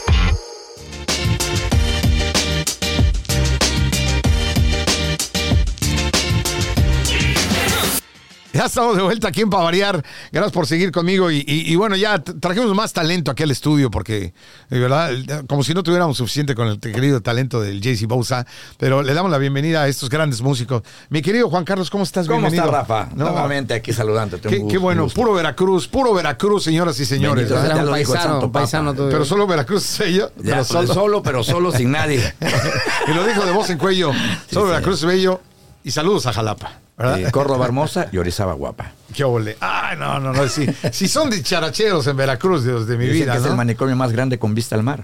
Ya 8.53 8.65
estamos 8.65 8.97
de 8.97 9.01
vuelta 9.01 9.29
aquí 9.29 9.41
en 9.41 9.49
Para 9.49 9.63
Variar. 9.63 10.03
Gracias 10.31 10.51
por 10.51 10.67
seguir 10.67 10.91
conmigo. 10.91 11.31
Y, 11.31 11.37
y- 11.47 11.71
y 11.71 11.75
bueno, 11.77 11.95
ya 11.95 12.19
trajimos 12.19 12.75
más 12.75 12.91
talento 12.91 13.31
aquí 13.31 13.43
al 13.43 13.51
estudio 13.51 13.89
porque, 13.89 14.33
de 14.69 14.79
verdad, 14.79 15.09
como 15.47 15.63
si 15.63 15.73
no 15.73 15.83
tuviéramos 15.83 16.17
suficiente 16.17 16.53
con 16.53 16.67
el 16.67 16.79
querido 16.79 17.21
talento 17.21 17.61
del 17.61 17.79
JC 17.79 18.07
Bousa. 18.07 18.45
Pero 18.77 19.03
le 19.03 19.13
damos 19.13 19.31
la 19.31 19.37
bienvenida 19.37 19.83
a 19.83 19.87
estos 19.87 20.09
grandes 20.09 20.41
músicos. 20.41 20.81
Mi 21.09 21.21
querido 21.21 21.49
Juan 21.49 21.63
Carlos, 21.63 21.89
¿cómo 21.89 22.03
estás? 22.03 22.27
¿Cómo 22.27 22.39
Bienvenido. 22.39 22.65
estás, 22.65 22.87
Rafa? 22.87 23.09
No, 23.15 23.25
Nuevamente 23.31 23.73
aquí 23.73 23.93
saludándote. 23.93 24.49
Qué, 24.49 24.57
gusto, 24.57 24.71
qué 24.73 24.77
bueno, 24.77 25.07
puro 25.07 25.33
Veracruz, 25.33 25.87
puro 25.87 26.13
Veracruz, 26.13 26.63
señoras 26.63 26.99
y 26.99 27.05
señores. 27.05 27.47
Pero 27.49 29.23
solo 29.25 29.47
Veracruz 29.47 29.97
yo. 29.99 30.05
Ya, 30.07 30.29
pero 30.43 30.55
pues, 30.57 30.67
solo- 30.67 30.93
solo, 30.93 31.23
pero 31.23 31.43
solo 31.43 31.71
sin 31.71 31.91
nadie. 31.91 32.33
y 33.07 33.13
lo 33.13 33.25
dijo 33.25 33.45
de 33.45 33.51
voz 33.51 33.69
en 33.69 33.77
cuello. 33.77 34.11
solo 34.51 34.65
sí. 34.65 34.71
Veracruz 34.71 34.99
es 34.99 35.05
bello. 35.05 35.39
Y 35.83 35.91
saludos 35.91 36.25
a 36.27 36.33
Jalapa. 36.33 36.79
¿Verdad? 37.01 37.19
Eh, 37.19 37.31
Córdoba 37.31 37.65
hermosa 37.65 38.07
y 38.11 38.17
Orizaba 38.17 38.53
guapa. 38.53 38.91
Qué 39.13 39.25
ole. 39.25 39.57
Ay, 39.59 39.97
no, 39.97 40.19
no, 40.21 40.31
no. 40.31 40.47
Si, 40.47 40.65
si 40.93 41.07
son 41.09 41.29
dicharacheros 41.29 42.07
en 42.07 42.15
Veracruz, 42.15 42.63
Dios 42.63 42.87
de 42.87 42.97
mi 42.97 43.05
Dicen 43.07 43.23
vida. 43.23 43.33
que 43.33 43.39
es 43.39 43.45
el 43.45 43.55
manicomio 43.55 43.93
más 43.97 44.13
grande 44.13 44.39
con 44.39 44.55
vista 44.55 44.75
al 44.75 44.83
mar. 44.83 45.03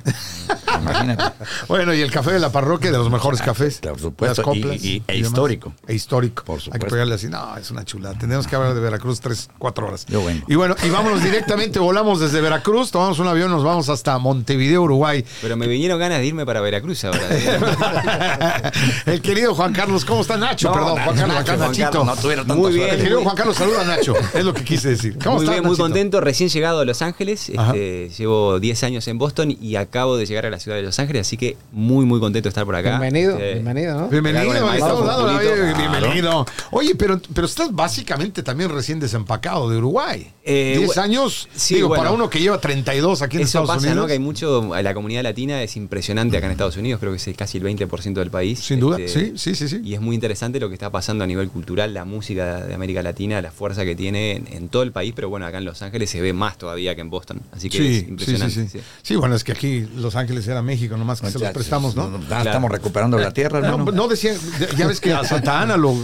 Imagínate. 0.81 1.23
Bueno, 1.67 1.93
y 1.93 1.99
el 2.01 2.09
café 2.11 2.31
de 2.31 2.39
la 2.39 2.49
parroquia, 2.51 2.91
de 2.91 2.97
los 2.97 3.09
mejores 3.11 3.41
cafés. 3.41 3.79
Por 3.79 3.99
supuesto, 3.99 4.41
Las 4.41 4.45
coplas 4.45 4.81
y- 4.83 4.97
y- 4.97 5.03
e 5.07 5.17
histórico. 5.17 5.73
E 5.87 5.93
histórico. 5.93 6.43
Por 6.45 6.55
Hay 6.55 6.59
que 6.59 6.65
supuesto. 6.65 6.87
pegarle 6.89 7.15
así. 7.15 7.27
No, 7.27 7.57
es 7.57 7.69
una 7.71 7.83
chulada. 7.83 8.17
Tendremos 8.17 8.47
que 8.47 8.55
hablar 8.55 8.73
de 8.73 8.79
Veracruz 8.79 9.19
tres, 9.19 9.49
cuatro 9.57 9.87
horas. 9.87 10.05
Yo 10.07 10.23
vengo. 10.23 10.45
Y 10.47 10.55
bueno, 10.55 10.75
y 10.83 10.89
vámonos 10.89 11.21
directamente, 11.23 11.79
volamos 11.79 12.19
desde 12.21 12.39
Veracruz, 12.39 12.91
tomamos 12.91 13.19
un 13.19 13.27
avión, 13.27 13.51
nos 13.51 13.63
vamos 13.63 13.89
hasta 13.89 14.17
Montevideo, 14.19 14.83
Uruguay. 14.83 15.25
Pero 15.41 15.57
me 15.57 15.67
vinieron 15.67 15.99
ganas 15.99 16.19
de 16.19 16.25
irme 16.25 16.45
para 16.45 16.61
Veracruz 16.61 17.03
ahora. 17.03 17.19
el 19.05 19.21
querido 19.21 19.53
Juan 19.55 19.73
Carlos, 19.73 20.05
¿cómo 20.05 20.21
está 20.21 20.37
Nacho? 20.37 20.69
No, 20.69 20.73
Perdón, 20.73 20.91
Juan 21.03 21.15
Carlos, 21.15 21.27
Nacho, 21.27 21.39
acá 21.39 21.57
Juan 21.57 21.69
Nachito. 21.69 21.86
No 21.93 22.15
tuvieron 22.15 22.47
tanta 22.47 22.61
Muy 22.61 22.73
suerte. 22.73 22.89
El 22.89 22.95
bien. 22.97 23.03
querido 23.03 23.23
Juan 23.23 23.35
Carlos, 23.35 23.55
saluda 23.55 23.81
a 23.81 23.85
Nacho. 23.85 24.13
Es 24.33 24.43
lo 24.45 24.53
que 24.53 24.63
quise 24.63 24.89
decir. 24.89 25.17
¿Cómo 25.23 25.35
muy 25.37 25.43
estás, 25.45 25.55
bien, 25.55 25.67
muy 25.67 25.77
contento. 25.77 26.21
Recién 26.21 26.49
llegado 26.49 26.79
a 26.81 26.85
Los 26.85 27.01
Ángeles. 27.01 27.49
Este, 27.49 28.09
llevo 28.17 28.59
10 28.59 28.83
años 28.83 29.07
en 29.07 29.17
Boston 29.17 29.55
y 29.59 29.75
acabo 29.75 30.17
de 30.17 30.25
llegar 30.25 30.45
a 30.45 30.49
la 30.49 30.59
ciudad 30.59 30.77
de 30.77 30.83
Los 30.83 30.99
Ángeles, 30.99 31.21
así 31.27 31.37
que 31.37 31.57
muy, 31.71 32.05
muy 32.05 32.19
contento 32.19 32.45
de 32.47 32.49
estar 32.49 32.65
por 32.65 32.75
acá. 32.75 32.99
Bienvenido, 32.99 33.33
Este, 33.33 33.53
bienvenido, 33.53 33.99
¿no? 33.99 34.07
Bienvenido, 34.09 34.65
maestro 34.65 35.05
la 35.05 35.39
vida- 35.39 36.11
Claro. 36.21 36.45
Oye, 36.71 36.95
pero, 36.95 37.19
pero 37.33 37.47
estás 37.47 37.73
básicamente 37.73 38.43
también 38.43 38.69
recién 38.69 38.99
desempacado 38.99 39.69
de 39.69 39.77
Uruguay. 39.77 40.31
Eh, 40.43 40.75
10 40.77 40.95
bu- 40.95 41.01
años, 41.01 41.47
sí, 41.55 41.75
digo, 41.75 41.89
bueno. 41.89 42.03
para 42.03 42.13
uno 42.15 42.29
que 42.29 42.39
lleva 42.39 42.59
32 42.59 43.21
aquí 43.21 43.37
en 43.37 43.43
Eso 43.43 43.47
Estados 43.59 43.67
pasa, 43.69 43.79
Unidos. 43.79 43.95
¿no? 43.97 44.07
Que 44.07 44.13
hay 44.13 44.19
mucho, 44.19 44.71
la 44.81 44.93
comunidad 44.93 45.23
latina 45.23 45.61
es 45.61 45.75
impresionante 45.75 46.37
acá 46.37 46.45
en 46.47 46.51
Estados 46.53 46.77
Unidos, 46.77 46.99
creo 46.99 47.11
que 47.11 47.17
es 47.31 47.37
casi 47.37 47.57
el 47.57 47.63
20% 47.63 48.13
del 48.13 48.31
país. 48.31 48.59
Sin 48.59 48.79
duda, 48.79 48.97
Este, 48.99 49.31
sí, 49.31 49.33
sí, 49.35 49.55
sí, 49.55 49.67
sí. 49.67 49.81
Y 49.83 49.93
es 49.93 50.01
muy 50.01 50.15
interesante 50.15 50.59
lo 50.59 50.67
que 50.69 50.73
está 50.75 50.89
pasando 50.89 51.23
a 51.23 51.27
nivel 51.27 51.49
cultural, 51.49 51.66
la 51.75 52.05
música 52.05 52.65
de 52.65 52.73
América 52.73 53.01
Latina, 53.03 53.41
la 53.41 53.51
fuerza 53.51 53.83
que 53.85 53.95
tiene 53.95 54.31
en, 54.37 54.47
en 54.51 54.69
todo 54.69 54.83
el 54.83 54.91
país, 54.91 55.13
pero 55.15 55.29
bueno, 55.29 55.45
acá 55.45 55.57
en 55.57 55.65
Los 55.65 55.81
Ángeles 55.81 56.09
se 56.09 56.21
ve 56.21 56.31
más 56.33 56.57
todavía 56.57 56.95
que 56.95 57.01
en 57.01 57.09
Boston. 57.09 57.41
Así 57.51 57.69
que 57.69 57.77
Sí, 57.77 57.85
es 57.87 57.93
sí, 57.93 57.99
sí, 58.05 58.09
impresionante. 58.09 58.53
sí. 58.55 58.67
sí. 58.69 58.79
Sí, 59.03 59.15
bueno, 59.15 59.35
es 59.35 59.43
que 59.43 59.51
aquí 59.51 59.87
Los 59.97 60.15
Ángeles 60.15 60.47
era 60.47 60.61
México, 60.61 60.95
nomás 60.97 61.19
que 61.21 61.27
se 61.27 61.33
los 61.33 61.41
Muchachos, 61.41 61.53
prestamos, 61.55 61.95
¿no? 61.95 62.19
Claro. 62.27 62.45
Estamos 62.49 62.71
recuperando 62.71 63.17
la 63.17 63.31
tierra, 63.31 63.59
No, 63.59 63.67
hermano. 63.67 63.91
no 63.91 64.07
decían, 64.07 64.35
ya 64.77 64.87
ves 64.87 64.99
que 65.01 65.13
a 65.13 65.23
Santa 65.25 65.61
Ana 65.61 65.77
lo 65.77 65.95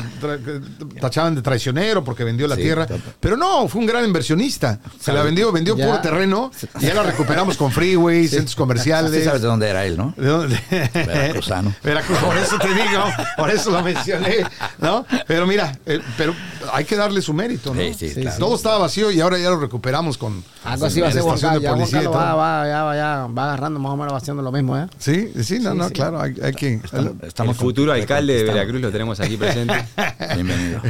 tachaban 1.00 1.36
de 1.36 1.42
traicionero 1.42 2.04
porque 2.04 2.24
vendió 2.24 2.48
la 2.48 2.56
Sí, 2.56 2.62
tierra, 2.64 2.88
pero 3.20 3.38
no, 3.38 3.68
fue 3.68 3.82
un 3.82 3.88
gran 3.88 4.06
inversionista. 4.06 4.80
Se 5.00 5.12
la 5.14 5.24
vendió, 5.24 5.52
vendió 5.52 5.76
Ya. 5.78 5.86
puro 5.88 6.00
terreno 6.02 6.52
y 6.80 6.86
ya 6.86 6.94
la 6.94 7.04
recuperamos 7.04 7.58
con 7.58 7.72
freeways, 7.72 8.32
centros 8.32 8.52
Sí 8.52 8.58
comerciales. 8.58 9.24
sabes 9.24 9.42
de 9.42 9.48
dónde 9.48 9.70
era 9.70 9.86
él, 9.86 9.98
¿no? 9.98 10.14
¿De 10.18 10.28
dónde? 10.28 10.60
Veracruzano. 10.94 11.74
Veracruz, 11.84 12.18
por 12.20 12.38
eso 12.38 12.58
te 12.60 12.68
digo, 12.68 13.04
por 13.38 13.50
eso 13.50 13.72
lo 13.72 13.82
mencioné, 13.82 14.38
¿no? 14.80 15.06
Pero 15.28 15.46
mira, 15.54 15.78
eh, 15.86 16.00
pero 16.18 16.34
hay 16.72 16.86
que 16.86 16.96
darle 16.96 17.22
su 17.22 17.34
mérito, 17.34 17.74
¿no? 17.74 17.82
Sí, 17.82 17.94
sí, 17.94 18.10
Sí, 18.10 18.22
claro. 18.22 18.38
Todo 18.38 18.56
estaba 18.56 18.78
vacío 18.80 19.12
y 19.12 19.22
ahora 19.22 19.38
ya 19.38 19.50
lo 19.50 19.60
recuperamos 19.60 20.18
con 20.18 20.44
Algo 20.64 20.86
así 20.86 21.00
va 21.02 21.08
a 21.10 21.12
ser 21.12 21.22
Juan 21.22 21.36
estación 21.36 21.62
Carlos. 21.62 21.62
de 21.62 21.64
Ya 21.64 21.70
Juan 21.70 22.10
policía 22.10 22.10
va, 22.10 22.36
va, 22.36 22.68
ya, 22.68 22.84
va, 22.84 22.96
ya, 22.96 23.28
va 23.28 23.44
agarrando 23.46 23.80
más 23.80 23.92
o 23.92 23.98
menos, 23.98 24.14
va 24.14 24.18
haciendo 24.18 24.42
lo 24.44 24.52
mismo, 24.52 24.78
¿eh? 24.78 24.88
Sí, 24.98 25.32
sí, 25.44 25.60
no, 25.60 25.72
Sí, 25.72 25.78
no, 25.78 25.88
sí. 25.90 25.94
claro, 25.94 26.22
hay, 26.22 26.36
hay 26.44 26.54
que. 26.54 26.74
Estamos, 26.84 27.12
estamos 27.24 27.56
el 27.56 27.62
futuro 27.62 27.92
con- 27.92 28.02
alcalde 28.02 28.34
de 28.34 28.44
Veracruz 28.44 28.82
lo 28.82 28.92
tenemos 28.92 29.20
aquí 29.20 29.38
presente. 29.38 29.74
Bienvenido. 30.34 30.82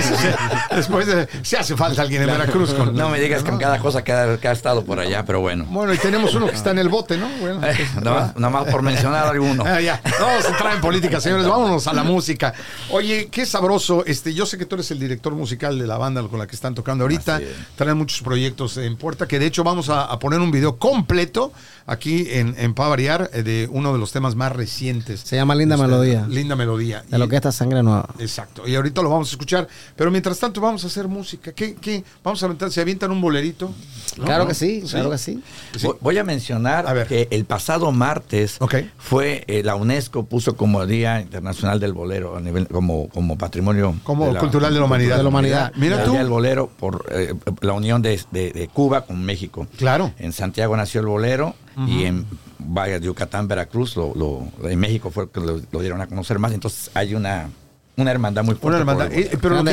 Se- 0.00 0.74
Después 0.76 1.06
de, 1.06 1.28
si 1.42 1.56
hace 1.56 1.76
falta 1.76 2.02
alguien 2.02 2.22
en 2.22 2.28
Veracruz 2.28 2.72
con. 2.74 2.94
No 2.94 3.08
me 3.08 3.20
digas 3.20 3.42
con 3.42 3.58
cada 3.58 3.78
cosa 3.78 4.02
que 4.04 4.12
ha, 4.12 4.36
que 4.38 4.48
ha 4.48 4.52
estado 4.52 4.84
por 4.84 4.98
allá, 4.98 5.24
pero 5.24 5.40
bueno. 5.40 5.64
Bueno, 5.68 5.92
y 5.94 5.98
tenemos 5.98 6.34
uno 6.34 6.46
que 6.46 6.54
está 6.54 6.70
en 6.70 6.78
el 6.78 6.88
bote, 6.88 7.16
¿no? 7.16 7.28
Bueno, 7.40 7.60
Eh, 7.66 7.86
nada, 8.02 8.20
más, 8.20 8.36
nada 8.36 8.50
más 8.50 8.64
por 8.70 8.82
mencionar 8.82 9.26
alguno. 9.26 9.64
Ah, 9.66 9.80
ya. 9.80 10.00
No 10.20 10.26
vamos 10.26 10.44
a 10.44 10.48
entrar 10.48 10.74
en 10.74 10.80
política, 10.80 11.20
señores. 11.20 11.46
Vámonos 11.46 11.86
a 11.86 11.92
la 11.92 12.02
música. 12.04 12.52
Oye, 12.90 13.28
qué 13.30 13.46
sabroso. 13.46 14.03
Este, 14.06 14.34
yo 14.34 14.46
sé 14.46 14.58
que 14.58 14.66
tú 14.66 14.76
eres 14.76 14.90
el 14.90 14.98
director 14.98 15.34
musical 15.34 15.78
de 15.78 15.86
la 15.86 15.98
banda 15.98 16.22
con 16.22 16.38
la 16.38 16.46
que 16.46 16.54
están 16.54 16.74
tocando 16.74 17.04
ahorita. 17.04 17.40
Traen 17.76 17.96
muchos 17.96 18.22
proyectos 18.22 18.76
en 18.76 18.96
puerta, 18.96 19.26
que 19.26 19.38
de 19.38 19.46
hecho 19.46 19.64
vamos 19.64 19.88
a, 19.88 20.04
a 20.04 20.18
poner 20.18 20.40
un 20.40 20.50
video 20.50 20.76
completo 20.78 21.52
aquí 21.86 22.26
en, 22.30 22.54
en 22.58 22.74
Pa' 22.74 22.88
Variar 22.88 23.30
eh, 23.32 23.42
de 23.42 23.68
uno 23.70 23.92
de 23.92 23.98
los 23.98 24.12
temas 24.12 24.34
más 24.34 24.52
recientes. 24.52 25.20
Se 25.20 25.36
llama 25.36 25.54
Linda 25.54 25.76
Melodía. 25.76 26.26
Linda 26.28 26.56
Melodía. 26.56 27.04
De 27.08 27.18
lo 27.18 27.28
que 27.28 27.36
esta 27.36 27.52
sangre 27.52 27.82
nueva. 27.82 28.08
Exacto. 28.18 28.66
Y 28.66 28.74
ahorita 28.74 29.02
lo 29.02 29.10
vamos 29.10 29.28
a 29.28 29.32
escuchar. 29.32 29.68
Pero 29.96 30.10
mientras 30.10 30.38
tanto 30.38 30.60
vamos 30.60 30.84
a 30.84 30.86
hacer 30.86 31.08
música. 31.08 31.52
¿Qué? 31.52 31.74
qué? 31.74 32.04
Vamos 32.22 32.42
a 32.42 32.46
aventar, 32.46 32.70
se 32.70 32.80
avientan 32.80 33.10
un 33.10 33.20
bolerito. 33.20 33.72
¿No? 34.16 34.24
Claro 34.24 34.44
¿No? 34.44 34.48
que 34.48 34.54
sí, 34.54 34.82
claro 34.88 35.10
que 35.10 35.18
sí. 35.18 35.42
Sí. 35.76 35.88
Voy- 36.00 36.14
a 36.18 36.24
mencionar 36.24 36.86
A 36.86 36.92
ver. 36.92 37.08
que 37.08 37.26
el 37.32 37.44
pasado 37.44 37.90
martes 37.90 38.58
fue 38.98 39.44
eh, 39.48 39.62
la 39.64 39.74
UNESCO 39.74 40.24
puso 40.26 40.56
como 40.56 40.86
Día 40.86 41.20
Internacional 41.20 41.80
del 41.80 41.92
Bolero 41.92 42.36
a 42.36 42.40
nivel 42.40 42.68
como 42.68 43.08
como 43.08 43.36
patrimonio 43.36 43.94
Como 44.04 44.32
de 44.32 44.38
cultural 44.38 44.72
de 44.72 44.78
la 44.78 44.86
humanidad. 44.86 45.16
de 45.16 45.22
la 45.24 45.28
humanidad. 45.28 45.72
Mira 45.74 45.98
el 45.98 46.04
tú. 46.04 46.10
Día 46.12 46.20
del 46.20 46.28
Bolero 46.28 46.68
por 46.78 47.04
eh, 47.10 47.34
la 47.60 47.72
unión 47.72 48.00
de, 48.00 48.20
de- 48.30 48.52
de 48.52 48.68
Cuba 48.68 49.04
con 49.06 49.24
México. 49.24 49.66
Claro. 49.76 50.12
En 50.18 50.32
Santiago 50.32 50.76
nació 50.76 51.00
el 51.00 51.06
bolero 51.08 51.54
y 51.88 52.04
en 52.04 52.26
vaya, 52.58 52.98
Yucatán, 52.98 53.48
Veracruz, 53.48 53.96
lo, 53.96 54.14
lo- 54.14 54.68
en 54.68 54.78
México 54.78 55.10
fue 55.10 55.30
que 55.30 55.40
lo, 55.40 55.60
lo 55.70 55.80
dieron 55.80 56.00
a 56.00 56.06
conocer 56.06 56.38
más. 56.38 56.52
Entonces 56.52 56.90
hay 56.94 57.14
una 57.14 57.48
una 57.96 58.10
hermandad 58.10 58.42
muy 58.44 58.54
fuerte. 58.56 58.66
Una 58.68 58.78
hermandad. 58.78 59.12
el 59.12 59.24
Eh, 59.24 59.38
pero 59.40 59.56
lo 59.56 59.64
que 59.64 59.70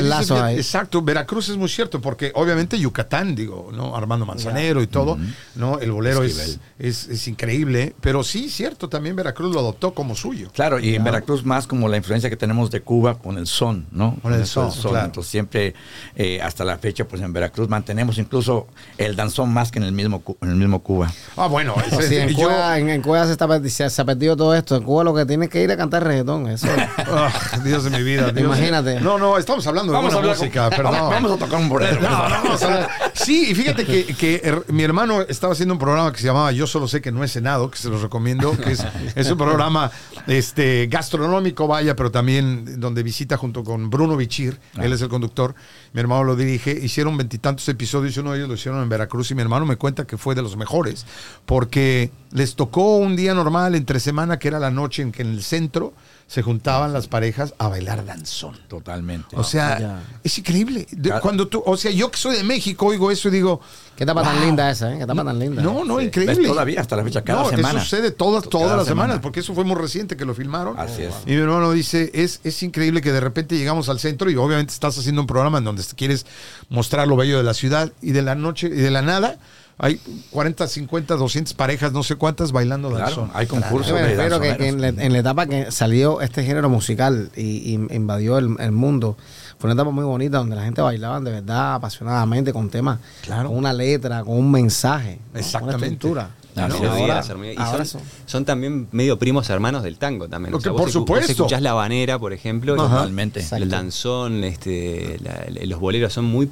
exacto, 0.57 1.01
Veracruz 1.01 1.49
es 1.49 1.57
muy 1.57 1.69
cierto, 1.69 1.99
porque 2.01 2.31
obviamente 2.35 2.77
Yucatán, 2.79 3.33
digo, 3.35 3.69
¿no? 3.73 3.95
Armando 3.95 4.25
Manzanero 4.25 4.81
y 4.81 4.87
todo, 4.87 5.17
¿no? 5.55 5.79
El 5.79 5.91
bolero 5.91 6.23
es, 6.23 6.59
es, 6.79 7.07
es 7.07 7.27
increíble, 7.27 7.95
pero 8.01 8.23
sí, 8.23 8.49
cierto, 8.49 8.89
también 8.89 9.15
Veracruz 9.15 9.53
lo 9.53 9.59
adoptó 9.59 9.93
como 9.93 10.15
suyo. 10.15 10.49
Claro, 10.53 10.79
y 10.79 10.95
en 10.95 11.03
Veracruz 11.03 11.43
más 11.45 11.65
como 11.67 11.87
la 11.87 11.97
influencia 11.97 12.29
que 12.29 12.37
tenemos 12.37 12.69
de 12.71 12.81
Cuba 12.81 13.17
con 13.17 13.37
el 13.37 13.47
son, 13.47 13.87
¿no? 13.91 14.15
Con 14.21 14.33
el 14.33 14.41
eso 14.41 14.69
son, 14.71 14.81
del 14.81 14.91
claro. 14.91 15.05
Entonces 15.07 15.31
siempre, 15.31 15.73
eh, 16.15 16.39
hasta 16.41 16.63
la 16.63 16.77
fecha, 16.77 17.05
pues 17.05 17.21
en 17.21 17.33
Veracruz 17.33 17.69
mantenemos 17.69 18.17
incluso 18.19 18.67
el 18.97 19.15
danzón 19.15 19.51
más 19.51 19.71
que 19.71 19.79
en 19.79 19.85
el 19.85 19.91
mismo, 19.93 20.19
Cu- 20.21 20.37
en 20.41 20.49
el 20.49 20.55
mismo 20.55 20.79
Cuba. 20.83 21.11
Ah, 21.37 21.47
bueno, 21.47 21.75
ese- 21.91 22.07
Sí, 22.07 22.15
en, 22.17 22.29
yo- 22.29 22.35
Cuba, 22.47 22.77
en, 22.77 22.89
en 22.89 23.01
Cuba 23.01 23.25
se, 23.25 23.31
está, 23.31 23.47
se, 23.67 23.89
se 23.89 24.01
ha 24.01 24.05
perdido 24.05 24.35
todo 24.37 24.53
esto. 24.55 24.75
En 24.75 24.83
Cuba 24.83 25.03
lo 25.03 25.13
que 25.15 25.25
tienes 25.25 25.49
que 25.49 25.63
ir 25.63 25.71
a 25.71 25.77
cantar 25.77 26.03
reggaetón. 26.03 26.47
Eso. 26.49 26.67
Ah, 27.13 27.31
Dios 27.63 27.83
de 27.83 27.89
mi 27.89 28.03
vida. 28.03 28.10
Dios. 28.17 28.33
Imagínate. 28.37 28.99
No, 28.99 29.17
no, 29.17 29.37
estamos 29.37 29.65
hablando 29.67 29.91
de 29.91 29.97
Vamos 29.97 30.13
a 30.13 30.17
buena 30.17 30.33
música, 30.33 30.69
con- 30.69 30.77
perdón. 30.77 30.93
Vamos, 31.11 31.31
a 31.31 31.37
tocar 31.37 31.59
un 31.59 31.69
bolero. 31.69 32.01
No, 32.01 32.09
no, 32.09 32.35
vamos 32.43 32.61
a 32.63 32.65
hablar. 32.65 32.89
Sí, 33.13 33.51
y 33.51 33.55
fíjate 33.55 33.85
que, 33.85 34.05
que 34.15 34.41
her- 34.43 34.63
mi 34.69 34.83
hermano 34.83 35.21
estaba 35.21 35.53
haciendo 35.53 35.73
un 35.73 35.79
programa 35.79 36.11
que 36.11 36.19
se 36.19 36.25
llamaba 36.27 36.51
Yo 36.51 36.67
solo 36.67 36.87
sé 36.87 37.01
que 37.01 37.11
no 37.11 37.23
es 37.23 37.31
Senado, 37.31 37.69
que 37.71 37.77
se 37.77 37.89
los 37.89 38.01
recomiendo, 38.01 38.57
que 38.57 38.71
es, 38.71 38.85
es 39.15 39.29
un 39.31 39.37
programa 39.37 39.91
este, 40.27 40.87
gastronómico, 40.87 41.67
vaya, 41.67 41.95
pero 41.95 42.11
también 42.11 42.79
donde 42.79 43.03
visita 43.03 43.37
junto 43.37 43.63
con 43.63 43.89
Bruno 43.89 44.17
Bichir, 44.17 44.59
él 44.81 44.93
es 44.93 45.01
el 45.01 45.09
conductor, 45.09 45.55
mi 45.93 45.99
hermano 46.01 46.23
lo 46.23 46.35
dirige, 46.35 46.71
hicieron 46.71 47.17
veintitantos 47.17 47.67
episodios 47.69 48.15
y 48.15 48.19
uno 48.19 48.31
de 48.31 48.37
ellos 48.39 48.49
lo 48.49 48.55
hicieron 48.55 48.81
en 48.81 48.89
Veracruz 48.89 49.31
y 49.31 49.35
mi 49.35 49.41
hermano 49.41 49.65
me 49.65 49.75
cuenta 49.75 50.05
que 50.05 50.17
fue 50.17 50.35
de 50.35 50.41
los 50.41 50.57
mejores, 50.57 51.05
porque 51.45 52.11
les 52.31 52.55
tocó 52.55 52.97
un 52.97 53.15
día 53.15 53.33
normal 53.33 53.75
entre 53.75 53.99
semana, 53.99 54.39
que 54.39 54.47
era 54.47 54.59
la 54.59 54.71
noche 54.71 55.01
en 55.01 55.11
que 55.11 55.21
en 55.21 55.29
el 55.31 55.43
centro 55.43 55.93
se 56.31 56.41
juntaban 56.43 56.93
las 56.93 57.07
parejas 57.09 57.53
a 57.57 57.67
bailar 57.67 58.05
danzón. 58.05 58.57
Totalmente. 58.69 59.35
O 59.35 59.43
sea, 59.43 59.77
Ya. 59.79 60.03
es 60.23 60.37
increíble. 60.37 60.87
De- 60.89 61.19
cuando 61.19 61.49
tú, 61.49 61.61
o 61.65 61.75
sea, 61.75 61.91
yo 61.91 62.09
que 62.09 62.17
soy 62.17 62.37
de 62.37 62.43
México 62.45 62.85
oigo 62.85 63.11
eso 63.11 63.27
y 63.27 63.31
digo, 63.31 63.59
Qué 63.97 64.05
etapa 64.05 64.23
tan 64.23 64.37
Wow. 64.37 64.45
linda 64.45 64.71
esa, 64.71 64.91
¿eh? 64.93 64.97
Qué 64.97 65.03
etapa 65.03 65.23
tan 65.25 65.37
linda. 65.37 65.61
no, 65.61 65.83
no, 65.83 65.99
Sí. 65.99 66.05
increíble. 66.05 66.35
¿Ves? 66.35 66.47
Todavía, 66.47 66.79
hasta 66.81 66.95
la 66.95 67.03
fecha, 67.03 67.21
cada 67.21 67.43
no, 67.43 67.49
semana. 67.49 67.79
Eso 67.81 67.89
sucede 67.89 68.09
todas, 68.11 68.47
todas 68.49 68.67
Cada 68.67 68.77
las 68.77 68.87
semana. 68.87 69.07
semanas, 69.09 69.21
porque 69.21 69.41
eso 69.41 69.53
fue 69.53 69.63
muy 69.65 69.75
reciente 69.75 70.15
que 70.17 70.23
lo 70.25 70.33
filmaron. 70.33 70.79
Así 70.79 71.03
es. 71.03 71.13
Y 71.25 71.31
mi 71.31 71.35
hermano 71.41 71.71
dice, 71.73 72.09
es, 72.13 72.39
es 72.45 72.63
increíble 72.63 73.01
que 73.01 73.11
de 73.11 73.19
repente 73.19 73.57
llegamos 73.57 73.89
al 73.89 73.99
centro 73.99 74.31
y 74.31 74.35
obviamente 74.37 74.73
estás 74.73 74.97
haciendo 74.97 75.21
un 75.21 75.27
programa 75.27 75.57
en 75.59 75.65
donde 75.65 75.83
quieres 75.95 76.25
mostrar 76.69 77.07
lo 77.09 77.15
bello 77.17 77.37
de 77.37 77.43
la 77.43 77.53
ciudad 77.53 77.91
y 78.01 78.13
de 78.13 78.21
la 78.23 78.33
noche 78.35 78.67
y 78.67 78.69
de 78.71 78.89
la 78.89 79.01
nada 79.03 79.37
hay 79.77 79.99
40, 80.31 80.67
50, 80.67 81.15
200 81.15 81.53
parejas, 81.55 81.91
no 81.91 82.03
sé 82.03 82.15
cuántas, 82.15 82.51
bailando 82.51 82.89
Claro, 82.89 83.05
danzón. 83.05 83.31
hay 83.33 83.47
concursos 83.47 83.93
de 83.95 84.01
refiero 84.15 84.39
que, 84.39 84.55
que 84.57 84.67
en, 84.67 84.79
la, 84.81 84.87
danzoneros. 84.87 85.05
en 85.05 85.13
la 85.13 85.19
etapa 85.19 85.45
que 85.47 85.71
salió 85.71 86.21
este 86.21 86.43
género 86.43 86.69
musical 86.69 87.31
y, 87.35 87.41
y 87.41 87.73
invadió 87.95 88.37
el, 88.37 88.55
el 88.59 88.71
mundo, 88.71 89.17
fue 89.57 89.67
una 89.69 89.73
etapa 89.81 89.91
muy 89.91 90.03
bonita 90.03 90.37
donde 90.37 90.55
la 90.55 90.63
gente 90.63 90.81
bailaba 90.81 91.19
de 91.19 91.31
verdad 91.31 91.75
apasionadamente 91.75 92.53
con 92.53 92.69
temas, 92.69 92.99
Claro. 93.23 93.49
con 93.49 93.57
una 93.57 93.73
letra, 93.73 94.23
con 94.23 94.37
un 94.37 94.51
mensaje, 94.51 95.19
¿no? 95.33 95.39
Exactamente. 95.39 95.77
una 95.77 95.85
estructura. 95.87 96.29
No, 96.53 96.63
ahora. 96.63 97.23
Y 97.45 97.55
ahora 97.57 97.85
son, 97.85 98.01
son- 98.01 98.01
son 98.25 98.43
también 98.45 98.89
medio 98.91 99.17
primos 99.17 99.49
hermanos 99.49 99.83
del 99.83 99.97
tango 99.97 100.27
también. 100.27 100.51
Por 100.51 100.61
supuesto. 100.61 101.05
Vos 101.05 101.29
escuchás 101.29 101.61
la 101.61 101.71
banera, 101.73 102.19
por 102.19 102.33
ejemplo. 102.33 102.75
Totalmente. 102.75 103.41
El 103.53 103.69
danzón, 103.69 104.43
este, 104.43 105.17
la- 105.23 105.65
los 105.65 105.79
boleros 105.79 106.11
son 106.11 106.25
muy 106.25 106.49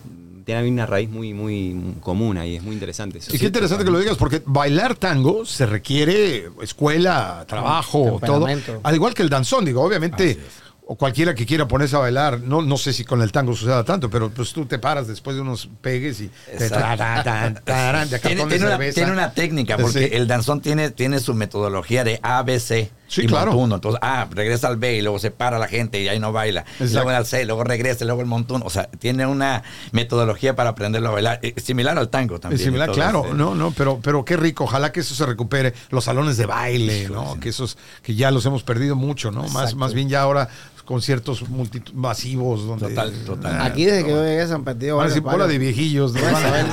tienen 0.58 0.74
una 0.74 0.86
raíz 0.88 1.10
muy 1.10 1.34
muy 1.34 1.96
común 2.02 2.38
ahí, 2.38 2.56
es 2.56 2.64
muy 2.64 2.74
interesante 2.74 3.20
eso. 3.20 3.36
Y 3.36 3.38
qué 3.38 3.46
interesante 3.46 3.86
que 3.86 3.92
lo 3.92 4.00
digas, 4.00 4.18
porque 4.18 4.42
bailar 4.46 4.96
tango 4.96 5.46
se 5.46 5.66
requiere 5.68 6.50
escuela, 6.62 7.46
trabajo, 7.48 8.20
todo. 8.26 8.48
Al 8.84 8.96
igual 8.96 9.14
que 9.14 9.22
el 9.22 9.30
danzón, 9.30 9.66
digo, 9.66 9.84
obviamente, 9.84 10.40
o 10.88 10.96
cualquiera 10.96 11.36
que 11.36 11.46
quiera 11.46 11.68
ponerse 11.68 11.96
a 11.96 12.00
bailar, 12.00 12.40
no, 12.42 12.64
no 12.64 12.76
sé 12.78 12.94
si 12.94 13.06
con 13.06 13.22
el 13.22 13.32
tango 13.32 13.56
suceda 13.56 13.84
tanto, 13.84 14.10
pero 14.10 14.32
pues 14.32 14.52
tú 14.54 14.66
te 14.66 14.80
paras 14.80 15.08
después 15.08 15.36
de 15.36 15.44
unos 15.44 15.70
pegues 15.82 16.20
y 16.22 16.32
te 16.58 16.68
de 18.10 18.20
Tiene, 18.20 18.46
tiene 18.48 18.66
una, 18.66 18.80
tiene 18.92 19.30
técnica, 19.36 19.78
porque 19.78 20.08
Sí. 20.08 20.10
el 20.14 20.28
danzón 20.28 20.62
tiene, 20.62 20.90
tiene 20.90 21.20
su 21.20 21.36
metodología 21.36 22.04
de 22.04 22.20
ABC. 22.24 22.90
Sí, 23.10 23.24
y 23.24 23.26
claro. 23.28 23.48
montuno. 23.52 23.76
Entonces, 23.76 24.00
ah, 24.02 24.28
regresa 24.32 24.68
al 24.70 24.78
B 24.78 24.96
y 24.98 25.02
luego 25.02 25.20
se 25.20 25.32
para 25.32 25.60
la 25.60 25.68
gente 25.68 26.02
y 26.02 26.08
ahí 26.08 26.20
no 26.20 26.32
baila. 26.32 26.62
Exacto. 26.62 26.94
luego 26.94 27.10
al 27.10 27.26
C, 27.26 27.44
luego 27.46 27.64
regresa, 27.66 28.06
luego 28.06 28.22
el 28.22 28.28
montuno. 28.28 28.66
O 28.66 28.70
sea, 28.70 28.86
tiene 29.00 29.26
una 29.26 29.64
metodología 29.92 30.56
para 30.56 30.70
aprenderlo 30.70 31.10
a 31.10 31.12
bailar. 31.12 31.40
eh, 31.42 31.54
Similar 31.60 31.98
al 31.98 32.10
tango 32.10 32.40
también. 32.40 32.60
Es 32.60 32.64
similar, 32.66 32.90
Entonces, 32.90 33.12
claro, 33.12 33.26
eh, 33.30 33.36
no, 33.36 33.56
no, 33.56 33.72
pero, 33.72 34.00
pero 34.02 34.24
qué 34.24 34.38
rico, 34.38 34.64
ojalá 34.64 34.92
que 34.92 35.02
eso 35.02 35.16
se 35.16 35.26
recupere, 35.26 35.74
los 35.90 36.06
salones 36.06 36.38
de 36.38 36.46
baile, 36.46 37.10
¿no? 37.10 37.40
Que 37.40 37.50
esos, 37.50 37.78
que 38.04 38.16
ya 38.16 38.32
los 38.32 38.46
hemos 38.46 38.64
perdido 38.64 38.96
mucho, 38.96 39.32
¿no? 39.32 39.44
Más, 39.50 39.76
más 39.76 39.94
bien 39.94 40.08
ya 40.08 40.22
ahora 40.22 40.48
conciertos 40.90 41.48
multitud- 41.52 41.94
masivos 41.94 42.66
donde 42.66 42.88
Total, 42.90 43.14
total. 43.24 43.58
Ah, 43.62 43.66
Aquí 43.66 43.86
desde 43.86 44.04
que 44.06 44.10
yo 44.10 44.24
llegué 44.24 44.48
se 44.48 44.54
han 44.56 44.64
perdido 44.64 44.98
van 44.98 45.04
a 45.06 45.10
varios, 45.10 45.14
decir, 45.14 45.22
bola 45.24 45.38
varios- 45.46 45.52
de 45.54 45.58
viejillos, 45.60 46.14
¿no? 46.14 46.20
Bueno, 46.22 46.38
a 46.40 46.50
ver, 46.52 46.66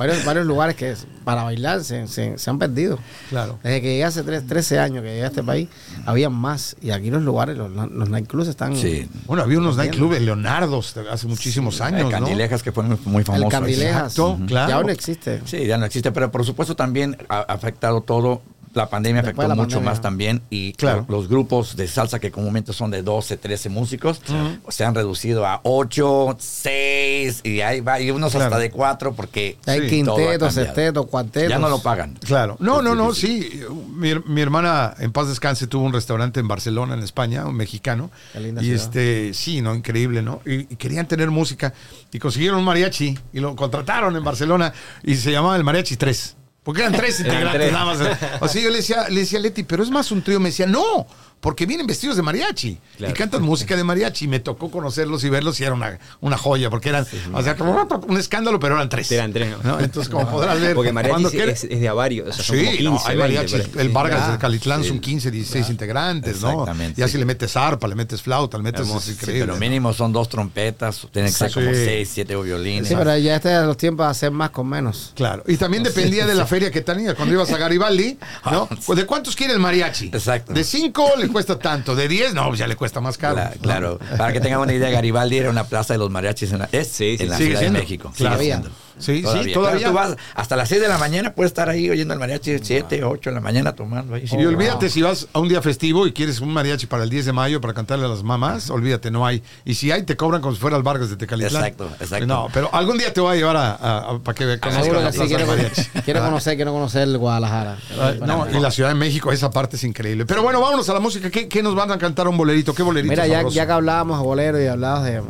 varios, 0.00 0.24
varios 0.24 0.46
lugares 0.46 0.74
que 0.74 0.90
es- 0.90 1.06
para 1.22 1.44
bailar 1.44 1.84
se, 1.84 2.08
se- 2.08 2.36
se 2.38 2.50
han 2.50 2.58
perdido. 2.58 2.98
Claro. 3.30 3.60
Desde 3.62 3.80
que 3.80 3.86
llegué 3.90 4.04
hace 4.04 4.24
tres- 4.24 4.44
13 4.48 4.80
años 4.80 5.04
que 5.04 5.10
llegué 5.10 5.22
a 5.22 5.28
este 5.28 5.44
país, 5.44 5.68
había 6.06 6.28
más. 6.28 6.74
Y 6.82 6.90
aquí 6.90 7.08
los 7.12 7.22
lugares, 7.22 7.56
los, 7.56 7.70
los 7.70 8.08
nightclubs 8.08 8.48
están. 8.48 8.76
Sí. 8.76 9.08
Bueno, 9.26 9.44
había 9.44 9.58
unos 9.58 9.76
nightclubs 9.76 10.16
en 10.16 10.24
Leonardo's 10.24 10.96
hace 10.96 11.28
muchísimos 11.28 11.80
años, 11.80 12.02
¿no? 12.02 12.10
Candilejas, 12.10 12.64
que 12.64 12.72
fue 12.72 12.82
muy, 12.82 12.98
muy 13.04 13.22
famoso. 13.22 13.44
El 13.44 13.48
Candilejas. 13.52 14.12
Exacto, 14.18 14.38
claro. 14.48 14.70
Ya 14.70 14.82
no 14.82 14.88
existe. 14.88 15.40
Sí, 15.44 15.66
ya 15.66 15.78
no 15.78 15.86
existe, 15.86 16.10
pero 16.10 16.32
por 16.32 16.44
supuesto 16.44 16.74
también 16.74 17.16
ha 17.28 17.42
afectado 17.42 18.00
todo. 18.00 18.42
La 18.74 18.88
pandemia 18.88 19.20
Después 19.22 19.44
afectó 19.44 19.48
la 19.48 19.54
mucho 19.54 19.76
pandemia. 19.76 19.90
más 19.90 20.00
también 20.00 20.42
y 20.48 20.72
Claro. 20.72 21.04
lo- 21.08 21.16
los 21.18 21.28
grupos 21.28 21.76
de 21.76 21.86
salsa 21.88 22.18
que 22.18 22.30
comúnmente 22.30 22.72
son 22.72 22.90
de 22.90 23.02
12, 23.02 23.36
13 23.36 23.68
músicos 23.68 24.20
se 24.68 24.84
han 24.84 24.94
reducido 24.94 25.46
a 25.46 25.60
8, 25.64 26.36
6 26.38 27.40
y 27.44 27.60
ahí 27.60 27.80
va, 27.80 28.00
y 28.00 28.10
unos 28.10 28.32
Claro. 28.32 28.46
hasta 28.46 28.58
de 28.58 28.70
4 28.70 29.12
porque 29.14 29.58
Hay 29.66 29.82
Sí, 29.82 29.88
quintetos, 29.88 30.54
sextetos, 30.54 31.06
cuartetos. 31.06 31.50
Ya 31.50 31.58
no 31.58 31.68
lo 31.68 31.80
pagan. 31.82 32.14
Claro. 32.24 32.56
No, 32.60 32.80
no, 32.82 32.94
no, 32.94 33.12
sí. 33.14 33.60
Mi, 33.94 34.10
her- 34.10 34.24
mi 34.26 34.40
hermana, 34.40 34.94
en 34.98 35.12
paz 35.12 35.28
descanse, 35.28 35.66
tuvo 35.66 35.84
un 35.84 35.92
restaurante 35.92 36.40
en 36.40 36.48
Barcelona, 36.48 36.94
en 36.94 37.02
España, 37.02 37.46
un 37.46 37.56
mexicano. 37.56 38.10
Qué 38.32 38.40
linda 38.40 38.62
y 38.62 38.66
ciudad. 38.66 38.80
este, 38.82 39.34
sí, 39.34 39.60
¿no? 39.60 39.74
Increíble, 39.74 40.22
¿no? 40.22 40.40
Y, 40.46 40.60
y 40.72 40.76
querían 40.76 41.06
tener 41.06 41.30
música 41.30 41.72
y 42.12 42.18
consiguieron 42.18 42.58
un 42.58 42.64
mariachi 42.64 43.18
y 43.32 43.40
lo 43.40 43.54
contrataron 43.56 44.16
en 44.16 44.24
Barcelona 44.24 44.72
y 45.02 45.14
se 45.16 45.30
llamaba 45.32 45.56
el 45.56 45.64
Mariachi 45.64 45.96
3. 45.96 46.36
Porque 46.62 46.80
eran 46.82 46.92
tres 46.92 47.20
integrantes 47.20 47.72
nada 47.72 47.84
más. 47.84 47.98
O 48.40 48.48
sea, 48.48 48.62
yo 48.62 48.70
le 48.70 48.76
decía, 48.76 49.08
le 49.08 49.20
decía 49.20 49.38
a 49.38 49.42
Leti, 49.42 49.64
pero 49.64 49.82
es 49.82 49.90
más 49.90 50.12
un 50.12 50.22
trío. 50.22 50.38
Me 50.38 50.50
decía, 50.50 50.66
no, 50.66 51.06
porque 51.42 51.66
vienen 51.66 51.86
vestidos 51.86 52.16
de 52.16 52.22
mariachi 52.22 52.78
Claro. 52.96 53.12
y 53.12 53.16
cantan 53.18 53.42
música 53.42 53.76
de 53.76 53.84
mariachi. 53.84 54.24
Y 54.24 54.28
me 54.28 54.40
tocó 54.40 54.70
conocerlos 54.70 55.22
y 55.24 55.28
verlos 55.28 55.60
y 55.60 55.64
era 55.64 55.74
una, 55.74 55.98
una 56.20 56.38
joya, 56.38 56.70
porque 56.70 56.88
eran, 56.88 57.04
o 57.34 57.42
sea, 57.42 57.56
como 57.56 57.72
un 58.06 58.16
escándalo, 58.16 58.58
pero 58.60 58.76
eran 58.76 58.88
tres. 58.88 59.10
Eran 59.12 59.32
tres, 59.32 59.50
¿no? 59.62 59.72
¿no? 59.72 59.80
Entonces, 59.80 60.10
como 60.10 60.26
podrás 60.30 60.60
ver, 60.60 60.74
Porque 60.74 60.92
mariachi 60.92 61.26
sí 61.26 61.38
es, 61.40 61.64
es 61.64 61.80
de 61.80 61.88
a 61.88 61.92
varios, 61.94 62.28
o 62.28 62.32
sea, 62.32 62.44
son 62.44 62.56
como 62.56 62.70
Sí, 62.70 62.76
15, 62.78 62.84
no, 62.90 62.98
hay 63.04 63.16
20 63.16 63.18
mariachis. 63.18 63.52
por 63.52 63.60
ahí. 63.60 63.80
El 63.82 63.86
Sí. 63.88 63.92
Vargas 63.92 64.20
Ya. 64.20 64.28
del 64.30 64.38
Calitlán 64.38 64.82
Sí. 64.82 64.88
son 64.88 65.00
15, 65.00 65.30
16 65.32 65.68
integrantes, 65.70 66.40
¿no? 66.40 66.50
Exactamente, 66.50 67.00
Ya 67.00 67.06
sí. 67.08 67.12
si 67.12 67.18
le 67.18 67.24
metes 67.24 67.56
arpa, 67.56 67.88
le 67.88 67.94
metes 67.96 68.22
flauta, 68.22 68.56
le 68.56 68.62
metes. 68.62 68.80
Hermoso. 68.82 68.98
Es 68.98 69.04
Sí, 69.04 69.12
Sí, 69.12 69.18
increíble. 69.20 69.42
pero 69.46 69.54
¿no? 69.54 69.60
mínimo 69.60 69.92
son 69.92 70.12
dos 70.12 70.28
trompetas, 70.28 71.06
tienen 71.12 71.32
que 71.32 71.36
ser 71.38 71.52
como 71.52 71.70
Sí. 71.70 71.84
6, 71.84 72.10
7 72.12 72.36
violines. 72.36 72.88
Sí, 72.88 72.94
pero 72.96 73.16
ya 73.18 73.34
este 73.36 73.48
de 73.48 73.66
los 73.66 73.76
tiempos 73.76 74.06
de 74.06 74.10
hacer 74.12 74.30
más 74.30 74.50
con 74.50 74.68
menos. 74.68 75.12
Claro. 75.16 75.42
Y 75.48 75.56
también 75.56 75.82
dependía 75.82 76.24
de 76.26 76.34
la 76.34 76.46
feria 76.46 76.70
que 76.70 76.82
tenías. 76.82 77.14
Cuando 77.14 77.34
ibas 77.34 77.50
a 77.52 77.58
Garibaldi, 77.58 78.16
¿no? 78.50 78.68
Pues, 78.86 78.96
¿De 78.98 79.06
cuántos 79.06 79.34
quiere 79.34 79.52
el 79.54 79.58
mariachi? 79.58 80.06
Exacto. 80.06 80.52
De 80.52 80.62
5 80.64 81.12
le 81.18 81.31
cuesta 81.32 81.58
tanto. 81.58 81.94
De 81.96 82.08
10, 82.08 82.34
no, 82.34 82.46
pues 82.48 82.58
ya 82.58 82.66
le 82.66 82.76
cuesta 82.76 83.00
más 83.00 83.18
caro. 83.18 83.40
Claro, 83.60 83.98
para 84.16 84.32
que 84.32 84.40
tengan 84.40 84.60
una 84.60 84.72
idea, 84.72 84.90
Garibaldi 84.90 85.38
era 85.38 85.50
una 85.50 85.64
plaza 85.64 85.94
de 85.94 85.98
los 85.98 86.10
mariachis 86.10 86.52
en 86.52 86.60
la, 86.60 86.68
es 86.72 86.88
Sí, 86.88 87.16
sí, 87.16 87.22
en 87.24 87.30
la 87.30 87.36
sigue 87.36 87.48
Ciudad 87.48 87.60
siendo. 87.60 87.78
de 87.78 87.84
México. 87.84 88.12
Claro. 88.16 88.70
Sí, 89.02 89.16
sí, 89.16 89.22
Todavía. 89.22 89.54
todavía. 89.54 89.78
Claro, 89.90 89.92
tú 90.08 90.14
vas 90.14 90.16
hasta 90.34 90.56
las 90.56 90.68
6 90.68 90.80
de 90.80 90.88
la 90.88 90.98
mañana, 90.98 91.34
puedes 91.34 91.50
estar 91.50 91.68
ahí 91.68 91.90
oyendo 91.90 92.14
el 92.14 92.20
mariachi 92.20 92.58
7, 92.62 93.04
8 93.04 93.30
de 93.30 93.34
la 93.34 93.40
mañana 93.40 93.72
tomando 93.74 94.14
ahí. 94.14 94.24
Y 94.30 94.44
olvídate 94.46 94.88
si 94.88 95.02
vas 95.02 95.26
a 95.32 95.38
un 95.40 95.48
día 95.48 95.60
festivo 95.60 96.06
y 96.06 96.12
quieres 96.12 96.40
un 96.40 96.52
mariachi 96.52 96.86
para 96.86 97.02
el 97.04 97.10
10 97.10 97.26
de 97.26 97.32
mayo 97.32 97.60
para 97.60 97.74
cantarle 97.74 98.06
a 98.06 98.08
las 98.08 98.22
mamás, 98.22 98.70
olvídate, 98.70 99.10
no 99.10 99.26
hay. 99.26 99.42
Y 99.64 99.74
si 99.74 99.90
hay, 99.90 100.04
te 100.04 100.16
cobran 100.16 100.40
como 100.40 100.54
si 100.54 100.60
fuera 100.60 100.76
el 100.76 100.82
Vargas 100.82 101.10
de 101.10 101.16
Tecalitlán. 101.16 101.62
Exacto, 101.64 101.90
exacto. 102.00 102.26
No, 102.26 102.48
pero 102.54 102.70
algún 102.74 102.96
día 102.98 103.12
te 103.12 103.20
voy 103.20 103.34
a 103.34 103.36
llevar 103.36 103.56
a, 103.56 103.72
a- 103.74 103.98
a- 104.12 104.18
para 104.20 104.34
que 104.34 104.58
conozcas 104.60 105.02
la 105.02 105.10
que 105.10 105.18
sí, 105.18 105.24
quiero, 105.26 105.46
quiero 106.04 106.20
conocer, 106.22 106.56
quiero 106.56 106.72
conocer 106.72 107.02
el 107.02 107.18
Guadalajara. 107.18 107.78
Ah, 107.98 108.12
No, 108.24 108.46
y 108.50 108.60
la 108.60 108.70
Ciudad 108.70 108.90
de 108.90 108.94
México, 108.94 109.32
esa 109.32 109.50
parte 109.50 109.76
es 109.76 109.84
increíble. 109.84 110.26
Pero 110.26 110.42
bueno, 110.42 110.60
vámonos 110.60 110.88
a 110.88 110.94
la 110.94 111.00
música. 111.00 111.30
¿Qué, 111.30 111.48
qué 111.48 111.62
nos 111.62 111.74
van 111.74 111.90
a 111.90 111.98
cantar 111.98 112.28
un 112.28 112.36
bolerito? 112.36 112.74
¿Qué 112.74 112.82
bolerito? 112.82 113.10
Mira, 113.10 113.26
ya, 113.26 113.46
ya 113.48 113.66
que 113.66 113.72
hablábamos 113.72 114.18
de 114.18 114.24
bolero 114.24 114.62
y 114.62 114.66
hablabas 114.66 115.04
de 115.04 115.22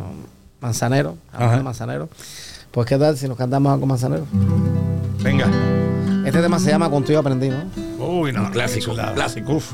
manzanero, 0.61 1.17
hablamos 1.33 1.57
de 1.57 1.63
manzanero, 1.63 2.09
pues 2.73 2.87
qué 2.87 2.97
tal 2.99 3.17
si 3.17 3.29
nos 3.29 3.37
cantamos 3.37 3.73
algo 3.73 3.87
manzanero. 3.87 4.25
Venga. 5.23 5.47
Este 6.25 6.41
tema 6.41 6.59
se 6.59 6.71
llama 6.71 6.89
Contigo 6.91 7.19
aprendí, 7.21 7.49
¿no? 7.51 7.65
Uy, 8.05 8.33
no. 8.33 8.51
clásico, 8.51 8.95
clásico. 9.15 9.55
Uf. 9.55 9.73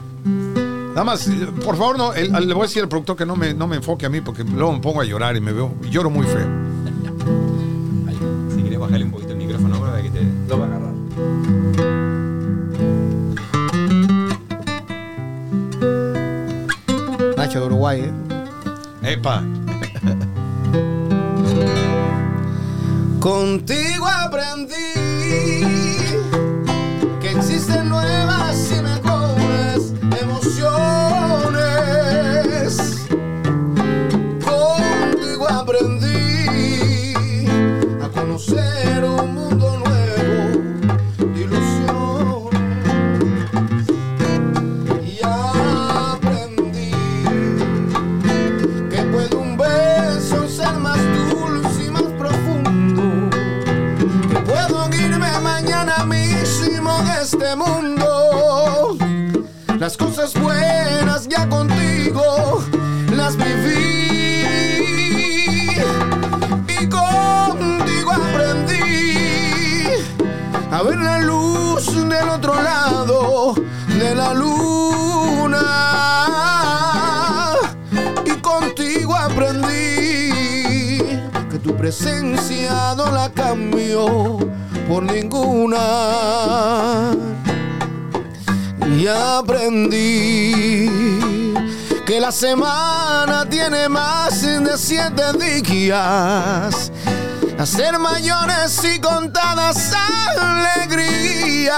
Nada 0.91 1.05
más, 1.05 1.29
eh, 1.29 1.47
por 1.65 1.77
favor, 1.77 1.97
no, 1.97 2.13
el- 2.13 2.33
le 2.33 2.55
voy 2.55 2.65
a 2.65 2.67
decir 2.67 2.83
al 2.83 2.89
productor 2.89 3.17
que 3.17 3.25
no 3.27 3.37
me, 3.37 3.55
no 3.55 3.67
me 3.69 3.77
enfoque 3.77 4.07
a 4.07 4.09
mí 4.09 4.21
porque 4.21 4.43
luego 4.45 4.73
me 4.73 4.81
pongo 4.81 5.01
a 5.01 5.05
llorar 5.05 5.37
y 5.37 5.41
me 5.41 5.53
veo, 5.53 5.73
y 5.85 5.91
lloro 5.91 6.11
muy 6.11 6.27
feo. 6.27 6.47
Ahí. 8.09 8.19
Si 8.55 8.61
quieres 8.63 8.79
bajarle 8.81 9.05
un 9.05 9.11
poquito 9.13 9.33
el 9.33 9.39
micrófono 9.39 9.79
para 9.81 10.03
que 10.03 10.11
te 10.11 10.21
lo 10.49 10.59
va 10.59 10.65
a 10.65 10.69
agarrar. 10.69 10.89
Nacho 17.37 17.61
de 17.61 17.67
Uruguay, 17.67 18.01
¿eh? 18.03 19.13
Epa. 19.13 19.43
Contigo 23.29 24.07
aprendí 24.09 24.75
que 27.21 27.31
existen 27.31 27.91
nuevas 27.91 28.38
tu 81.69 81.77
presencia 81.77 82.95
no 82.97 83.13
la 83.13 83.31
cambió 83.31 84.39
por 84.89 85.03
ninguna. 85.03 87.11
Y 88.99 89.07
aprendí 89.07 90.89
que 92.07 92.21
la 92.21 92.33
semana 92.33 93.47
tiene 93.51 93.87
más 93.91 94.41
de 94.41 94.79
siete 94.79 95.25
días. 95.39 96.91
Hacer 97.59 97.99
mayores 97.99 98.83
y 98.85 98.99
contadas 98.99 99.93
alegrías. 100.41 101.75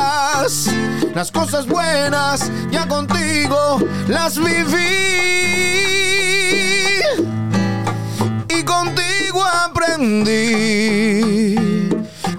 Las 1.17 1.33
cosas 1.33 1.67
buenas 1.67 2.49
ya 2.71 2.87
contigo 2.87 3.81
las 4.07 4.39
viví. 4.39 5.90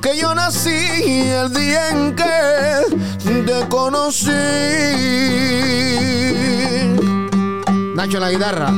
Que 0.02 0.18
yo 0.20 0.34
nací 0.34 0.70
el 0.70 1.54
día 1.54 1.90
en 1.90 2.16
que 2.16 3.44
te 3.46 3.68
conocí. 3.70 4.32
Nacho 7.96 8.20
la 8.20 8.32
guitarra. 8.32 8.74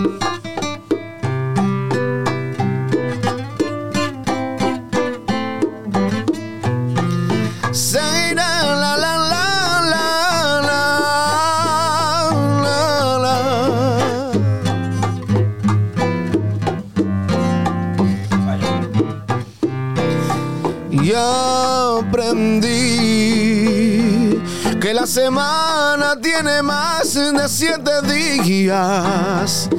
Semana 25.06 26.16
tiene 26.22 26.62
más 26.62 27.14
de 27.14 27.49
siete 27.49 28.01
días. 28.04 29.70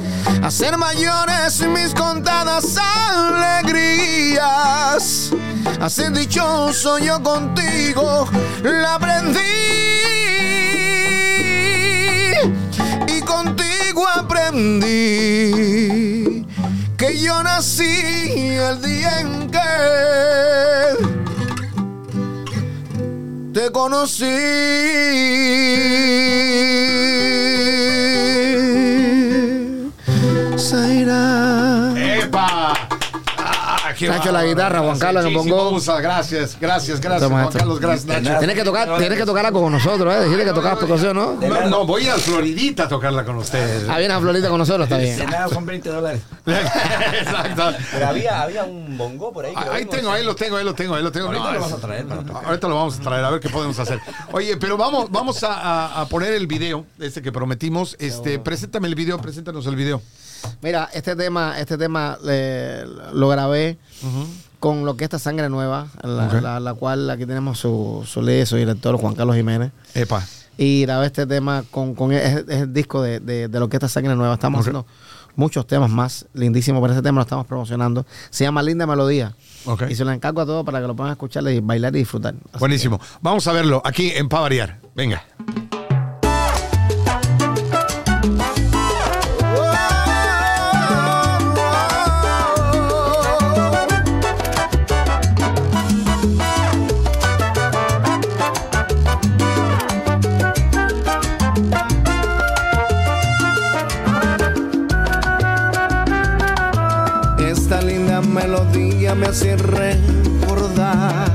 Hacer 0.43 0.77
mayores 0.77 1.59
mis 1.67 1.93
contadas 1.93 2.77
alegrías. 3.65 4.41
Así 5.79 6.03
dichoso 6.11 6.99
yo 6.99 7.21
contigo 7.23 8.27
la 8.63 8.95
aprendí. 8.95 9.39
Y 13.07 13.21
contigo 13.21 14.07
aprendí 14.07 14.85
que 16.97 17.19
yo 17.19 17.41
nací 17.43 17.83
el 17.83 18.81
día 18.81 19.21
en 19.21 19.49
que 19.49 21.14
te 23.65 23.71
conocí. 23.71 24.25
Zaira. 30.57 31.93
¡Epa! 31.97 32.84
Qué 33.97 34.07
Nacho, 34.09 34.31
la 34.31 34.43
guitarra, 34.45 34.79
Juan 34.81 34.99
Carlos, 34.99 35.25
pongo- 35.33 35.69
gusto. 35.71 35.95
Gracias, 35.97 36.57
gracias, 36.59 36.99
gracias, 36.99 37.29
Juan. 37.31 37.49
Carlos. 37.51 37.79
Gracias, 37.79 38.05
Nacho. 38.05 38.37
Tienes 38.39 38.55
que 38.55 38.63
tocar, 38.63 38.97
tienes 38.97 39.17
que 39.17 39.25
tocarla 39.25 39.51
con 39.51 39.71
nosotros, 39.71 40.13
¿eh? 40.13 40.19
Decirle 40.19 40.45
que 40.45 40.51
tocabas 40.53 40.79
percusión, 40.79 41.15
¿no? 41.15 41.33
No, 41.35 41.67
no, 41.69 41.85
voy 41.85 42.07
a 42.07 42.15
Floridita 42.15 42.83
a 42.83 42.87
tocarla 42.87 43.23
con 43.25 43.35
ustedes. 43.37 43.87
Ah, 43.89 43.97
viene 43.99 44.13
a 44.13 44.19
Florita 44.19 44.49
con 44.49 44.57
nosotros, 44.59 44.85
está 44.85 44.97
bien. 44.97 45.17
Cenado 45.17 45.51
con 45.51 45.65
20 45.65 45.89
dólares. 45.89 46.21
Exacto. 46.45 47.77
Pero 47.91 48.07
había, 48.07 48.41
había 48.41 48.63
un 48.63 48.97
bongo 48.97 49.31
por 49.31 49.45
ahí. 49.45 49.53
Ahí 49.71 49.85
tengo, 49.85 50.09
¿eh? 50.09 50.19
ahí 50.19 50.25
lo 50.25 50.35
tengo, 50.35 50.57
ahí 50.57 50.63
lo 50.65 50.73
tengo, 50.73 50.95
ahí 50.95 51.03
lo 51.03 51.11
tengo. 51.11 51.27
Ahorita 51.27 51.51
lo 51.51 51.59
vamos 51.59 51.73
a 51.73 51.77
traer. 51.77 52.05
Ahorita 52.45 52.67
lo 52.67 52.75
vamos 52.75 52.99
a 52.99 53.01
traer, 53.01 53.25
a 53.25 53.29
ver 53.29 53.39
qué 53.39 53.49
podemos 53.49 53.77
hacer. 53.79 53.99
Oye, 54.31 54.57
pero 54.57 54.77
vamos, 54.77 55.09
vamos 55.11 55.43
a, 55.43 55.53
a- 55.53 56.01
a 56.01 56.05
poner 56.07 56.33
el 56.33 56.47
video, 56.47 56.85
este 56.99 57.21
que 57.21 57.31
prometimos. 57.31 57.95
Este, 57.99 58.39
preséntame 58.39 58.87
el 58.87 58.95
video, 58.95 59.17
preséntanos 59.19 59.65
el 59.67 59.75
video. 59.75 60.01
Mira, 60.61 60.89
este 60.93 61.15
tema, 61.15 61.59
este 61.59 61.77
tema 61.77 62.17
eh, 62.27 62.85
lo 63.13 63.27
grabé 63.29 63.77
con 64.59 64.85
lo 64.85 64.97
que 64.97 65.03
esta 65.03 65.19
sangre 65.19 65.49
nueva, 65.49 65.87
la, 66.03 66.41
la- 66.41 66.59
la 66.59 66.73
cual 66.73 67.09
aquí 67.09 67.25
tenemos 67.25 67.59
su, 67.59 68.03
su 68.07 68.21
líder, 68.21 68.47
su 68.47 68.55
director, 68.55 68.97
Juan 68.97 69.13
Carlos 69.15 69.35
Jiménez. 69.35 69.71
Epa. 69.93 70.23
Y 70.57 70.83
grabé 70.83 71.07
este 71.07 71.27
tema 71.27 71.63
con, 71.69 71.93
con 71.95 72.11
es, 72.13 72.37
es 72.47 72.61
el 72.61 72.73
disco 72.73 73.01
de, 73.01 73.19
de, 73.19 73.47
de 73.49 73.59
lo 73.59 73.67
que 73.69 73.75
esta 73.77 73.89
sangre 73.89 74.15
nueva. 74.15 74.35
Estamos 74.35 74.61
haciendo 74.61 74.85
muchos 75.35 75.67
temas 75.67 75.89
más 75.91 76.25
lindísimos, 76.33 76.81
pero 76.81 76.93
ese 76.93 77.01
tema 77.03 77.17
lo 77.17 77.23
estamos 77.23 77.45
promocionando. 77.45 78.05
Se 78.29 78.45
llama 78.45 78.63
Linda 78.63 78.87
Melodía. 78.87 79.35
Y 79.89 79.95
se 79.95 80.05
lo 80.05 80.11
encargo 80.11 80.41
a 80.41 80.45
todos 80.45 80.63
para 80.65 80.79
que 80.79 80.87
lo 80.87 80.95
puedan 80.95 81.11
escuchar 81.11 81.43
y 81.49 81.59
bailar 81.59 81.93
y 81.95 81.99
disfrutar. 81.99 82.35
Así 82.51 82.59
Buenísimo. 82.59 82.99
Vamos 83.21 83.45
a 83.47 83.51
verlo 83.51 83.81
aquí 83.83 84.11
en 84.15 84.29
Pa 84.29 84.39
Variar. 84.39 84.79
Venga. 84.95 85.23
Me 109.15 109.27
hace 109.27 109.55
recordar 109.55 111.31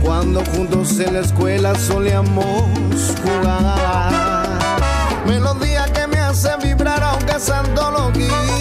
cuando 0.00 0.44
juntos 0.44 0.98
en 0.98 1.14
la 1.14 1.20
escuela 1.20 1.74
solíamos 1.74 3.14
jugar. 3.22 4.48
Melodía 5.26 5.84
que 5.92 6.06
me 6.06 6.18
hace 6.18 6.50
vibrar 6.62 7.02
aunque 7.02 7.32
es 7.36 7.48
antología. 7.50 8.28
Su 8.46 8.51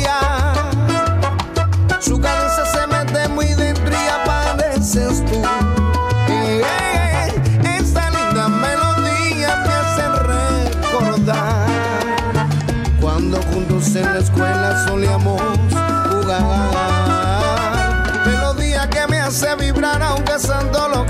Hace 19.42 19.56
vibrar 19.56 20.00
aunque 20.04 20.34
antología. 20.34 21.01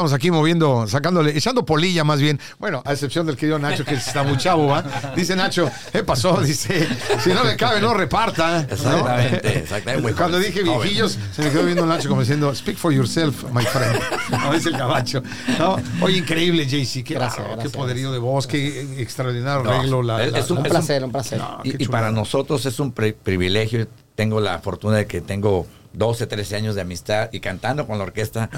Estamos 0.00 0.12
aquí 0.14 0.30
moviendo, 0.30 0.86
sacándole, 0.86 1.36
echando 1.36 1.62
polilla 1.66 2.04
más 2.04 2.20
bien. 2.20 2.40
Bueno, 2.58 2.82
a 2.86 2.92
excepción 2.94 3.26
del 3.26 3.36
querido 3.36 3.58
Nacho, 3.58 3.84
que 3.84 3.94
está 3.96 4.22
muy 4.22 4.38
chavo, 4.38 4.68
¿va? 4.68 4.82
Dice 5.14 5.36
Nacho, 5.36 5.70
¿qué 5.92 6.02
pasó? 6.02 6.40
Dice, 6.40 6.88
si 7.22 7.28
no 7.30 7.44
le 7.44 7.54
cabe, 7.54 7.82
no 7.82 7.92
reparta. 7.92 8.62
¿no? 8.62 8.72
Exactamente, 8.74 9.58
exactamente. 9.58 10.14
Cuando 10.16 10.38
dije 10.38 10.62
joven. 10.64 10.80
viejillos, 10.80 11.18
se 11.34 11.42
me 11.42 11.50
quedó 11.50 11.64
viendo 11.64 11.84
Nacho 11.84 12.08
como 12.08 12.22
diciendo, 12.22 12.54
speak 12.54 12.78
for 12.78 12.92
yourself, 12.94 13.44
my 13.52 13.62
friend. 13.64 14.00
No, 14.30 14.54
es 14.54 14.64
el 14.64 14.72
cabacho. 14.76 15.22
No, 15.58 15.76
oye, 16.00 16.16
increíble, 16.18 16.64
JC, 16.64 17.04
qué 17.04 17.14
Gracias, 17.14 17.36
bárbaro, 17.38 17.54
gracias, 17.56 17.72
qué 17.72 17.78
poderío 17.78 18.12
de 18.12 18.18
voz, 18.18 18.46
qué 18.46 18.80
extraordinario 19.02 19.64
No, 19.64 19.70
arreglo. 19.70 20.02
La, 20.02 20.24
es- 20.24 20.32
la- 20.32 20.38
es 20.38 20.50
un- 20.50 20.58
Un 20.58 20.62
la- 20.64 20.68
placer, 20.70 21.04
un 21.04 21.12
placer. 21.12 21.38
No, 21.38 21.60
Y, 21.64 21.82
y 21.82 21.86
para 21.88 22.10
nosotros 22.10 22.64
es 22.64 22.80
un 22.80 22.92
pri- 22.92 23.12
privilegio. 23.12 23.86
Tengo 24.14 24.40
la 24.40 24.58
fortuna 24.60 24.96
de 24.96 25.06
que 25.06 25.20
tengo 25.20 25.66
12, 25.92 26.26
13 26.26 26.56
años 26.56 26.74
de 26.74 26.80
amistad 26.82 27.30
y 27.32 27.40
cantando 27.40 27.86
con 27.86 27.98
la 27.98 28.04
orquesta. 28.04 28.48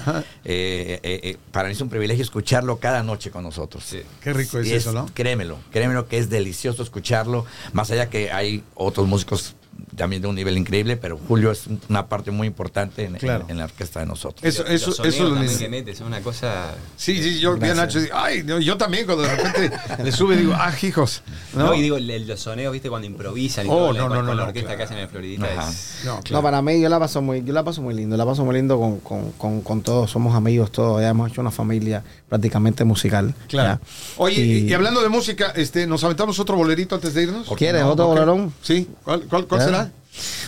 eh, 0.44 1.00
eh, 1.02 1.20
eh, 1.22 1.36
para 1.50 1.68
mí 1.68 1.72
es 1.72 1.80
un 1.80 1.88
privilegio 1.88 2.22
escucharlo 2.22 2.78
cada 2.78 3.02
noche 3.02 3.30
con 3.30 3.42
nosotros. 3.42 3.84
Sí. 3.84 4.02
Qué 4.20 4.32
rico 4.32 4.58
es 4.58 4.66
Y 4.68 4.74
eso, 4.74 4.92
¿no? 4.92 5.06
Créemelo, 5.14 5.58
créemelo 5.70 6.08
que 6.08 6.18
es 6.18 6.30
delicioso 6.30 6.82
escucharlo. 6.82 7.46
Más 7.72 7.90
allá 7.90 8.08
que 8.10 8.32
hay 8.32 8.62
otros 8.74 9.06
músicos 9.06 9.56
también 9.96 10.22
de 10.22 10.28
un 10.28 10.34
nivel 10.34 10.56
increíble, 10.56 10.96
pero 10.96 11.18
Julio 11.28 11.50
es 11.50 11.66
un- 11.66 11.80
una 11.88 12.06
parte 12.06 12.30
muy 12.30 12.46
importante 12.46 13.04
en, 13.04 13.14
en- 13.14 13.20
Claro. 13.20 13.44
en 13.48 13.58
la 13.58 13.64
orquesta 13.64 14.00
de 14.00 14.06
nosotros. 14.06 14.42
Eso, 14.44 14.64
eso, 14.66 14.90
eso 14.90 15.28
lo 15.28 15.40
que 15.40 15.94
son 15.94 16.06
una 16.06 16.20
cosa. 16.20 16.74
Sí, 16.96 17.22
sí, 17.22 17.38
yo 17.40 17.56
vi 17.56 17.68
a 17.68 17.74
Nacho 17.74 17.98
y 17.98 18.02
digo, 18.04 18.14
ay, 18.16 18.42
no, 18.42 18.58
yo 18.58 18.76
también 18.76 19.04
cuando 19.06 19.24
de 19.24 19.34
repente 19.36 19.70
le 20.02 20.12
sube 20.12 20.36
digo, 20.36 20.52
ah, 20.56 20.72
hijos. 20.82 21.22
No, 21.54 21.66
¿no? 21.66 21.74
y 21.74 21.82
digo, 21.82 21.96
el- 21.96 22.26
los 22.26 22.40
sonidos, 22.40 22.72
viste, 22.72 22.88
cuando 22.88 23.06
improvisan 23.06 23.66
y 23.66 23.68
Oh, 23.68 23.72
todo, 23.72 23.92
no, 23.92 24.00
con, 24.00 24.08
no, 24.10 24.14
con 24.16 24.26
no, 24.26 24.34
la 24.34 24.42
no, 24.42 24.48
orquesta 24.48 24.68
claro. 24.70 24.78
que 24.78 24.82
hacen 24.84 24.98
en 24.98 25.08
Floridita. 25.08 25.46
Ajá. 25.46 25.70
es- 25.70 26.00
No, 26.04 26.16
No, 26.16 26.22
claro. 26.22 26.42
para 26.42 26.62
mí 26.62 26.80
yo 26.80 26.88
la 26.88 26.98
paso 26.98 27.22
muy, 27.22 27.42
yo 27.44 27.52
la 27.52 27.62
paso 27.62 27.82
muy 27.82 27.94
lindo, 27.94 28.16
la 28.16 28.24
paso 28.26 28.44
muy 28.44 28.54
lindo 28.54 28.78
con, 28.78 28.98
con, 29.00 29.32
con, 29.32 29.60
con 29.62 29.82
todos, 29.82 30.10
somos 30.10 30.34
amigos 30.34 30.72
todos, 30.72 31.00
ya 31.00 31.08
hemos 31.10 31.30
hecho 31.30 31.40
una 31.40 31.50
familia 31.50 32.02
prácticamente 32.28 32.84
musical. 32.84 33.34
Claro. 33.48 33.78
ya. 33.82 33.88
Oye, 34.16 34.40
y, 34.40 34.68
Y- 34.68 34.72
hablando 34.74 35.02
de 35.02 35.08
música, 35.08 35.52
este, 35.54 35.86
¿nos 35.86 36.02
aventamos 36.04 36.38
otro 36.38 36.56
bolerito 36.56 36.94
antes 36.94 37.14
de 37.14 37.24
irnos? 37.24 37.48
¿Quieres 37.56 37.82
no? 37.82 37.90
otro 37.92 38.06
Ok. 38.06 38.14
bolerón? 38.14 38.52
Sí, 38.62 38.88
¿cuál, 39.04 39.22
cuál, 39.28 39.46
cuál 39.46 39.60
será? 39.62 39.91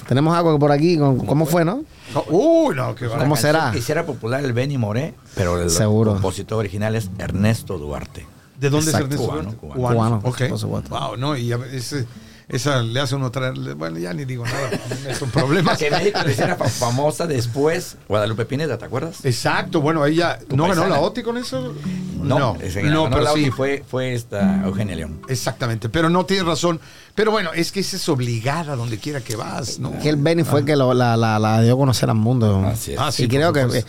Tenemos 0.09 0.37
algo 0.37 0.59
por 0.59 0.71
aquí, 0.73 0.99
¿cómo 0.99 1.47
fue, 1.47 1.65
no? 1.65 1.85
Uy, 2.29 2.75
no, 2.77 2.95
qué 2.95 3.07
¿Cómo 3.07 3.37
será? 3.37 3.71
que 3.73 3.79
hiciera 3.79 4.05
popular 4.05 4.45
el 4.45 4.53
Benny 4.53 4.77
Moré, 4.79 5.15
pero 5.35 5.61
el 5.61 5.71
Seguro. 5.71 6.13
compositor 6.13 6.59
original 6.59 6.95
es 6.95 7.11
Ernesto 7.19 7.79
Duarte. 7.79 8.27
¿De 8.61 8.71
dónde 8.71 8.91
Exacto. 8.91 9.07
es 9.07 9.13
Ernesto 9.15 9.27
Cubano, 9.33 9.43
Duarte? 9.43 9.61
cubano. 9.61 9.95
Cubano, 9.95 10.21
ok. 10.25 10.49
por 10.51 10.59
supuesto. 10.59 10.91
Wow, 10.91 11.17
no, 11.17 11.37
y 11.37 11.53
ese- 11.73 12.07
esa 12.49 12.83
le 12.83 13.01
hace 13.01 13.15
uno 13.15 13.31
traer, 13.31 13.55
bueno, 13.75 13.99
ya 13.99 14.13
ni 14.13 14.25
digo 14.25 14.45
nada, 14.45 14.71
es 15.09 15.21
un 15.23 15.31
problema. 15.31 15.77
Que 15.77 15.91
México 15.91 16.21
le 16.25 16.33
hiciera 16.33 16.57
fa- 16.57 16.69
famosa 16.69 17.27
después 17.27 17.97
Guadalupe 18.09 18.45
Pineda, 18.45 18.79
¿te 18.79 18.85
acuerdas? 18.85 19.25
Exacto, 19.25 19.81
bueno, 19.81 20.05
ella, 20.07 20.39
¿no 20.55 20.69
ganó 20.69 20.87
la 20.87 21.01
OTI 21.01 21.23
con 21.23 21.37
eso? 21.39 21.75
No, 22.23 22.57
ese 22.63 22.83
no, 22.85 23.11
pero 23.11 23.21
la 23.23 23.33
sí. 23.33 23.41
Audi 23.41 23.51
fue, 23.51 23.85
fue 23.87 24.15
esta 24.15 24.63
Eugenia 24.65 24.97
León. 24.97 25.21
Exactamente, 25.29 25.89
pero 25.91 26.09
no 26.09 26.25
tienes 26.25 26.47
razón. 26.47 26.81
Pero 27.15 27.31
bueno, 27.31 27.53
es 27.53 27.71
que 27.71 27.79
esa 27.81 27.97
es 27.97 28.09
obligada 28.09 28.75
donde 28.75 28.99
quiera 28.99 29.21
que 29.21 29.37
vas, 29.37 29.79
¿no? 29.79 29.97
Que 30.01 30.09
el 30.09 30.17
Benny 30.17 30.43
fue 30.43 30.61
el 30.61 30.67
que 30.67 30.75
lo- 30.75 30.95
la, 30.95 31.17
la, 31.17 31.39
la 31.39 31.61
dio 31.63 31.75
a 31.75 31.77
conocer 31.77 32.09
al 32.09 32.17
mundo. 32.17 32.65
Así 32.67 32.95
es. 32.95 32.99
Ah, 32.99 33.13
sí, 33.13 33.25
y 33.25 33.29
creo 33.29 33.53
que 33.53 33.63
supuesto. 33.63 33.89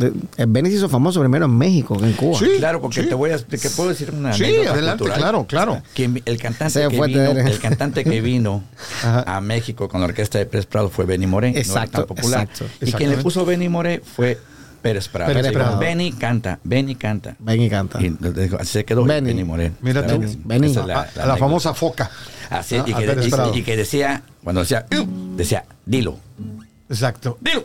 eh, 0.00 0.12
el 0.38 0.46
Benny 0.46 0.70
se 0.70 0.76
hizo 0.78 0.88
famoso 0.88 1.20
primero 1.20 1.44
en 1.44 1.56
México 1.56 1.96
que 1.96 2.06
en 2.06 2.14
Cuba. 2.14 2.38
Sí. 2.38 2.48
Claro, 2.58 2.80
porque 2.80 3.02
sí. 3.02 3.08
te 3.08 3.14
voy 3.14 3.30
a 3.30 3.34
explicar, 3.34 3.70
¿puedo 3.76 3.90
decir 3.90 4.10
una 4.12 4.32
Sí, 4.32 4.44
adelante, 4.44 4.98
cultural? 5.04 5.18
claro, 5.18 5.46
claro. 5.46 5.82
Que 5.94 6.10
el 6.24 6.38
cantante, 6.38 6.70
Se 6.72 6.88
que 6.88 6.96
fue 6.96 7.06
vino, 7.08 7.20
Tere. 7.34 7.42
el 7.50 7.58
cantante 7.60 7.93
que 8.02 8.20
vino 8.20 8.64
a 9.04 9.40
México 9.40 9.88
con 9.88 10.00
la 10.00 10.06
orquesta 10.08 10.38
de 10.38 10.46
Pérez 10.46 10.66
Prado 10.66 10.88
fue 10.88 11.04
Benny 11.04 11.26
Moré, 11.28 11.52
no 11.52 11.58
Exacto, 11.58 11.98
tan 11.98 12.06
popular. 12.06 12.48
exacto. 12.50 12.66
Y 12.84 12.90
quien 12.92 13.10
le 13.10 13.18
puso 13.18 13.44
Benny 13.44 13.68
Moré 13.68 14.00
fue 14.00 14.38
Pérez 14.82 15.08
Prado. 15.08 15.28
Pérez 15.32 15.44
Dijo, 15.50 15.54
Prado. 15.54 15.78
Benny 15.78 16.12
canta, 16.12 16.58
Benny 16.64 16.94
canta. 16.96 17.36
Benny 17.38 17.70
canta. 17.70 18.00
Y 18.02 18.16
se 18.64 18.84
quedó 18.84 19.04
Benny. 19.04 19.28
Benny, 19.28 19.44
Moré. 19.44 19.72
Mira 19.80 20.06
tú. 20.06 20.20
Benny. 20.44 20.66
es 20.66 20.76
la, 20.76 21.02
anécdota. 21.02 21.36
famosa 21.36 21.72
foca. 21.74 22.10
Así, 22.50 22.76
Ah, 22.76 22.84
y, 22.86 22.92
que, 22.92 23.06
Pérez 23.06 23.26
y- 23.26 23.30
Prado. 23.30 23.54
y 23.54 23.62
que 23.62 23.76
decía, 23.76 24.22
cuando 24.42 24.60
decía, 24.62 24.84
"Iu", 24.90 25.06
decía, 25.36 25.64
dilo, 25.86 26.18
Exacto. 26.90 27.38
dilo, 27.40 27.64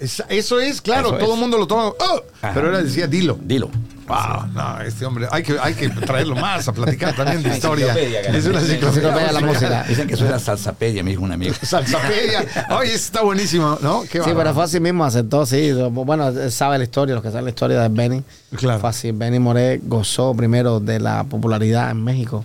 Esa- 0.00 0.24
eso 0.30 0.58
es, 0.58 0.80
claro, 0.80 1.08
Eso 1.10 1.18
todo 1.18 1.34
el 1.34 1.40
mundo 1.40 1.58
lo 1.58 1.66
toma. 1.66 1.84
"Oh", 1.98 2.22
Ajá. 2.42 2.52
pero 2.54 2.74
él 2.76 2.84
decía, 2.84 3.06
dilo. 3.06 3.38
dilo. 3.42 3.70
Wow, 4.10 4.46
no, 4.52 4.80
este 4.80 5.06
hombre, 5.06 5.28
hay 5.30 5.44
que, 5.44 5.56
hay 5.62 5.72
que 5.74 5.88
traerlo 5.88 6.34
más 6.34 6.66
a 6.66 6.72
platicar 6.72 7.14
también 7.14 7.42
de 7.42 7.48
Una 7.48 7.56
historia. 7.56 7.94
Es 7.94 8.44
una 8.44 8.58
enciclopedia. 8.58 9.30
La 9.30 9.40
música. 9.40 9.84
Dicen 9.88 10.08
que 10.08 10.16
la 10.16 10.38
salsapedia, 10.40 11.04
me 11.04 11.10
dijo 11.10 11.22
un 11.22 11.30
amigo. 11.30 11.54
Salsapedia. 11.62 12.44
Oye, 12.70 12.92
está 12.92 13.22
buenísimo, 13.22 13.78
¿no? 13.80 14.02
Qué 14.02 14.20
Sí, 14.22 14.30
pero 14.34 14.52
fue 14.52 14.64
así 14.64 14.80
mismo, 14.80 15.04
aceptó, 15.04 15.46
sí. 15.46 15.72
Bueno, 15.90 16.28
él 16.28 16.50
sabe 16.50 16.78
la 16.78 16.84
historia, 16.84 17.14
los 17.14 17.22
que 17.22 17.30
saben 17.30 17.44
la 17.44 17.50
historia 17.50 17.80
de 17.80 17.88
Benny. 17.88 18.22
Claro. 18.56 18.80
Fue 18.80 18.90
así. 18.90 19.12
Benny 19.12 19.38
Moré 19.38 19.80
gozó 19.82 20.34
primero 20.34 20.80
de 20.80 20.98
la 20.98 21.22
popularidad 21.24 21.90
en 21.90 22.02
México. 22.02 22.44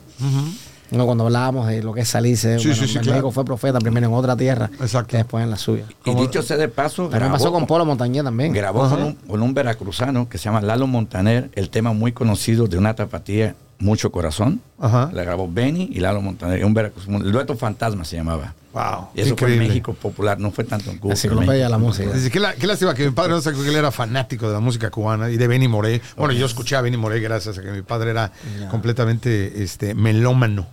No, 0.92 1.06
cuando 1.06 1.26
hablábamos 1.26 1.68
de 1.68 1.82
lo 1.84 1.94
que 1.94 2.02
es 2.02 2.08
salirse, 2.10 2.60
Sí, 2.60 2.68
bueno, 2.68 2.82
sí, 2.84 2.88
sí, 2.88 2.98
en 2.98 3.04
claro. 3.04 3.16
México 3.18 3.32
fue 3.32 3.44
profeta 3.46 3.80
primero 3.80 4.08
en 4.08 4.14
otra 4.14 4.36
tierra 4.36 4.70
Exacto. 4.80 5.08
que 5.12 5.18
después 5.18 5.44
en 5.44 5.50
la 5.50 5.58
suya. 5.58 5.86
Y 6.06 6.14
dicho 6.16 6.42
sea 6.42 6.58
de 6.58 6.68
paso, 6.68 7.08
También 7.10 7.32
pasó 7.32 7.52
con 7.52 7.66
Polo 7.66 7.86
Montañé 7.86 8.22
también. 8.24 8.54
Grabó 8.54 8.88
con 8.90 9.02
un, 9.02 9.14
con 9.14 9.42
un 9.42 9.54
veracruzano 9.54 10.30
que 10.30 10.38
se 10.38 10.46
llama 10.46 10.62
Lalo 10.62 10.88
Montaner, 10.88 11.50
el 11.56 11.70
tema 11.70 11.94
muy 11.94 12.12
conocido 12.12 12.68
de 12.68 12.78
una 12.78 12.94
tapatía, 12.96 13.56
Mucho 13.80 14.11
Corazón. 14.11 14.61
Ajá. 14.80 15.09
La 15.13 15.23
grabó 15.23 15.51
Benny 15.51 15.89
y 15.91 15.99
Lalo 15.99 16.21
Montaner, 16.21 16.63
un 16.65 16.73
veracruzano, 16.73 17.19
el 17.19 17.32
dueto 17.32 17.55
fantasma 17.55 18.05
se 18.05 18.17
llamaba. 18.17 18.53
Wow. 18.76 19.07
Y 19.15 19.21
eso 19.21 19.30
increíble. 19.32 19.36
fue 19.36 19.53
en 19.53 19.69
México 19.69 19.93
popular, 19.93 20.38
no 20.38 20.51
fue 20.51 20.65
tanto 20.65 20.91
en 20.91 20.97
Cuba. 20.97 21.13
pero 21.13 21.34
en 21.34 21.38
Enciclopedia 21.38 21.63
de 21.63 21.69
la 21.69 21.78
música. 21.78 22.11
Dice, 22.11 22.30
qué, 22.30 22.39
lástima 22.41 22.93
que 22.93 23.05
mi 23.05 23.11
padre 23.11 23.32
no 23.32 23.41
sabía 23.41 23.63
que 23.63 23.69
él 23.69 23.76
era 23.78 23.89
fanático 23.89 24.47
de 24.47 24.53
la 24.53 24.59
música 24.59 24.89
cubana 24.89 25.30
y 25.30 25.38
de 25.38 25.47
Benny 25.47 25.69
Moré. 25.69 26.01
Bueno, 26.17 26.34
yo 26.34 26.45
escuché 26.45 26.76
a 26.76 26.82
Benny 26.82 26.97
Moré 26.97 27.21
gracias 27.21 27.57
a 27.57 27.61
que 27.61 27.71
mi 27.71 27.84
padre 27.84 28.11
era 28.11 28.34
completamente 28.69 29.63
este, 29.63 29.95
melómano. 29.95 30.67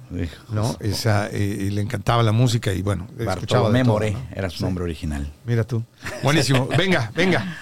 ¿no? 0.50 0.76
Esa, 0.80 1.28
eh, 1.30 1.38
y 1.38 1.70
le 1.70 1.80
encantaba 1.80 2.24
la 2.24 2.32
música 2.32 2.72
y 2.72 2.82
bueno, 2.82 3.06
escuchaba 3.10 3.36
Bartolomé 3.36 3.78
de 3.78 3.84
todo, 3.84 3.92
Moré 3.92 4.10
¿no? 4.10 4.20
era 4.34 4.50
su 4.50 4.64
nombre 4.64 4.82
original. 4.82 5.32
Mira 5.46 5.62
tú. 5.62 5.84
Buenísimo. 6.24 6.68
Venga, 6.76 7.12
venga. 7.14 7.56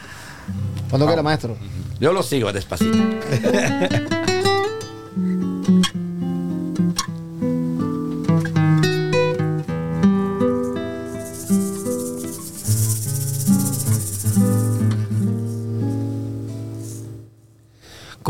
Cuando 0.89 1.07
quiera, 1.07 1.23
maestro. 1.23 1.57
Yo 2.01 2.15
lo 2.15 2.23
sigo 2.23 2.51
despacito. 2.51 2.99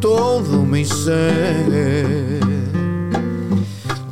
todo 0.00 0.62
mi 0.62 0.84
ser. 0.84 2.40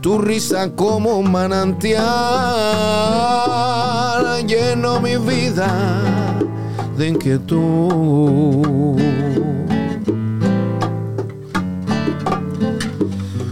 Tu 0.00 0.18
risa 0.18 0.70
como 0.74 1.18
un 1.18 1.30
manantial 1.32 2.06
lleno 4.46 5.00
mi 5.00 5.16
vida 5.16 5.68
de 6.96 7.08
inquietud. 7.08 8.66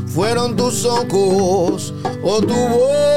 Fueron 0.07 0.55
tus 0.57 0.85
ojos 0.85 1.93
o 2.23 2.41
tu 2.41 2.55
boca, 2.55 3.14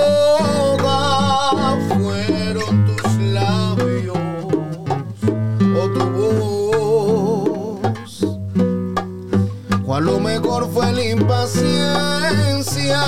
impaciencia 11.28 13.04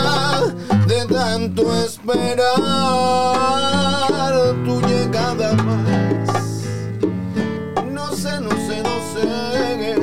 de 0.88 1.06
tanto 1.06 1.74
esperar 1.74 2.44
tu 4.66 4.82
llegada 4.82 5.54
más. 5.64 6.66
No 7.90 8.12
sé, 8.14 8.42
no 8.42 8.50
sé, 8.50 8.84
no 8.84 9.00
sé. 9.14 9.96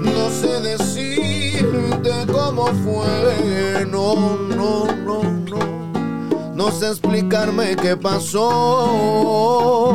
No 0.00 0.30
sé 0.30 0.60
decirte 0.60 2.12
cómo 2.32 2.66
fue. 2.84 3.84
No, 3.90 4.14
no, 4.48 4.86
no, 5.04 5.24
no. 5.50 5.58
No 6.54 6.70
sé 6.70 6.86
explicarme 6.90 7.74
qué 7.74 7.96
pasó. 7.96 9.94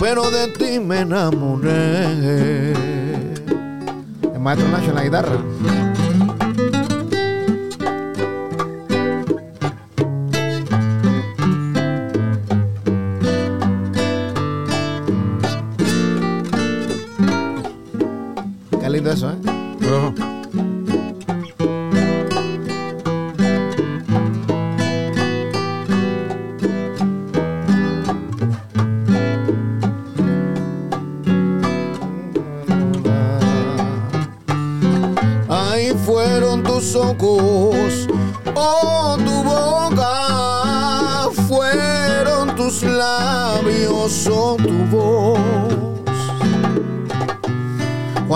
Pero 0.00 0.30
de 0.30 0.48
ti 0.48 0.78
me 0.80 1.00
enamoré. 1.00 2.97
Maestro 4.48 4.70
Nacho 4.70 4.88
en 4.88 4.94
la 4.94 5.04
guitarra. 5.04 5.77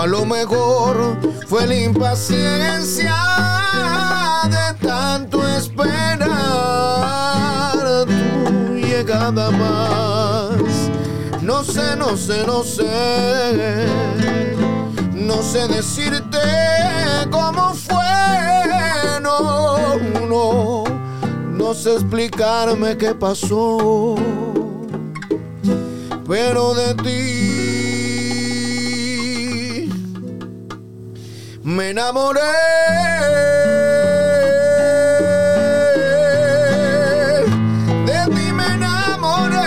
A 0.03 0.05
lo 0.05 0.25
mejor 0.25 1.17
fue 1.47 1.65
la 1.65 1.75
impaciencia 1.75 3.15
de 4.49 4.73
tanto 4.85 5.47
esperar 5.47 6.27
tu 8.05 8.73
llegada 8.73 9.49
más. 9.51 10.51
No 11.41 11.63
sé, 11.63 11.95
no 11.95 12.17
sé, 12.17 12.45
no 12.45 12.63
sé. 12.65 13.87
No 15.13 15.41
sé 15.41 15.69
decirte 15.69 16.37
cómo 17.31 17.73
fue, 17.73 19.21
no, 19.21 19.97
no. 20.27 20.83
No 21.49 21.73
sé 21.73 21.93
explicarme 21.93 22.97
qué 22.97 23.15
pasó. 23.15 24.15
Pero 26.27 26.73
de 26.73 26.93
ti 26.95 27.52
me 31.73 31.89
enamoré. 31.89 32.39
De 38.05 38.35
ti 38.35 38.53
me 38.53 38.65
enamoré. 38.75 39.57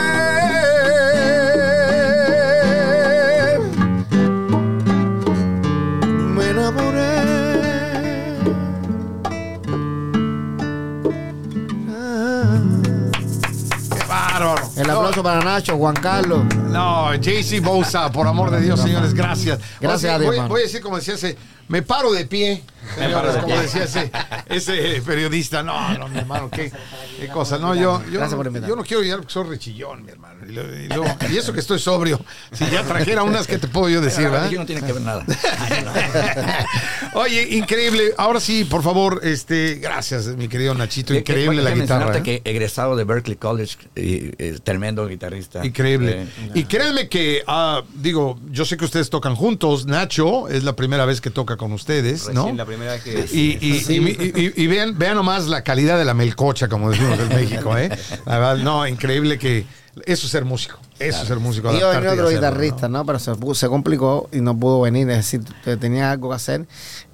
Me 6.34 6.50
enamoré. 6.50 7.00
Ah. 11.90 12.60
¡Qué 13.90 14.04
bárbaro! 14.06 14.54
El 14.76 14.90
aplauso 14.90 15.22
para 15.22 15.40
Nacho, 15.42 15.76
Juan 15.76 15.96
Carlos. 15.96 16.44
No, 16.68 17.14
JC 17.14 17.60
Bosa, 17.60 18.12
por 18.12 18.28
amor 18.28 18.50
de 18.50 18.60
Dios, 18.60 18.80
señores, 18.80 19.12
gracias. 19.12 19.58
Gracias 19.80 20.00
sí, 20.12 20.14
a 20.14 20.18
Dios, 20.18 20.36
voy, 20.36 20.48
voy 20.48 20.60
a 20.60 20.64
decir 20.64 20.80
como 20.80 20.96
decía 20.96 21.14
ese, 21.14 21.36
me 21.68 21.82
paro 21.82 22.12
de 22.12 22.24
pie. 22.24 22.62
señores, 22.94 23.36
como 23.36 23.56
decía 23.58 23.84
ese, 23.84 24.10
ese 24.46 25.02
periodista. 25.04 25.62
No, 25.62 25.96
no, 25.98 26.08
mi 26.08 26.18
hermano, 26.18 26.48
qué, 26.50 26.70
qué 27.20 27.28
cosa. 27.28 27.58
No, 27.58 27.74
yo, 27.74 28.02
yo, 28.10 28.20
yo 28.66 28.76
no 28.76 28.82
quiero 28.84 29.02
llegar 29.02 29.18
porque 29.18 29.32
soy 29.32 29.48
rechillón, 29.48 30.04
mi 30.04 30.10
hermano. 30.12 30.36
Y, 30.46 30.52
luego- 30.52 31.06
y 31.30 31.36
eso 31.36 31.52
que 31.52 31.60
estoy 31.60 31.78
sobrio. 31.78 32.20
Si 32.52 32.64
ya 32.70 32.82
trajera 32.84 33.22
unas, 33.22 33.46
¿qué 33.46 33.58
te 33.58 33.66
puedo 33.68 33.88
yo 33.88 34.00
decir, 34.00 34.24
verdad? 34.24 34.42
religión 34.50 34.62
no 34.62 34.66
tiene 34.66 34.82
que 34.86 34.92
ver 34.92 35.02
nada. 35.02 35.24
Oye, 37.14 37.56
increíble. 37.56 38.12
Ahora 38.16 38.40
sí, 38.40 38.64
por 38.64 38.82
favor, 38.82 39.20
este, 39.22 39.76
gracias, 39.76 40.26
mi 40.36 40.48
querido 40.48 40.74
Nachito. 40.74 41.14
Que- 41.14 41.24
que- 41.24 41.32
Increíble 41.32 41.62
la 41.62 41.70
guitarra. 41.72 42.16
¿eh? 42.18 42.22
que 42.22 42.42
egresado 42.44 42.96
de 42.96 43.04
Berkeley 43.04 43.36
College, 43.36 43.76
y, 43.96 44.30
eh, 44.38 44.58
tremendo 44.62 45.06
guitarrista. 45.08 45.64
Increíble. 45.64 46.22
Eh, 46.22 46.26
Y 46.54 46.64
créanme 46.64 47.08
que, 47.08 47.42
ah, 47.46 47.82
digo, 47.94 48.38
yo 48.50 48.64
sé 48.64 48.76
que 48.76 48.84
ustedes 48.84 49.10
tocan 49.10 49.34
juntos. 49.34 49.86
Nacho 49.86 50.48
es 50.48 50.64
la 50.64 50.74
primera 50.76 51.04
vez 51.06 51.20
que 51.20 51.30
toca 51.30 51.56
con 51.56 51.72
ustedes, 51.72 52.28
¿no? 52.32 52.42
Recién 52.42 52.56
la 52.56 52.64
primera 52.66 52.92
vez 52.92 53.02
que... 53.02 53.26
Y, 53.32 53.58
y- 53.60 53.94
y 53.96 54.00
mi- 54.00 54.16
y- 54.36 54.52
y 54.62 54.66
vean, 54.66 54.98
vean 54.98 55.14
nomás 55.16 55.46
la 55.46 55.62
calidad 55.62 55.98
de 55.98 56.04
la 56.04 56.14
melcocha, 56.14 56.68
como 56.68 56.90
decimos 56.90 57.18
en 57.18 57.28
México, 57.28 57.76
¿eh? 57.76 57.90
La 58.26 58.38
verdad, 58.38 58.56
no, 58.58 58.86
increíble 58.86 59.38
que 59.38 59.64
eso 60.04 60.26
es 60.26 60.32
ser 60.32 60.44
músico. 60.44 60.78
Eso 60.98 61.22
es 61.22 61.28
ser 61.28 61.38
músico. 61.38 61.72
Iba 61.72 61.90
a 61.92 62.00
venir 62.00 62.08
otro 62.10 62.28
guitarrista, 62.30 62.88
¿no? 62.88 63.04
Pero 63.04 63.18
se, 63.18 63.32
se 63.54 63.68
complicó 63.68 64.28
y 64.32 64.40
no 64.40 64.56
pudo 64.56 64.80
venir. 64.80 65.08
Es 65.10 65.16
decir, 65.18 65.42
te- 65.64 65.76
tenía 65.76 66.10
algo 66.12 66.30
que 66.30 66.36
hacer. 66.36 66.66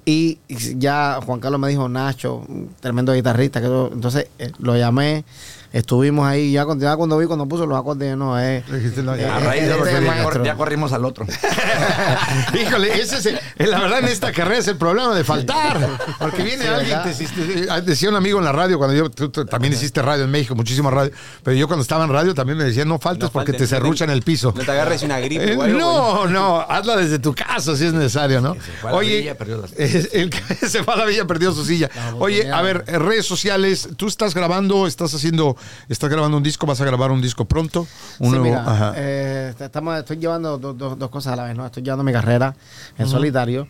Y, 0.05 0.39
y 0.47 0.77
ya 0.79 1.19
Juan 1.25 1.39
Carlos 1.39 1.59
me 1.59 1.67
dijo, 1.69 1.87
Nacho, 1.89 2.45
tremendo 2.81 3.13
guitarrista. 3.13 3.59
Que 3.61 3.67
yo- 3.67 3.89
entonces 3.93 4.27
eh, 4.39 4.51
lo 4.59 4.75
llamé, 4.77 5.23
estuvimos 5.71 6.25
ahí. 6.27 6.51
Ya 6.51 6.65
cuando, 6.65 6.83
ya 6.83 6.95
cuando 6.95 7.17
vi, 7.17 7.25
cuando 7.25 7.45
puso 7.47 7.65
los 7.65 7.77
acordes, 7.77 8.15
no, 8.17 8.37
es. 8.39 8.67
¿no? 8.69 8.75
Dijiste, 8.77 9.01
no, 9.03 9.15
ya. 9.15 9.35
a 9.35 9.39
raíz 9.39 9.63
de 9.63 9.71
este 9.77 9.97
el 9.97 10.03
ya, 10.03 10.09
maestro. 10.11 10.31
cor- 10.31 10.43
ya 10.45 10.55
corrimos 10.55 10.91
al 10.93 11.05
otro. 11.05 11.25
Híjole, 12.61 13.01
ese 13.01 13.17
es 13.17 13.25
el- 13.57 13.71
la 13.71 13.79
verdad 13.79 13.99
en 13.99 14.05
esta 14.05 14.31
carrera 14.31 14.59
es 14.59 14.67
el 14.67 14.77
problema 14.77 15.15
de 15.15 15.23
faltar. 15.23 15.87
Porque 16.19 16.43
viene 16.43 16.63
Sí, 16.63 16.69
alguien, 16.69 17.01
te 17.03 17.11
hiciste- 17.11 17.81
decía 17.83 18.09
un 18.09 18.15
amigo 18.15 18.39
en 18.39 18.45
la 18.45 18.51
radio, 18.51 18.77
cuando 18.77 18.95
yo, 18.95 19.09
tú, 19.09 19.29
tú 19.29 19.45
también 19.45 19.73
hiciste 19.73 20.01
radio 20.01 20.25
en 20.25 20.31
México, 20.31 20.55
muchísima 20.55 20.89
radio, 20.91 21.11
pero 21.43 21.55
yo 21.55 21.67
cuando 21.67 21.81
estaba 21.81 22.03
en 22.05 22.11
radio 22.11 22.33
también 22.33 22.57
me 22.57 22.63
decían, 22.65 22.87
no 22.87 22.99
faltes 22.99 23.23
No 23.29 23.31
porque 23.31 23.51
falten, 23.53 23.67
te 23.67 23.72
no 23.73 23.79
te- 23.79 23.83
serruchan 23.83 24.09
el 24.09 24.21
piso. 24.21 24.53
No 24.55 24.63
te 24.63 24.71
agarres 24.71 25.03
una 25.03 25.19
gripe 25.19 25.53
Eh, 25.53 25.55
o 25.57 25.61
algo. 25.63 25.77
no, 25.79 26.27
no, 26.27 26.59
hazla 26.61 26.95
desde 26.97 27.19
tu 27.19 27.33
casa 27.33 27.75
si 27.75 27.85
es 27.85 27.93
necesario, 27.93 28.41
¿no? 28.41 28.53
se 28.55 28.59
fue 28.81 28.89
a 28.89 28.93
la 28.93 28.99
Oye, 28.99 29.17
villa, 29.19 29.37
perdió 29.37 29.57
la- 29.57 29.67
es- 29.77 30.09
el 30.13 30.29
que 30.29 30.39
se 30.67 30.83
fue 30.83 30.93
a 30.93 30.97
la 30.97 31.05
villa, 31.05 31.25
perdió 31.25 31.51
su 31.53 31.65
silla. 31.65 31.89
Oye, 32.19 32.51
a 32.51 32.61
ver, 32.61 32.83
eh, 32.87 32.97
redes 32.99 33.25
sociales, 33.25 33.89
tú 33.97 34.07
estás 34.07 34.33
grabando, 34.33 34.87
estás 34.87 35.13
haciendo, 35.13 35.55
estás 35.89 36.09
grabando 36.09 36.37
un 36.37 36.43
disco, 36.43 36.65
vas 36.65 36.79
a 36.81 36.85
grabar 36.85 37.11
un 37.11 37.21
disco 37.21 37.45
pronto. 37.45 37.87
Un 38.19 38.31
Sí, 38.31 38.37
nuevo, 38.37 38.43
mira, 38.45 38.63
ajá. 38.65 38.93
eh, 38.95 39.53
estamos, 39.59 39.97
estoy 39.97 40.17
llevando 40.17 40.57
do- 40.57 40.73
do- 40.73 40.95
dos 40.95 41.09
cosas 41.09 41.33
a 41.33 41.35
la 41.35 41.43
vez, 41.45 41.55
¿no? 41.55 41.65
Estoy 41.65 41.83
llevando 41.83 42.03
mi 42.03 42.11
carrera 42.11 42.55
en 42.97 43.07
solitario, 43.07 43.67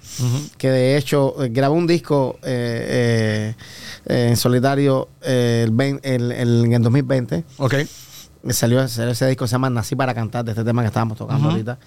que 0.57 0.69
de 0.69 0.97
hecho 0.97 1.35
eh, 1.43 1.49
grabé 1.51 1.73
un 1.75 1.87
disco 1.87 2.37
eh, 2.43 3.55
eh, 3.55 3.55
eh, 4.13 4.27
en 4.29 4.37
solitario 4.37 5.09
eh, 5.21 5.65
el, 5.67 5.99
el- 6.03 6.31
el- 6.31 6.65
en 6.65 6.73
el 6.73 6.81
2020. 6.83 7.43
Ok. 7.57 7.75
Salió, 8.49 8.85
salió 8.89 9.11
ese 9.11 9.25
disco, 9.27 9.47
se 9.47 9.53
llama 9.53 9.69
Nací 9.69 9.95
para 9.95 10.13
cantar, 10.13 10.43
de 10.43 10.51
este 10.51 10.65
tema 10.65 10.81
que 10.81 10.87
estábamos 10.87 11.17
tocando 11.17 11.49
ahorita. 11.49 11.77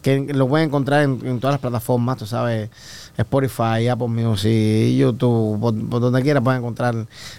Que 0.00 0.20
lo 0.32 0.48
pueden 0.48 0.68
encontrar 0.68 1.02
en, 1.02 1.20
en 1.24 1.38
todas 1.38 1.52
las 1.54 1.60
plataformas, 1.60 2.16
tú 2.16 2.26
sabes, 2.26 2.70
Spotify, 3.18 3.88
Apple 3.88 4.06
Music, 4.08 4.96
YouTube, 4.96 5.60
por, 5.60 5.88
por 5.88 6.00
donde 6.00 6.22
quiera 6.22 6.40
pueden 6.40 6.60
encontrar 6.60 6.94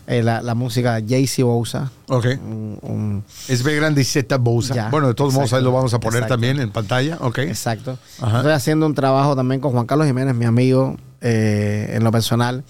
eh, 0.05 0.21
la, 0.21 0.41
la 0.43 0.53
música 0.53 0.99
JC 0.99 1.41
Bousa. 1.43 1.89
Ok. 2.09 2.25
Un- 2.43 2.77
un- 2.83 3.23
Es 3.47 3.63
B 3.63 3.75
grande 3.75 4.01
y 4.01 4.03
Z 4.03 4.37
Bousa. 4.37 4.75
Ya, 4.75 4.89
bueno, 4.89 5.07
de 5.07 5.13
todos 5.15 5.33
modos 5.33 5.51
ahí 5.53 5.63
lo 5.63 5.71
vamos 5.71 5.93
a 5.95 5.99
poner 5.99 6.17
exacto. 6.19 6.35
también 6.35 6.59
en 6.59 6.69
pantalla. 6.71 7.17
Ok. 7.21 7.39
Exacto. 7.39 7.97
Ajá. 8.21 8.37
Estoy 8.37 8.51
haciendo 8.51 8.85
un 8.85 8.93
trabajo 8.93 9.35
también 9.35 9.61
con 9.61 9.71
Juan 9.71 9.87
Carlos 9.87 10.05
Jiménez, 10.05 10.35
mi 10.35 10.45
amigo, 10.45 10.95
eh, 11.21 11.93
en 11.95 12.03
lo 12.03 12.11
personal. 12.11 12.63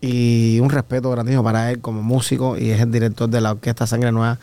Y 0.00 0.60
un 0.60 0.70
respeto 0.70 1.10
grandísimo 1.10 1.42
para 1.42 1.70
él 1.72 1.80
como 1.80 2.02
músico 2.02 2.56
y 2.56 2.70
es 2.70 2.80
el 2.80 2.92
director 2.92 3.28
de 3.28 3.40
la 3.40 3.50
Orquesta 3.50 3.84
Sangre 3.84 4.12
Nueva, 4.12 4.38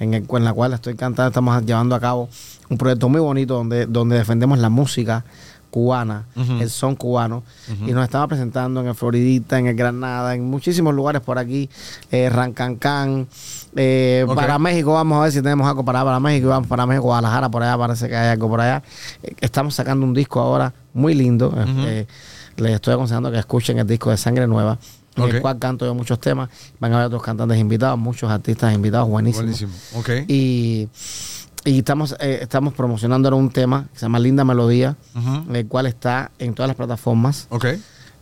en, 0.00 0.14
el- 0.14 0.26
en 0.30 0.44
la 0.44 0.52
cual 0.52 0.72
estoy 0.72 0.94
cantando. 0.94 1.28
Estamos 1.28 1.64
llevando 1.64 1.94
a 1.94 2.00
cabo 2.00 2.28
un 2.68 2.78
proyecto 2.78 3.08
muy 3.08 3.20
bonito 3.20 3.54
donde, 3.54 3.86
donde 3.86 4.16
defendemos 4.16 4.58
la 4.58 4.68
música 4.68 5.24
cubana, 5.70 6.24
el 6.62 6.70
son 6.70 6.96
cubano. 6.96 7.42
Y 7.86 7.92
nos 7.92 8.04
estamos 8.04 8.28
presentando 8.28 8.80
en 8.80 8.86
el 8.88 8.94
Floridita, 8.94 9.58
en 9.58 9.66
el 9.66 9.76
Granada, 9.76 10.34
en 10.34 10.44
muchísimos 10.48 10.94
lugares 10.94 11.20
por 11.20 11.38
aquí, 11.38 11.68
eh, 12.10 12.30
Rancancán. 12.30 13.26
eh. 13.76 14.24
Para 14.34 14.58
México, 14.58 14.94
vamos 14.94 15.18
a 15.18 15.22
ver 15.24 15.32
si 15.32 15.42
tenemos 15.42 15.68
algo 15.68 15.84
para, 15.84 16.02
para 16.04 16.18
México. 16.20 16.48
Vamos 16.48 16.68
para 16.68 16.86
México, 16.86 17.04
Guadalajara, 17.04 17.50
por 17.50 17.62
allá 17.62 17.76
parece 17.76 18.08
que 18.08 18.16
hay 18.16 18.28
algo 18.30 18.48
por 18.48 18.60
allá. 18.62 18.82
Eh, 19.22 19.34
estamos 19.40 19.74
sacando 19.74 20.06
un 20.06 20.14
disco 20.14 20.40
ahora 20.40 20.72
muy 20.94 21.14
lindo. 21.14 21.52
eh, 21.86 22.06
les 22.56 22.72
estoy 22.72 22.94
aconsejando 22.94 23.30
que 23.30 23.38
escuchen 23.38 23.78
el 23.78 23.86
disco 23.86 24.10
de 24.10 24.16
Sangre 24.16 24.46
Nueva, 24.48 24.78
en 25.22 25.28
Ok. 25.30 25.34
el 25.36 25.42
cual 25.42 25.58
canto 25.58 25.84
yo 25.86 25.94
muchos 25.94 26.20
temas. 26.20 26.48
Van 26.80 26.92
a 26.92 26.96
haber 26.96 27.06
otros 27.08 27.22
cantantes 27.22 27.58
invitados, 27.58 27.98
muchos 27.98 28.30
artistas 28.30 28.74
invitados, 28.74 29.08
buenísimos. 29.08 29.44
Buenísimo. 29.60 29.72
Ok. 29.96 30.10
Y, 30.28 30.88
y 31.64 31.78
estamos, 31.78 32.16
eh, 32.20 32.38
estamos 32.42 32.72
promocionando 32.74 33.28
ahora 33.28 33.36
un 33.36 33.50
tema 33.50 33.88
que 33.92 33.98
se 33.98 34.06
llama 34.06 34.18
Linda 34.18 34.44
Melodía, 34.44 34.96
Ujú. 35.14 35.54
el 35.54 35.66
cual 35.66 35.86
está 35.86 36.30
en 36.38 36.54
todas 36.54 36.68
las 36.68 36.76
plataformas 36.76 37.46
Ok. 37.50 37.66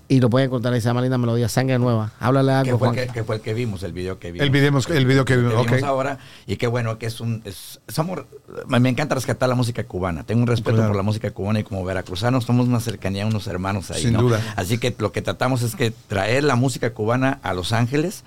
Y 0.09 0.21
lo 0.21 0.31
pueden 0.31 0.47
encontrar 0.47 0.73
ahí, 0.73 0.81
se 0.81 0.87
llama 0.89 1.01
Linda 1.03 1.19
Melodía, 1.19 1.49
Sangre 1.49 1.79
Nueva. 1.79 2.13
Háblale 2.21 2.49
que 2.65 2.71
algo, 2.71 2.79
fue, 2.79 2.89
el 2.91 2.95
que, 2.95 3.13
que 3.13 3.25
fue 3.25 3.37
el 3.37 3.43
que 3.43 3.55
vimos, 3.55 3.83
el 3.83 3.93
video 3.93 4.19
que 4.19 4.31
vimos. 4.33 4.45
El 4.47 4.51
video, 4.51 4.79
el 4.97 5.07
video 5.07 5.25
que 5.25 5.37
vimos. 5.37 5.55
Ok. 5.55 5.83
ahora 5.83 6.19
y 6.47 6.57
qué 6.57 6.67
bueno 6.67 6.99
que 6.99 7.07
es 7.07 7.21
un 7.21 7.43
es, 7.45 7.81
somos 7.89 8.21
me 8.69 8.89
encanta 8.89 9.15
rescatar 9.17 9.49
la 9.49 9.55
música 9.55 9.85
cubana 9.85 10.25
tengo 10.25 10.43
un 10.43 10.47
respeto 10.47 10.77
Claro. 10.77 10.89
por 10.91 10.97
la 10.97 11.03
música 11.03 11.31
cubana 11.33 11.61
y 11.61 11.65
como 11.65 11.85
veracruzanos 11.85 12.45
somos 12.45 12.69
una 12.69 12.81
cercanía 12.81 13.27
unos 13.27 13.47
hermanos 13.47 13.91
ahí 13.91 14.03
Sin 14.03 14.13
¿no? 14.13 14.23
duda. 14.23 14.41
así 14.57 14.79
que 14.79 14.95
lo 14.99 15.11
que 15.13 15.23
tratamos 15.23 15.63
es 15.63 15.75
que 15.75 15.91
traer 16.09 16.45
la 16.45 16.55
música 16.57 16.93
cubana 16.95 17.41
a 17.43 17.53
Los 17.55 17.73
Ángeles 17.73 18.23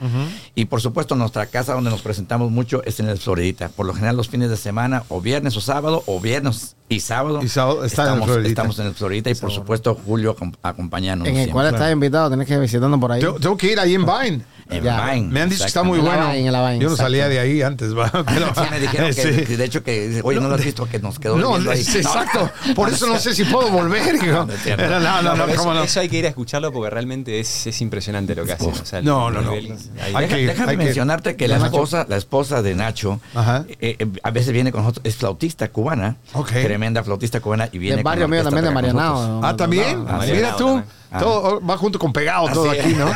y 0.56 0.66
por 0.66 0.82
supuesto 0.82 1.16
nuestra 1.16 1.46
casa 1.46 1.74
donde 1.74 1.90
nos 1.90 2.02
presentamos 2.02 2.52
mucho 2.52 2.84
es 2.84 3.00
en 3.00 3.08
el 3.08 3.18
Floridita 3.18 3.70
por 3.70 3.86
lo 3.86 3.94
general 3.94 4.18
los 4.18 4.28
fines 4.30 4.50
de 4.50 4.58
semana 4.58 5.04
o 5.10 5.22
viernes 5.22 5.56
o 5.58 5.62
sábado 5.62 6.04
o 6.08 6.20
viernes 6.20 6.76
y 6.90 7.00
sábado, 7.00 7.42
Y 7.44 7.48
sábado 7.48 7.86
está 7.86 8.02
en 8.08 8.14
el 8.16 8.22
estamos, 8.24 8.46
estamos 8.48 8.80
en 8.80 8.88
el 8.88 8.94
Floridita 8.96 9.30
y 9.30 9.36
por 9.36 9.52
supuesto 9.52 9.96
Julio 10.06 10.36
acom- 10.36 10.56
acompañándonos 10.64 11.28
En 11.30 11.36
el 11.36 11.44
siempre. 11.44 11.54
cual 11.54 11.74
estás 11.74 11.92
invitado, 11.94 12.30
tenés 12.32 12.48
que 12.48 12.56
ir 12.56 12.60
visitando 12.60 13.00
por 13.00 13.12
ahí. 13.12 13.22
Tengo, 13.22 13.40
tengo 13.40 13.56
que 13.56 13.72
ir 13.72 13.80
ahí 13.80 13.94
en 13.94 14.06
Vine. 14.06 14.42
En 14.70 14.84
Ya. 14.84 15.12
Vine, 15.12 15.28
Me 15.32 15.42
han 15.42 15.50
dicho 15.50 15.64
que 15.64 15.68
está 15.68 15.82
muy 15.84 16.00
En 16.00 16.06
bueno. 16.06 16.28
Vine, 16.28 16.46
en 16.48 16.52
la 16.54 16.70
Vine, 16.70 16.84
Yo 16.84 16.90
no 16.90 16.96
salía 16.96 17.28
de 17.28 17.40
ahí 17.40 17.62
antes, 17.64 17.98
va. 17.98 18.10
Pero, 18.12 18.48
Sí, 18.56 18.62
me 18.70 18.80
dijeron 18.80 19.08
que, 19.08 19.14
Sí. 19.14 19.44
que 19.48 19.58
de 19.58 19.66
hecho 19.66 19.84
que 19.84 20.22
oye 20.24 20.40
no, 20.40 20.48
lo 20.48 20.56
has 20.56 20.64
visto 20.64 20.86
que 20.88 21.00
nos 21.00 21.18
quedó 21.20 21.38
No, 21.38 21.56
ahí. 21.72 21.80
es- 21.82 21.96
exacto. 21.96 22.50
Por 22.76 22.90
eso 22.90 23.08
no 23.08 23.18
sé 23.20 23.34
si 23.34 23.44
puedo 23.46 23.70
volver. 23.70 24.16
No, 24.24 24.48
eso, 25.48 25.74
no. 25.74 25.84
eso 25.84 26.00
hay 26.00 26.10
que 26.10 26.18
ir 26.20 26.26
a 26.26 26.30
escucharlo 26.30 26.72
porque 26.72 26.90
realmente 26.90 27.40
es, 27.40 27.68
es 27.68 27.82
impresionante 27.82 28.36
lo 28.36 28.46
que 28.46 28.54
hacen. 28.54 28.72
o 28.72 28.86
sea, 28.86 29.00
el 29.00 29.06
No, 29.06 29.32
no, 29.32 29.42
no. 29.42 29.52
Hay 29.52 30.28
que 30.28 30.36
déjame 30.48 30.72
hay 30.72 30.78
mencionarte 30.78 31.36
que 31.36 31.48
la 31.48 31.58
esposa, 31.58 32.06
la 32.08 32.18
esposa 32.18 32.62
de 32.62 32.76
Nacho, 32.76 33.20
eh, 33.36 33.96
eh, 34.00 34.08
a 34.24 34.32
veces 34.32 34.54
viene 34.54 34.72
con 34.72 34.82
nosotros, 34.82 35.06
es 35.06 35.16
flautista 35.16 35.70
cubana, 35.70 36.18
tremenda 36.48 37.04
flautista 37.04 37.40
cubana 37.40 37.70
y 37.72 37.78
viene 37.78 37.98
con 37.98 38.04
barrio 38.04 38.28
mío 38.28 38.44
también 38.44 38.66
de 38.66 38.72
Marianao. 38.72 39.42
Ah, 39.44 39.56
también. 39.56 40.06
Ah, 40.08 40.22
Mira 40.32 40.56
tú. 40.56 40.82
Ah. 41.12 41.20
Todo 41.20 41.62
va 41.66 41.76
junto 41.78 41.98
con 41.98 42.14
pegado 42.14 42.48
todo 42.54 42.70
Así 42.70 42.80
aquí, 42.80 42.94
¿no? 42.94 43.12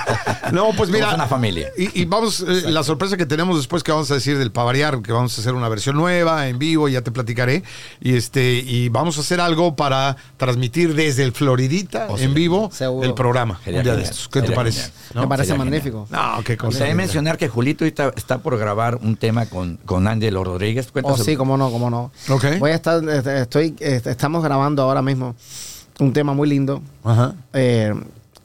No, 0.51 0.71
pues 0.75 0.89
mira. 0.91 1.05
Somos 1.05 1.15
una 1.15 1.27
familia. 1.27 1.69
Y, 1.77 2.01
y 2.01 2.05
vamos, 2.05 2.41
eh, 2.41 2.63
la 2.71 2.83
sorpresa 2.83 3.17
que 3.17 3.25
tenemos 3.25 3.57
después 3.57 3.83
que 3.83 3.91
vamos 3.91 4.09
a 4.09 4.15
decir 4.15 4.37
del 4.37 4.51
Pavariar, 4.51 5.01
que 5.01 5.11
vamos 5.11 5.37
a 5.37 5.41
hacer 5.41 5.53
una 5.53 5.69
versión 5.69 5.95
nueva, 5.95 6.47
en 6.47 6.57
vivo, 6.57 6.89
ya 6.89 7.01
te 7.01 7.11
platicaré. 7.11 7.63
Y 8.01 8.15
este, 8.15 8.53
y 8.55 8.89
vamos 8.89 9.17
a 9.17 9.21
hacer 9.21 9.39
algo 9.39 9.75
para 9.75 10.17
transmitir 10.37 10.95
desde 10.95 11.23
el 11.23 11.33
Floridita 11.33 12.07
Oh, 12.09 12.17
en 12.17 12.33
vivo 12.33 12.69
Seguro. 12.73 13.07
el 13.07 13.13
programa. 13.13 13.59
Sería 13.63 13.79
un 13.79 13.83
día 13.83 13.93
de 13.93 13.99
genial. 13.99 14.11
estos. 14.15 14.29
¿Qué 14.29 14.41
te 14.41 14.51
parece? 14.53 14.81
genial. 14.81 14.93
¿No? 15.13 15.21
Me 15.21 15.27
parece 15.27 15.47
Sería 15.49 15.63
magnífico. 15.63 16.07
No, 16.09 16.43
qué 16.43 16.57
cosa. 16.57 16.77
también 16.79 16.97
mencionar 16.97 17.37
que 17.37 17.47
Julito 17.47 17.83
ahorita 17.85 18.11
está 18.15 18.39
por 18.39 18.57
grabar 18.57 18.95
un 19.01 19.15
tema 19.17 19.45
con, 19.45 19.77
con 19.85 20.07
Ángelo 20.07 20.43
Rodríguez. 20.43 20.87
Oh, 20.89 20.93
Cuéntaselo. 20.93 21.23
sí, 21.25 21.35
cómo 21.35 21.57
no, 21.57 21.69
cómo 21.71 21.89
no. 21.89 22.11
Ok. 22.29 22.45
Voy 22.59 22.71
a 22.71 22.75
estar, 22.75 23.07
este, 23.07 23.41
estoy, 23.41 23.75
este, 23.79 24.09
estamos 24.09 24.43
grabando 24.43 24.81
ahora 24.83 25.01
mismo 25.01 25.35
un 25.99 26.13
tema 26.13 26.33
muy 26.33 26.49
lindo 26.49 26.81
Ajá. 27.03 27.35
eh, 27.53 27.93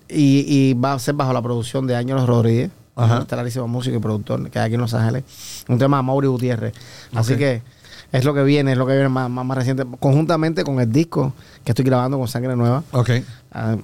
y, 0.09 0.45
y 0.71 0.75
va 0.75 0.95
a 0.95 0.99
ser 0.99 1.15
bajo 1.15 1.33
la 1.33 1.43
producción 1.43 1.87
de 1.87 1.95
Ángel 1.97 2.27
Rodríguez, 2.27 2.71
Ajá. 2.97 3.17
un 3.17 3.23
estelarísimo 3.23 3.69
músico 3.69 3.97
y 3.97 4.01
productor 4.01 4.51
que 4.51 4.59
hay 4.59 4.67
aquí 4.67 4.75
en 4.75 4.81
Los 4.81 4.95
Ángeles. 4.95 5.25
Un 5.69 5.79
tema 5.79 5.99
de 5.99 6.03
Mauri 6.03 6.29
Gutiérrez. 6.29 6.73
Así 7.15 7.37
que 7.37 7.63
es 8.11 8.25
lo 8.25 8.33
que 8.35 8.43
viene, 8.43 8.73
es 8.73 8.79
lo 8.79 8.87
que 8.87 8.95
viene 8.95 9.09
más, 9.11 9.29
más, 9.31 9.45
más 9.45 9.59
reciente, 9.59 9.85
conjuntamente 10.01 10.65
con 10.65 10.81
el 10.81 10.91
disco 10.91 11.33
que 11.65 11.73
estoy 11.73 11.85
grabando 11.85 12.19
con 12.19 12.27
Sangre 12.27 12.57
Nueva. 12.57 12.83
Ok. 12.93 13.11
ah, 13.53 13.77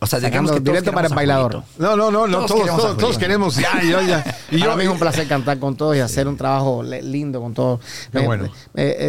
O 0.00 0.06
sea, 0.06 0.20
digamos 0.20 0.52
que 0.52 0.60
directo 0.60 0.92
para 0.92 1.08
el 1.08 1.14
bailador. 1.14 1.62
No, 1.78 1.96
no, 1.96 2.10
no, 2.10 2.26
no, 2.26 2.38
Todos 2.38 2.46
todos, 2.48 2.60
queremos 2.60 2.80
todos, 2.82 2.96
todos 2.96 3.02
Julito. 3.14 3.18
queremos. 3.20 3.56
Ya, 3.56 3.82
yo, 3.82 4.00
ya. 4.02 4.24
Y 4.50 4.58
Para 4.60 4.72
yo, 4.72 4.76
mí 4.78 4.84
es 4.84 4.88
un 4.90 4.98
placer 4.98 5.26
cantar 5.26 5.58
con 5.58 5.74
todos 5.74 5.96
y 5.96 6.00
hacer 6.00 6.28
un 6.28 6.36
trabajo 6.36 6.82
lindo 6.82 7.40
con 7.40 7.54
todos. 7.54 7.80
Qué 8.12 8.18
Eh, 8.20 8.26
bueno. 8.26 8.44
eh, 8.44 8.50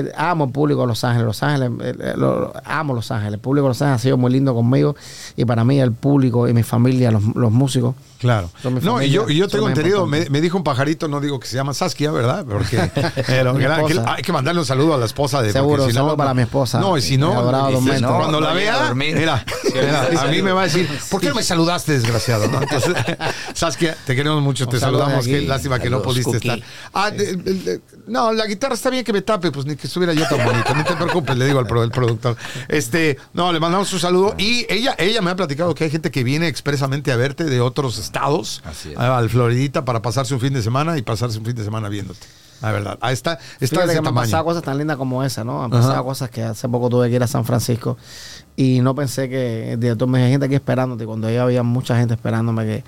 eh, 0.08 0.12
amo 0.18 0.46
el 0.46 0.52
público 0.52 0.82
de 0.82 0.88
Los 0.88 1.04
Ángeles. 1.04 1.26
Los 1.28 1.44
Ángeles, 1.44 1.72
eh, 1.82 2.14
lo- 2.16 2.52
amo 2.66 2.94
Los 2.96 3.12
Ángeles. 3.12 3.34
El 3.36 3.40
público 3.40 3.66
de 3.66 3.70
Los 3.70 3.82
Ángeles 3.82 4.02
ha 4.02 4.04
sido 4.04 4.18
muy 4.18 4.32
lindo 4.32 4.54
conmigo 4.56 4.96
y 5.36 5.46
para 5.46 5.64
mí 5.64 5.80
el 5.80 5.92
público 5.92 6.48
y 6.48 6.54
mi 6.54 6.64
familia, 6.64 7.12
los, 7.12 7.24
los 7.36 7.52
músicos. 7.52 7.96
Claro. 8.18 8.50
No, 8.82 9.02
y 9.04 9.12
yo, 9.12 9.30
y 9.30 9.36
yo 9.36 9.48
tengo 9.48 9.68
entendido, 9.68 10.08
me, 10.08 10.28
me 10.32 10.42
dijo 10.42 10.58
un 10.58 10.64
pajarito, 10.64 11.08
no 11.08 11.20
digo 11.20 11.40
que 11.40 11.48
se 11.48 11.56
llama 11.58 11.74
Saskia, 11.76 12.10
¿verdad? 12.12 12.44
Porque 12.50 12.78
que 13.28 13.36
era- 13.36 13.54
que- 13.54 13.64
esposa. 13.94 14.14
hay 14.16 14.24
que 14.24 14.32
mandarle 14.32 14.62
un 14.62 14.66
saludo 14.66 14.96
a 14.96 14.98
la 14.98 15.06
esposa 15.06 15.42
de 15.44 15.52
Seguro, 15.52 15.86
si 15.86 15.92
saludo 15.92 16.12
no- 16.12 16.18
para 16.18 16.34
mi 16.34 16.42
esposa. 16.42 16.80
No, 16.80 16.98
y 16.98 17.02
si 17.02 17.18
no, 17.18 17.32
y 17.70 17.76
si 17.76 18.02
cuando 18.02 18.40
No, 18.40 18.48
la 18.48 18.54
vea, 18.54 18.94
mira, 18.96 19.46
a 20.20 20.26
mí 20.28 20.42
me 20.42 20.52
va 20.52 20.65
a 20.66 20.78
decir, 20.78 20.90
¿por 21.10 21.22
qué 21.22 21.30
no 21.30 21.36
me 21.36 21.44
saludaste, 21.44 21.94
desgraciado? 21.94 22.48
¿no? 22.48 22.62
Entonces, 22.62 22.94
Saskia, 23.54 23.96
te 24.06 24.16
queremos 24.16 24.42
mucho, 24.42 24.68
te 24.68 24.80
saludamos, 24.80 25.26
qué 25.26 25.42
lástima 25.42 25.80
que 25.80 25.90
no 25.90 26.02
pudiste 26.02 26.38
estar. 26.38 26.60
Ah, 26.94 27.12
de- 27.12 27.36
de- 27.36 27.54
de- 27.54 27.82
no, 28.08 28.32
la 28.34 28.46
guitarra 28.46 28.76
está 28.76 28.90
bien 28.90 29.04
que 29.04 29.14
me 29.14 29.22
tape, 29.22 29.52
pues 29.52 29.66
ni 29.66 29.76
que 29.76 29.88
estuviera 29.88 30.14
yo 30.14 30.28
tan 30.28 30.44
bonito, 30.46 30.74
no 30.76 30.84
te 30.84 30.96
preocupes, 30.96 31.36
le 31.38 31.46
digo 31.46 31.60
al 31.60 31.66
el 31.84 31.92
productor. 31.92 32.38
Este, 32.68 33.18
no, 33.34 33.52
le 33.52 33.60
mandamos 33.60 33.92
un 33.94 34.00
saludo 34.00 34.36
y 34.38 34.66
ella, 34.70 34.96
ella 34.98 35.22
me 35.22 35.32
ha 35.32 35.36
platicado 35.36 35.74
que 35.76 35.86
hay 35.86 35.90
gente 35.90 36.12
que 36.12 36.24
viene 36.24 36.48
expresamente 36.48 37.12
a 37.12 37.16
verte 37.16 37.46
de 37.46 37.62
otros 37.62 37.98
estados, 37.98 38.62
Así 38.66 38.92
es. 38.92 38.98
al 38.98 39.30
Floridita 39.30 39.86
para 39.86 40.02
pasarse 40.02 40.34
un 40.34 40.40
fin 40.40 40.54
de 40.54 40.62
semana 40.62 40.98
y 40.98 41.02
pasarse 41.02 41.38
un 41.40 41.46
fin 41.46 41.56
de 41.56 41.64
semana 41.64 41.90
viéndote. 41.90 42.26
La 42.62 42.72
verdad, 42.72 42.98
ahí 43.02 43.14
está, 43.14 43.34
está 43.34 43.42
Fíjate 43.60 43.76
de 43.80 43.84
ese 43.86 43.96
que 43.96 44.02
me 44.02 44.08
han 44.10 44.16
pasado 44.16 44.46
cosas 44.46 44.64
tan 44.64 44.78
lindas 44.78 44.96
como 44.98 45.24
esa, 45.24 45.44
¿no? 45.44 45.64
Han 45.64 45.74
Ajá. 45.74 45.82
pasado 45.88 46.06
cosas 46.06 46.30
que 46.30 46.42
hace 46.42 46.70
poco 46.70 46.88
tuve 46.90 47.10
que 47.10 47.16
ir 47.18 47.22
a 47.22 47.28
San 47.28 47.44
Francisco 47.44 47.98
y 48.58 48.80
no 48.82 48.96
pensé 48.96 49.28
que 49.30 49.74
el 49.74 49.80
director 49.80 50.08
me 50.08 50.18
dijo, 50.20 50.26
"Hay 50.26 50.32
gente 50.32 50.46
aquí 50.46 50.56
esperándote. 50.56 51.06
Cuando 51.06 51.30
ya 51.30 51.44
había 51.44 51.62
mucha 51.64 51.98
gente 51.98 52.14
esperándome 52.14 52.66
que, 52.66 52.84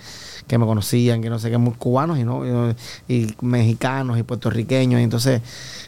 que 0.47 0.57
me 0.57 0.65
conocían, 0.65 1.21
que 1.21 1.29
no 1.29 1.39
sé 1.39 1.49
qué, 1.49 1.57
muy 1.57 1.73
cubanos 1.73 2.17
y, 2.19 2.23
no, 2.23 2.45
y, 2.45 2.49
no- 2.49 2.75
y 3.09 3.35
mexicanos 3.41 4.17
y 4.17 4.23
puertorriqueños. 4.23 5.01
Y 5.01 5.03
entonces, 5.03 5.41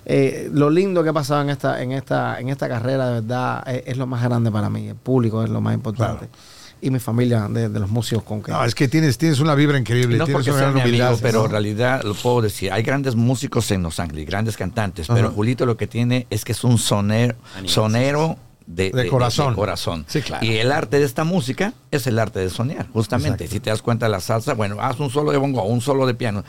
eh, 0.05 0.49
lo 0.53 0.69
lindo 0.69 1.01
que 1.01 1.09
ha 1.09 1.13
pasado 1.13 1.41
en 1.43 1.49
esta, 1.49 1.81
en 1.81 1.93
esta, 1.93 2.39
en 2.41 2.49
esta 2.49 2.67
carrera, 2.67 3.07
de 3.07 3.13
verdad, 3.21 3.63
es, 3.69 3.83
es 3.85 3.97
lo 3.97 4.05
más 4.05 4.21
grande 4.23 4.51
para 4.51 4.69
mí. 4.69 4.89
El 4.89 4.95
público 4.95 5.43
es 5.43 5.49
lo 5.49 5.61
más 5.61 5.73
importante. 5.73 6.27
Y 6.81 6.91
mi 6.91 6.99
familia 6.99 7.47
de, 7.49 7.67
de 7.67 7.79
los 7.79 7.89
músicos 7.89 8.23
con 8.23 8.41
que... 8.41 8.51
No, 8.53 8.63
es 8.63 8.73
que 8.73 8.87
tienes, 8.87 9.17
tienes 9.17 9.39
una 9.41 9.53
vibra 9.53 9.77
increíble, 9.77 10.17
No 10.17 10.25
tienes 10.25 10.47
una 10.47 10.55
gran 10.57 10.69
amigo, 10.71 10.85
humildad. 10.87 11.17
pero 11.21 11.39
¿no? 11.39 11.45
en 11.45 11.51
realidad 11.51 12.03
lo 12.03 12.13
puedo 12.13 12.41
decir. 12.41 12.71
Hay 12.71 12.83
grandes 12.83 13.15
músicos 13.15 13.69
en 13.71 13.83
Los 13.83 13.99
Ángeles, 13.99 14.25
grandes 14.25 14.55
cantantes, 14.55 15.07
pero. 15.07 15.29
Julito 15.31 15.65
lo 15.65 15.75
que 15.75 15.87
tiene 15.87 16.25
es 16.29 16.43
que 16.45 16.53
es 16.53 16.63
un 16.63 16.77
sonero, 16.77 17.35
sonero 17.65 18.37
de, 18.69 18.91
De 18.91 19.07
corazón. 19.07 19.55
corazón. 19.55 20.05
Sí, 20.07 20.21
claro. 20.21 20.45
Y 20.45 20.57
el 20.57 20.71
arte 20.71 20.99
de 20.99 21.05
esta 21.05 21.23
música 21.23 21.73
es 21.91 22.05
el 22.07 22.19
arte 22.19 22.39
de 22.39 22.49
soñar, 22.51 22.87
justamente. 22.93 23.45
Exacto. 23.45 23.53
Si 23.53 23.59
te 23.59 23.69
das 23.71 23.81
cuenta 23.81 24.07
la 24.07 24.19
salsa, 24.19 24.53
bueno, 24.53 24.77
haz 24.79 24.99
un 24.99 25.09
solo 25.09 25.31
de 25.31 25.37
bongo, 25.39 25.63
un 25.63 25.81
solo 25.81 26.05
de 26.05 26.13
piano. 26.13 26.43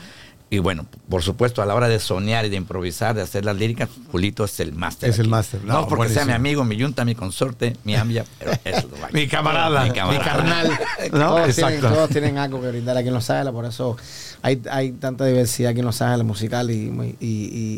Y 0.52 0.58
bueno, 0.58 0.84
por 1.08 1.22
supuesto, 1.22 1.62
a 1.62 1.66
la 1.66 1.76
hora 1.76 1.86
de 1.86 2.00
soñar 2.00 2.44
y 2.44 2.48
de 2.48 2.56
improvisar, 2.56 3.14
de 3.14 3.22
hacer 3.22 3.44
las 3.44 3.54
líricas, 3.56 3.88
Julito 4.10 4.44
es 4.44 4.58
el 4.58 4.72
máster. 4.72 5.08
Es 5.08 5.20
el 5.20 5.28
máster. 5.28 5.62
No, 5.64 5.74
No, 5.82 5.88
porque 5.88 6.08
sea 6.08 6.24
mi 6.24 6.32
amigo, 6.32 6.64
mi 6.64 6.76
yunta, 6.76 7.04
mi 7.04 7.14
consorte, 7.14 7.76
mi 7.84 7.94
ambia, 7.94 8.24
pero 8.38 8.50
es 8.64 8.82
lo 8.84 8.90
Mi 9.12 9.28
camarada, 9.28 9.84
mi, 9.84 9.92
carnal. 9.92 10.68
¿no? 11.12 11.36
todos, 11.36 11.54
tienen, 11.54 11.74
Exacto. 11.74 11.88
todos 11.94 12.10
tienen 12.10 12.36
algo 12.36 12.60
que 12.60 12.68
brindar 12.68 12.96
aquí 12.96 13.06
en 13.08 13.14
Los 13.14 13.30
Ángeles, 13.30 13.52
por 13.52 13.64
eso 13.64 13.96
hay, 14.42 14.60
hay 14.72 14.90
tanta 14.90 15.24
diversidad 15.24 15.70
aquí 15.70 15.80
en 15.80 15.86
Los 15.86 16.02
Ángeles 16.02 16.26
musical 16.26 16.68
y, 16.72 16.90
muy- 16.90 17.16
y, 17.20 17.26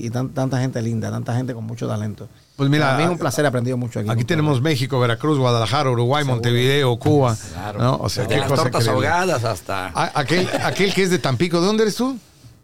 y- 0.03 0.07
y 0.07 0.11
tan- 0.11 0.31
tanta 0.31 0.59
gente 0.59 0.81
linda, 0.81 1.11
tanta 1.11 1.37
gente 1.37 1.53
con 1.53 1.65
mucho 1.65 1.87
talento. 1.87 2.27
Pues 2.63 2.71
mira, 2.71 2.85
Para 2.87 2.99
mí 2.99 3.05
es 3.05 3.11
un 3.11 3.19
placer, 3.19 3.45
he 3.45 3.49
aprendido 3.49 3.77
mucho 3.77 3.99
aquí. 3.99 4.09
Aquí 4.09 4.25
tenemos. 4.25 4.63
México, 4.63 5.01
Veracruz, 5.01 5.37
Guadalajara, 5.39 5.91
Uruguay, 5.91 6.25
Montevideo, 6.25 6.97
Cuba. 6.97 7.37
Claro. 7.53 7.79
¿no? 7.81 7.97
O 7.97 8.09
sea, 8.09 8.23
de 8.25 8.29
qué 8.35 8.41
las 8.41 8.49
cosa 8.49 8.63
tortas 8.63 8.87
ahogadas 8.87 9.43
hasta 9.45 9.87
A- 9.89 10.13
aquel, 10.21 10.49
aquel 10.65 10.95
que 10.95 11.03
es 11.03 11.11
de 11.11 11.19
Tampico, 11.19 11.61
¿de 11.61 11.67
dónde 11.67 11.83
eres 11.83 11.97
tú? 11.97 12.17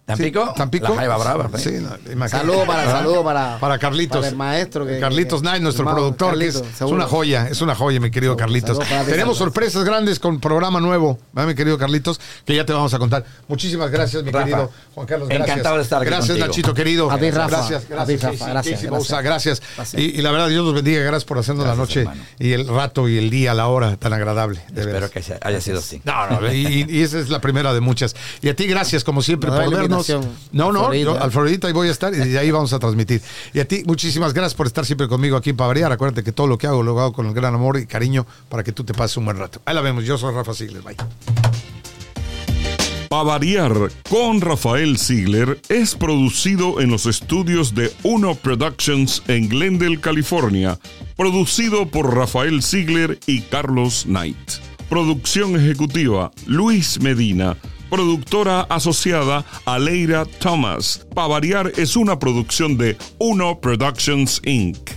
¿Tampico? 0.08 0.46
Sí, 0.46 0.52
Tampico. 0.56 0.88
La 0.88 0.94
Jaiba 0.96 1.18
Brava. 1.18 1.50
¿eh? 1.54 1.58
Sí, 1.58 1.70
no, 1.72 1.90
imagínate. 2.12 2.30
Saludo 2.30 2.64
para, 2.66 2.78
¿Verdad? 2.80 2.98
saludo 2.98 3.24
para, 3.24 3.58
Para 3.60 3.78
Carlitos. 3.78 4.16
para 4.18 4.28
el 4.28 4.36
maestro. 4.36 4.86
Que, 4.86 4.98
Carlitos 4.98 5.42
Knight, 5.42 5.62
nuestro 5.62 5.82
hermano, 5.82 5.98
productor, 5.98 6.38
que 6.38 6.46
es, 6.46 6.62
una 6.80 7.06
joya, 7.06 7.46
es 7.48 7.60
una 7.60 7.74
joya, 7.74 8.00
mi 8.00 8.10
querido 8.10 8.32
Seguro, 8.32 8.46
Carlitos. 8.46 8.78
ti, 8.78 8.86
Tenemos 9.06 9.36
sorpresas 9.36 9.84
grandes 9.84 10.18
con 10.18 10.40
programa 10.40 10.80
nuevo, 10.80 11.18
¿verdad, 11.34 11.48
mi 11.48 11.54
querido 11.54 11.76
Carlitos? 11.76 12.18
Que 12.46 12.56
ya 12.56 12.64
te 12.64 12.72
vamos 12.72 12.94
a 12.94 12.98
contar. 12.98 13.22
Muchísimas 13.48 13.90
gracias, 13.90 14.22
mi 14.24 14.30
Rafa, 14.30 14.44
querido 14.46 14.70
Juan 14.94 15.06
Carlos. 15.06 15.28
Gracias. 15.28 15.48
encantado 15.50 15.76
de 15.76 15.82
estar 15.82 16.00
aquí 16.00 16.08
Gracias, 16.10 16.28
contigo. 16.28 16.46
Nachito, 16.46 16.74
querido. 16.74 17.10
A 17.10 17.18
ti, 17.18 17.30
Rafa. 17.30 17.48
Gracias, 17.68 17.82
A 17.84 17.86
ti, 18.06 18.16
gracias. 18.16 18.22
Rafa. 18.22 18.50
Gracias, 18.50 18.54
Casey 18.54 18.72
gracias. 18.72 18.90
Bouza, 18.90 19.20
gracias. 19.22 19.62
Gracias. 19.76 20.02
Y, 20.02 20.06
y 20.18 20.22
la 20.22 20.30
verdad, 20.30 20.48
Dios 20.48 20.64
los 20.64 20.74
bendiga. 20.74 21.00
Gracias 21.02 21.24
por 21.24 21.36
hacernos 21.38 21.66
la 21.66 21.74
noche 21.74 22.00
hermano. 22.00 22.22
y 22.38 22.52
el 22.52 22.66
rato 22.66 23.08
y 23.10 23.18
el 23.18 23.28
día, 23.28 23.52
la 23.52 23.66
hora 23.68 23.96
tan 23.98 24.14
agradable. 24.14 24.60
De 24.70 24.80
Espero 24.80 25.08
veras. 25.08 25.10
que 25.10 25.38
haya 25.42 25.60
sido 25.60 25.80
así. 25.80 26.00
No, 26.04 26.40
no, 26.40 26.50
y, 26.52 26.86
y 26.88 27.02
esa 27.02 27.18
es 27.18 27.28
la 27.28 27.40
primera 27.42 27.74
de 27.74 27.80
muchas. 27.80 28.16
Y 28.40 28.48
a 28.48 28.56
ti, 28.56 28.66
gracias, 28.66 29.04
como 29.04 29.20
siempre, 29.20 29.50
por 29.50 29.58
la 29.68 29.97
vernos. 30.06 30.26
No, 30.52 30.72
no, 30.72 30.84
Florida. 30.84 31.04
yo 31.04 31.22
al 31.22 31.32
Floridita 31.32 31.66
ahí 31.66 31.72
voy 31.72 31.88
a 31.88 31.90
estar 31.90 32.12
y 32.12 32.16
de 32.16 32.38
ahí 32.38 32.50
vamos 32.50 32.72
a 32.72 32.78
transmitir. 32.78 33.22
Y 33.52 33.60
a 33.60 33.66
ti, 33.66 33.82
muchísimas 33.86 34.32
gracias 34.32 34.54
por 34.54 34.66
estar 34.66 34.84
siempre 34.84 35.08
conmigo 35.08 35.36
aquí 35.36 35.52
para 35.52 35.68
variar. 35.68 35.92
Acuérdate 35.92 36.22
que 36.22 36.32
todo 36.32 36.46
lo 36.46 36.58
que 36.58 36.66
hago 36.66 36.82
lo 36.82 36.98
hago 37.00 37.12
con 37.12 37.26
el 37.26 37.34
gran 37.34 37.54
amor 37.54 37.78
y 37.78 37.86
cariño 37.86 38.26
para 38.48 38.62
que 38.62 38.72
tú 38.72 38.84
te 38.84 38.94
pases 38.94 39.16
un 39.16 39.24
buen 39.24 39.38
rato. 39.38 39.60
Ahí 39.64 39.74
la 39.74 39.80
vemos. 39.80 40.04
Yo 40.04 40.18
soy 40.18 40.34
Rafa 40.34 40.54
Sigler. 40.54 40.82
Bye. 40.82 40.96
Pa' 43.08 43.22
variar 43.22 43.72
con 44.10 44.42
Rafael 44.42 44.98
Ziegler 44.98 45.58
es 45.70 45.94
producido 45.94 46.78
en 46.82 46.90
los 46.90 47.06
estudios 47.06 47.74
de 47.74 47.90
Uno 48.02 48.34
Productions 48.34 49.22
en 49.28 49.48
Glendale, 49.48 49.98
California. 49.98 50.78
Producido 51.16 51.88
por 51.88 52.14
Rafael 52.14 52.62
Ziegler 52.62 53.18
y 53.26 53.40
Carlos 53.40 54.04
Knight. 54.04 54.36
Producción 54.90 55.56
ejecutiva 55.56 56.30
Luis 56.46 57.00
Medina. 57.00 57.56
Productora 57.90 58.62
asociada 58.68 59.44
Aleira 59.64 60.24
Thomas. 60.24 61.06
Pa' 61.14 61.26
variar 61.26 61.72
es 61.76 61.96
una 61.96 62.18
producción 62.18 62.76
de 62.76 62.96
Uno 63.18 63.60
Productions 63.60 64.40
Inc. 64.44 64.90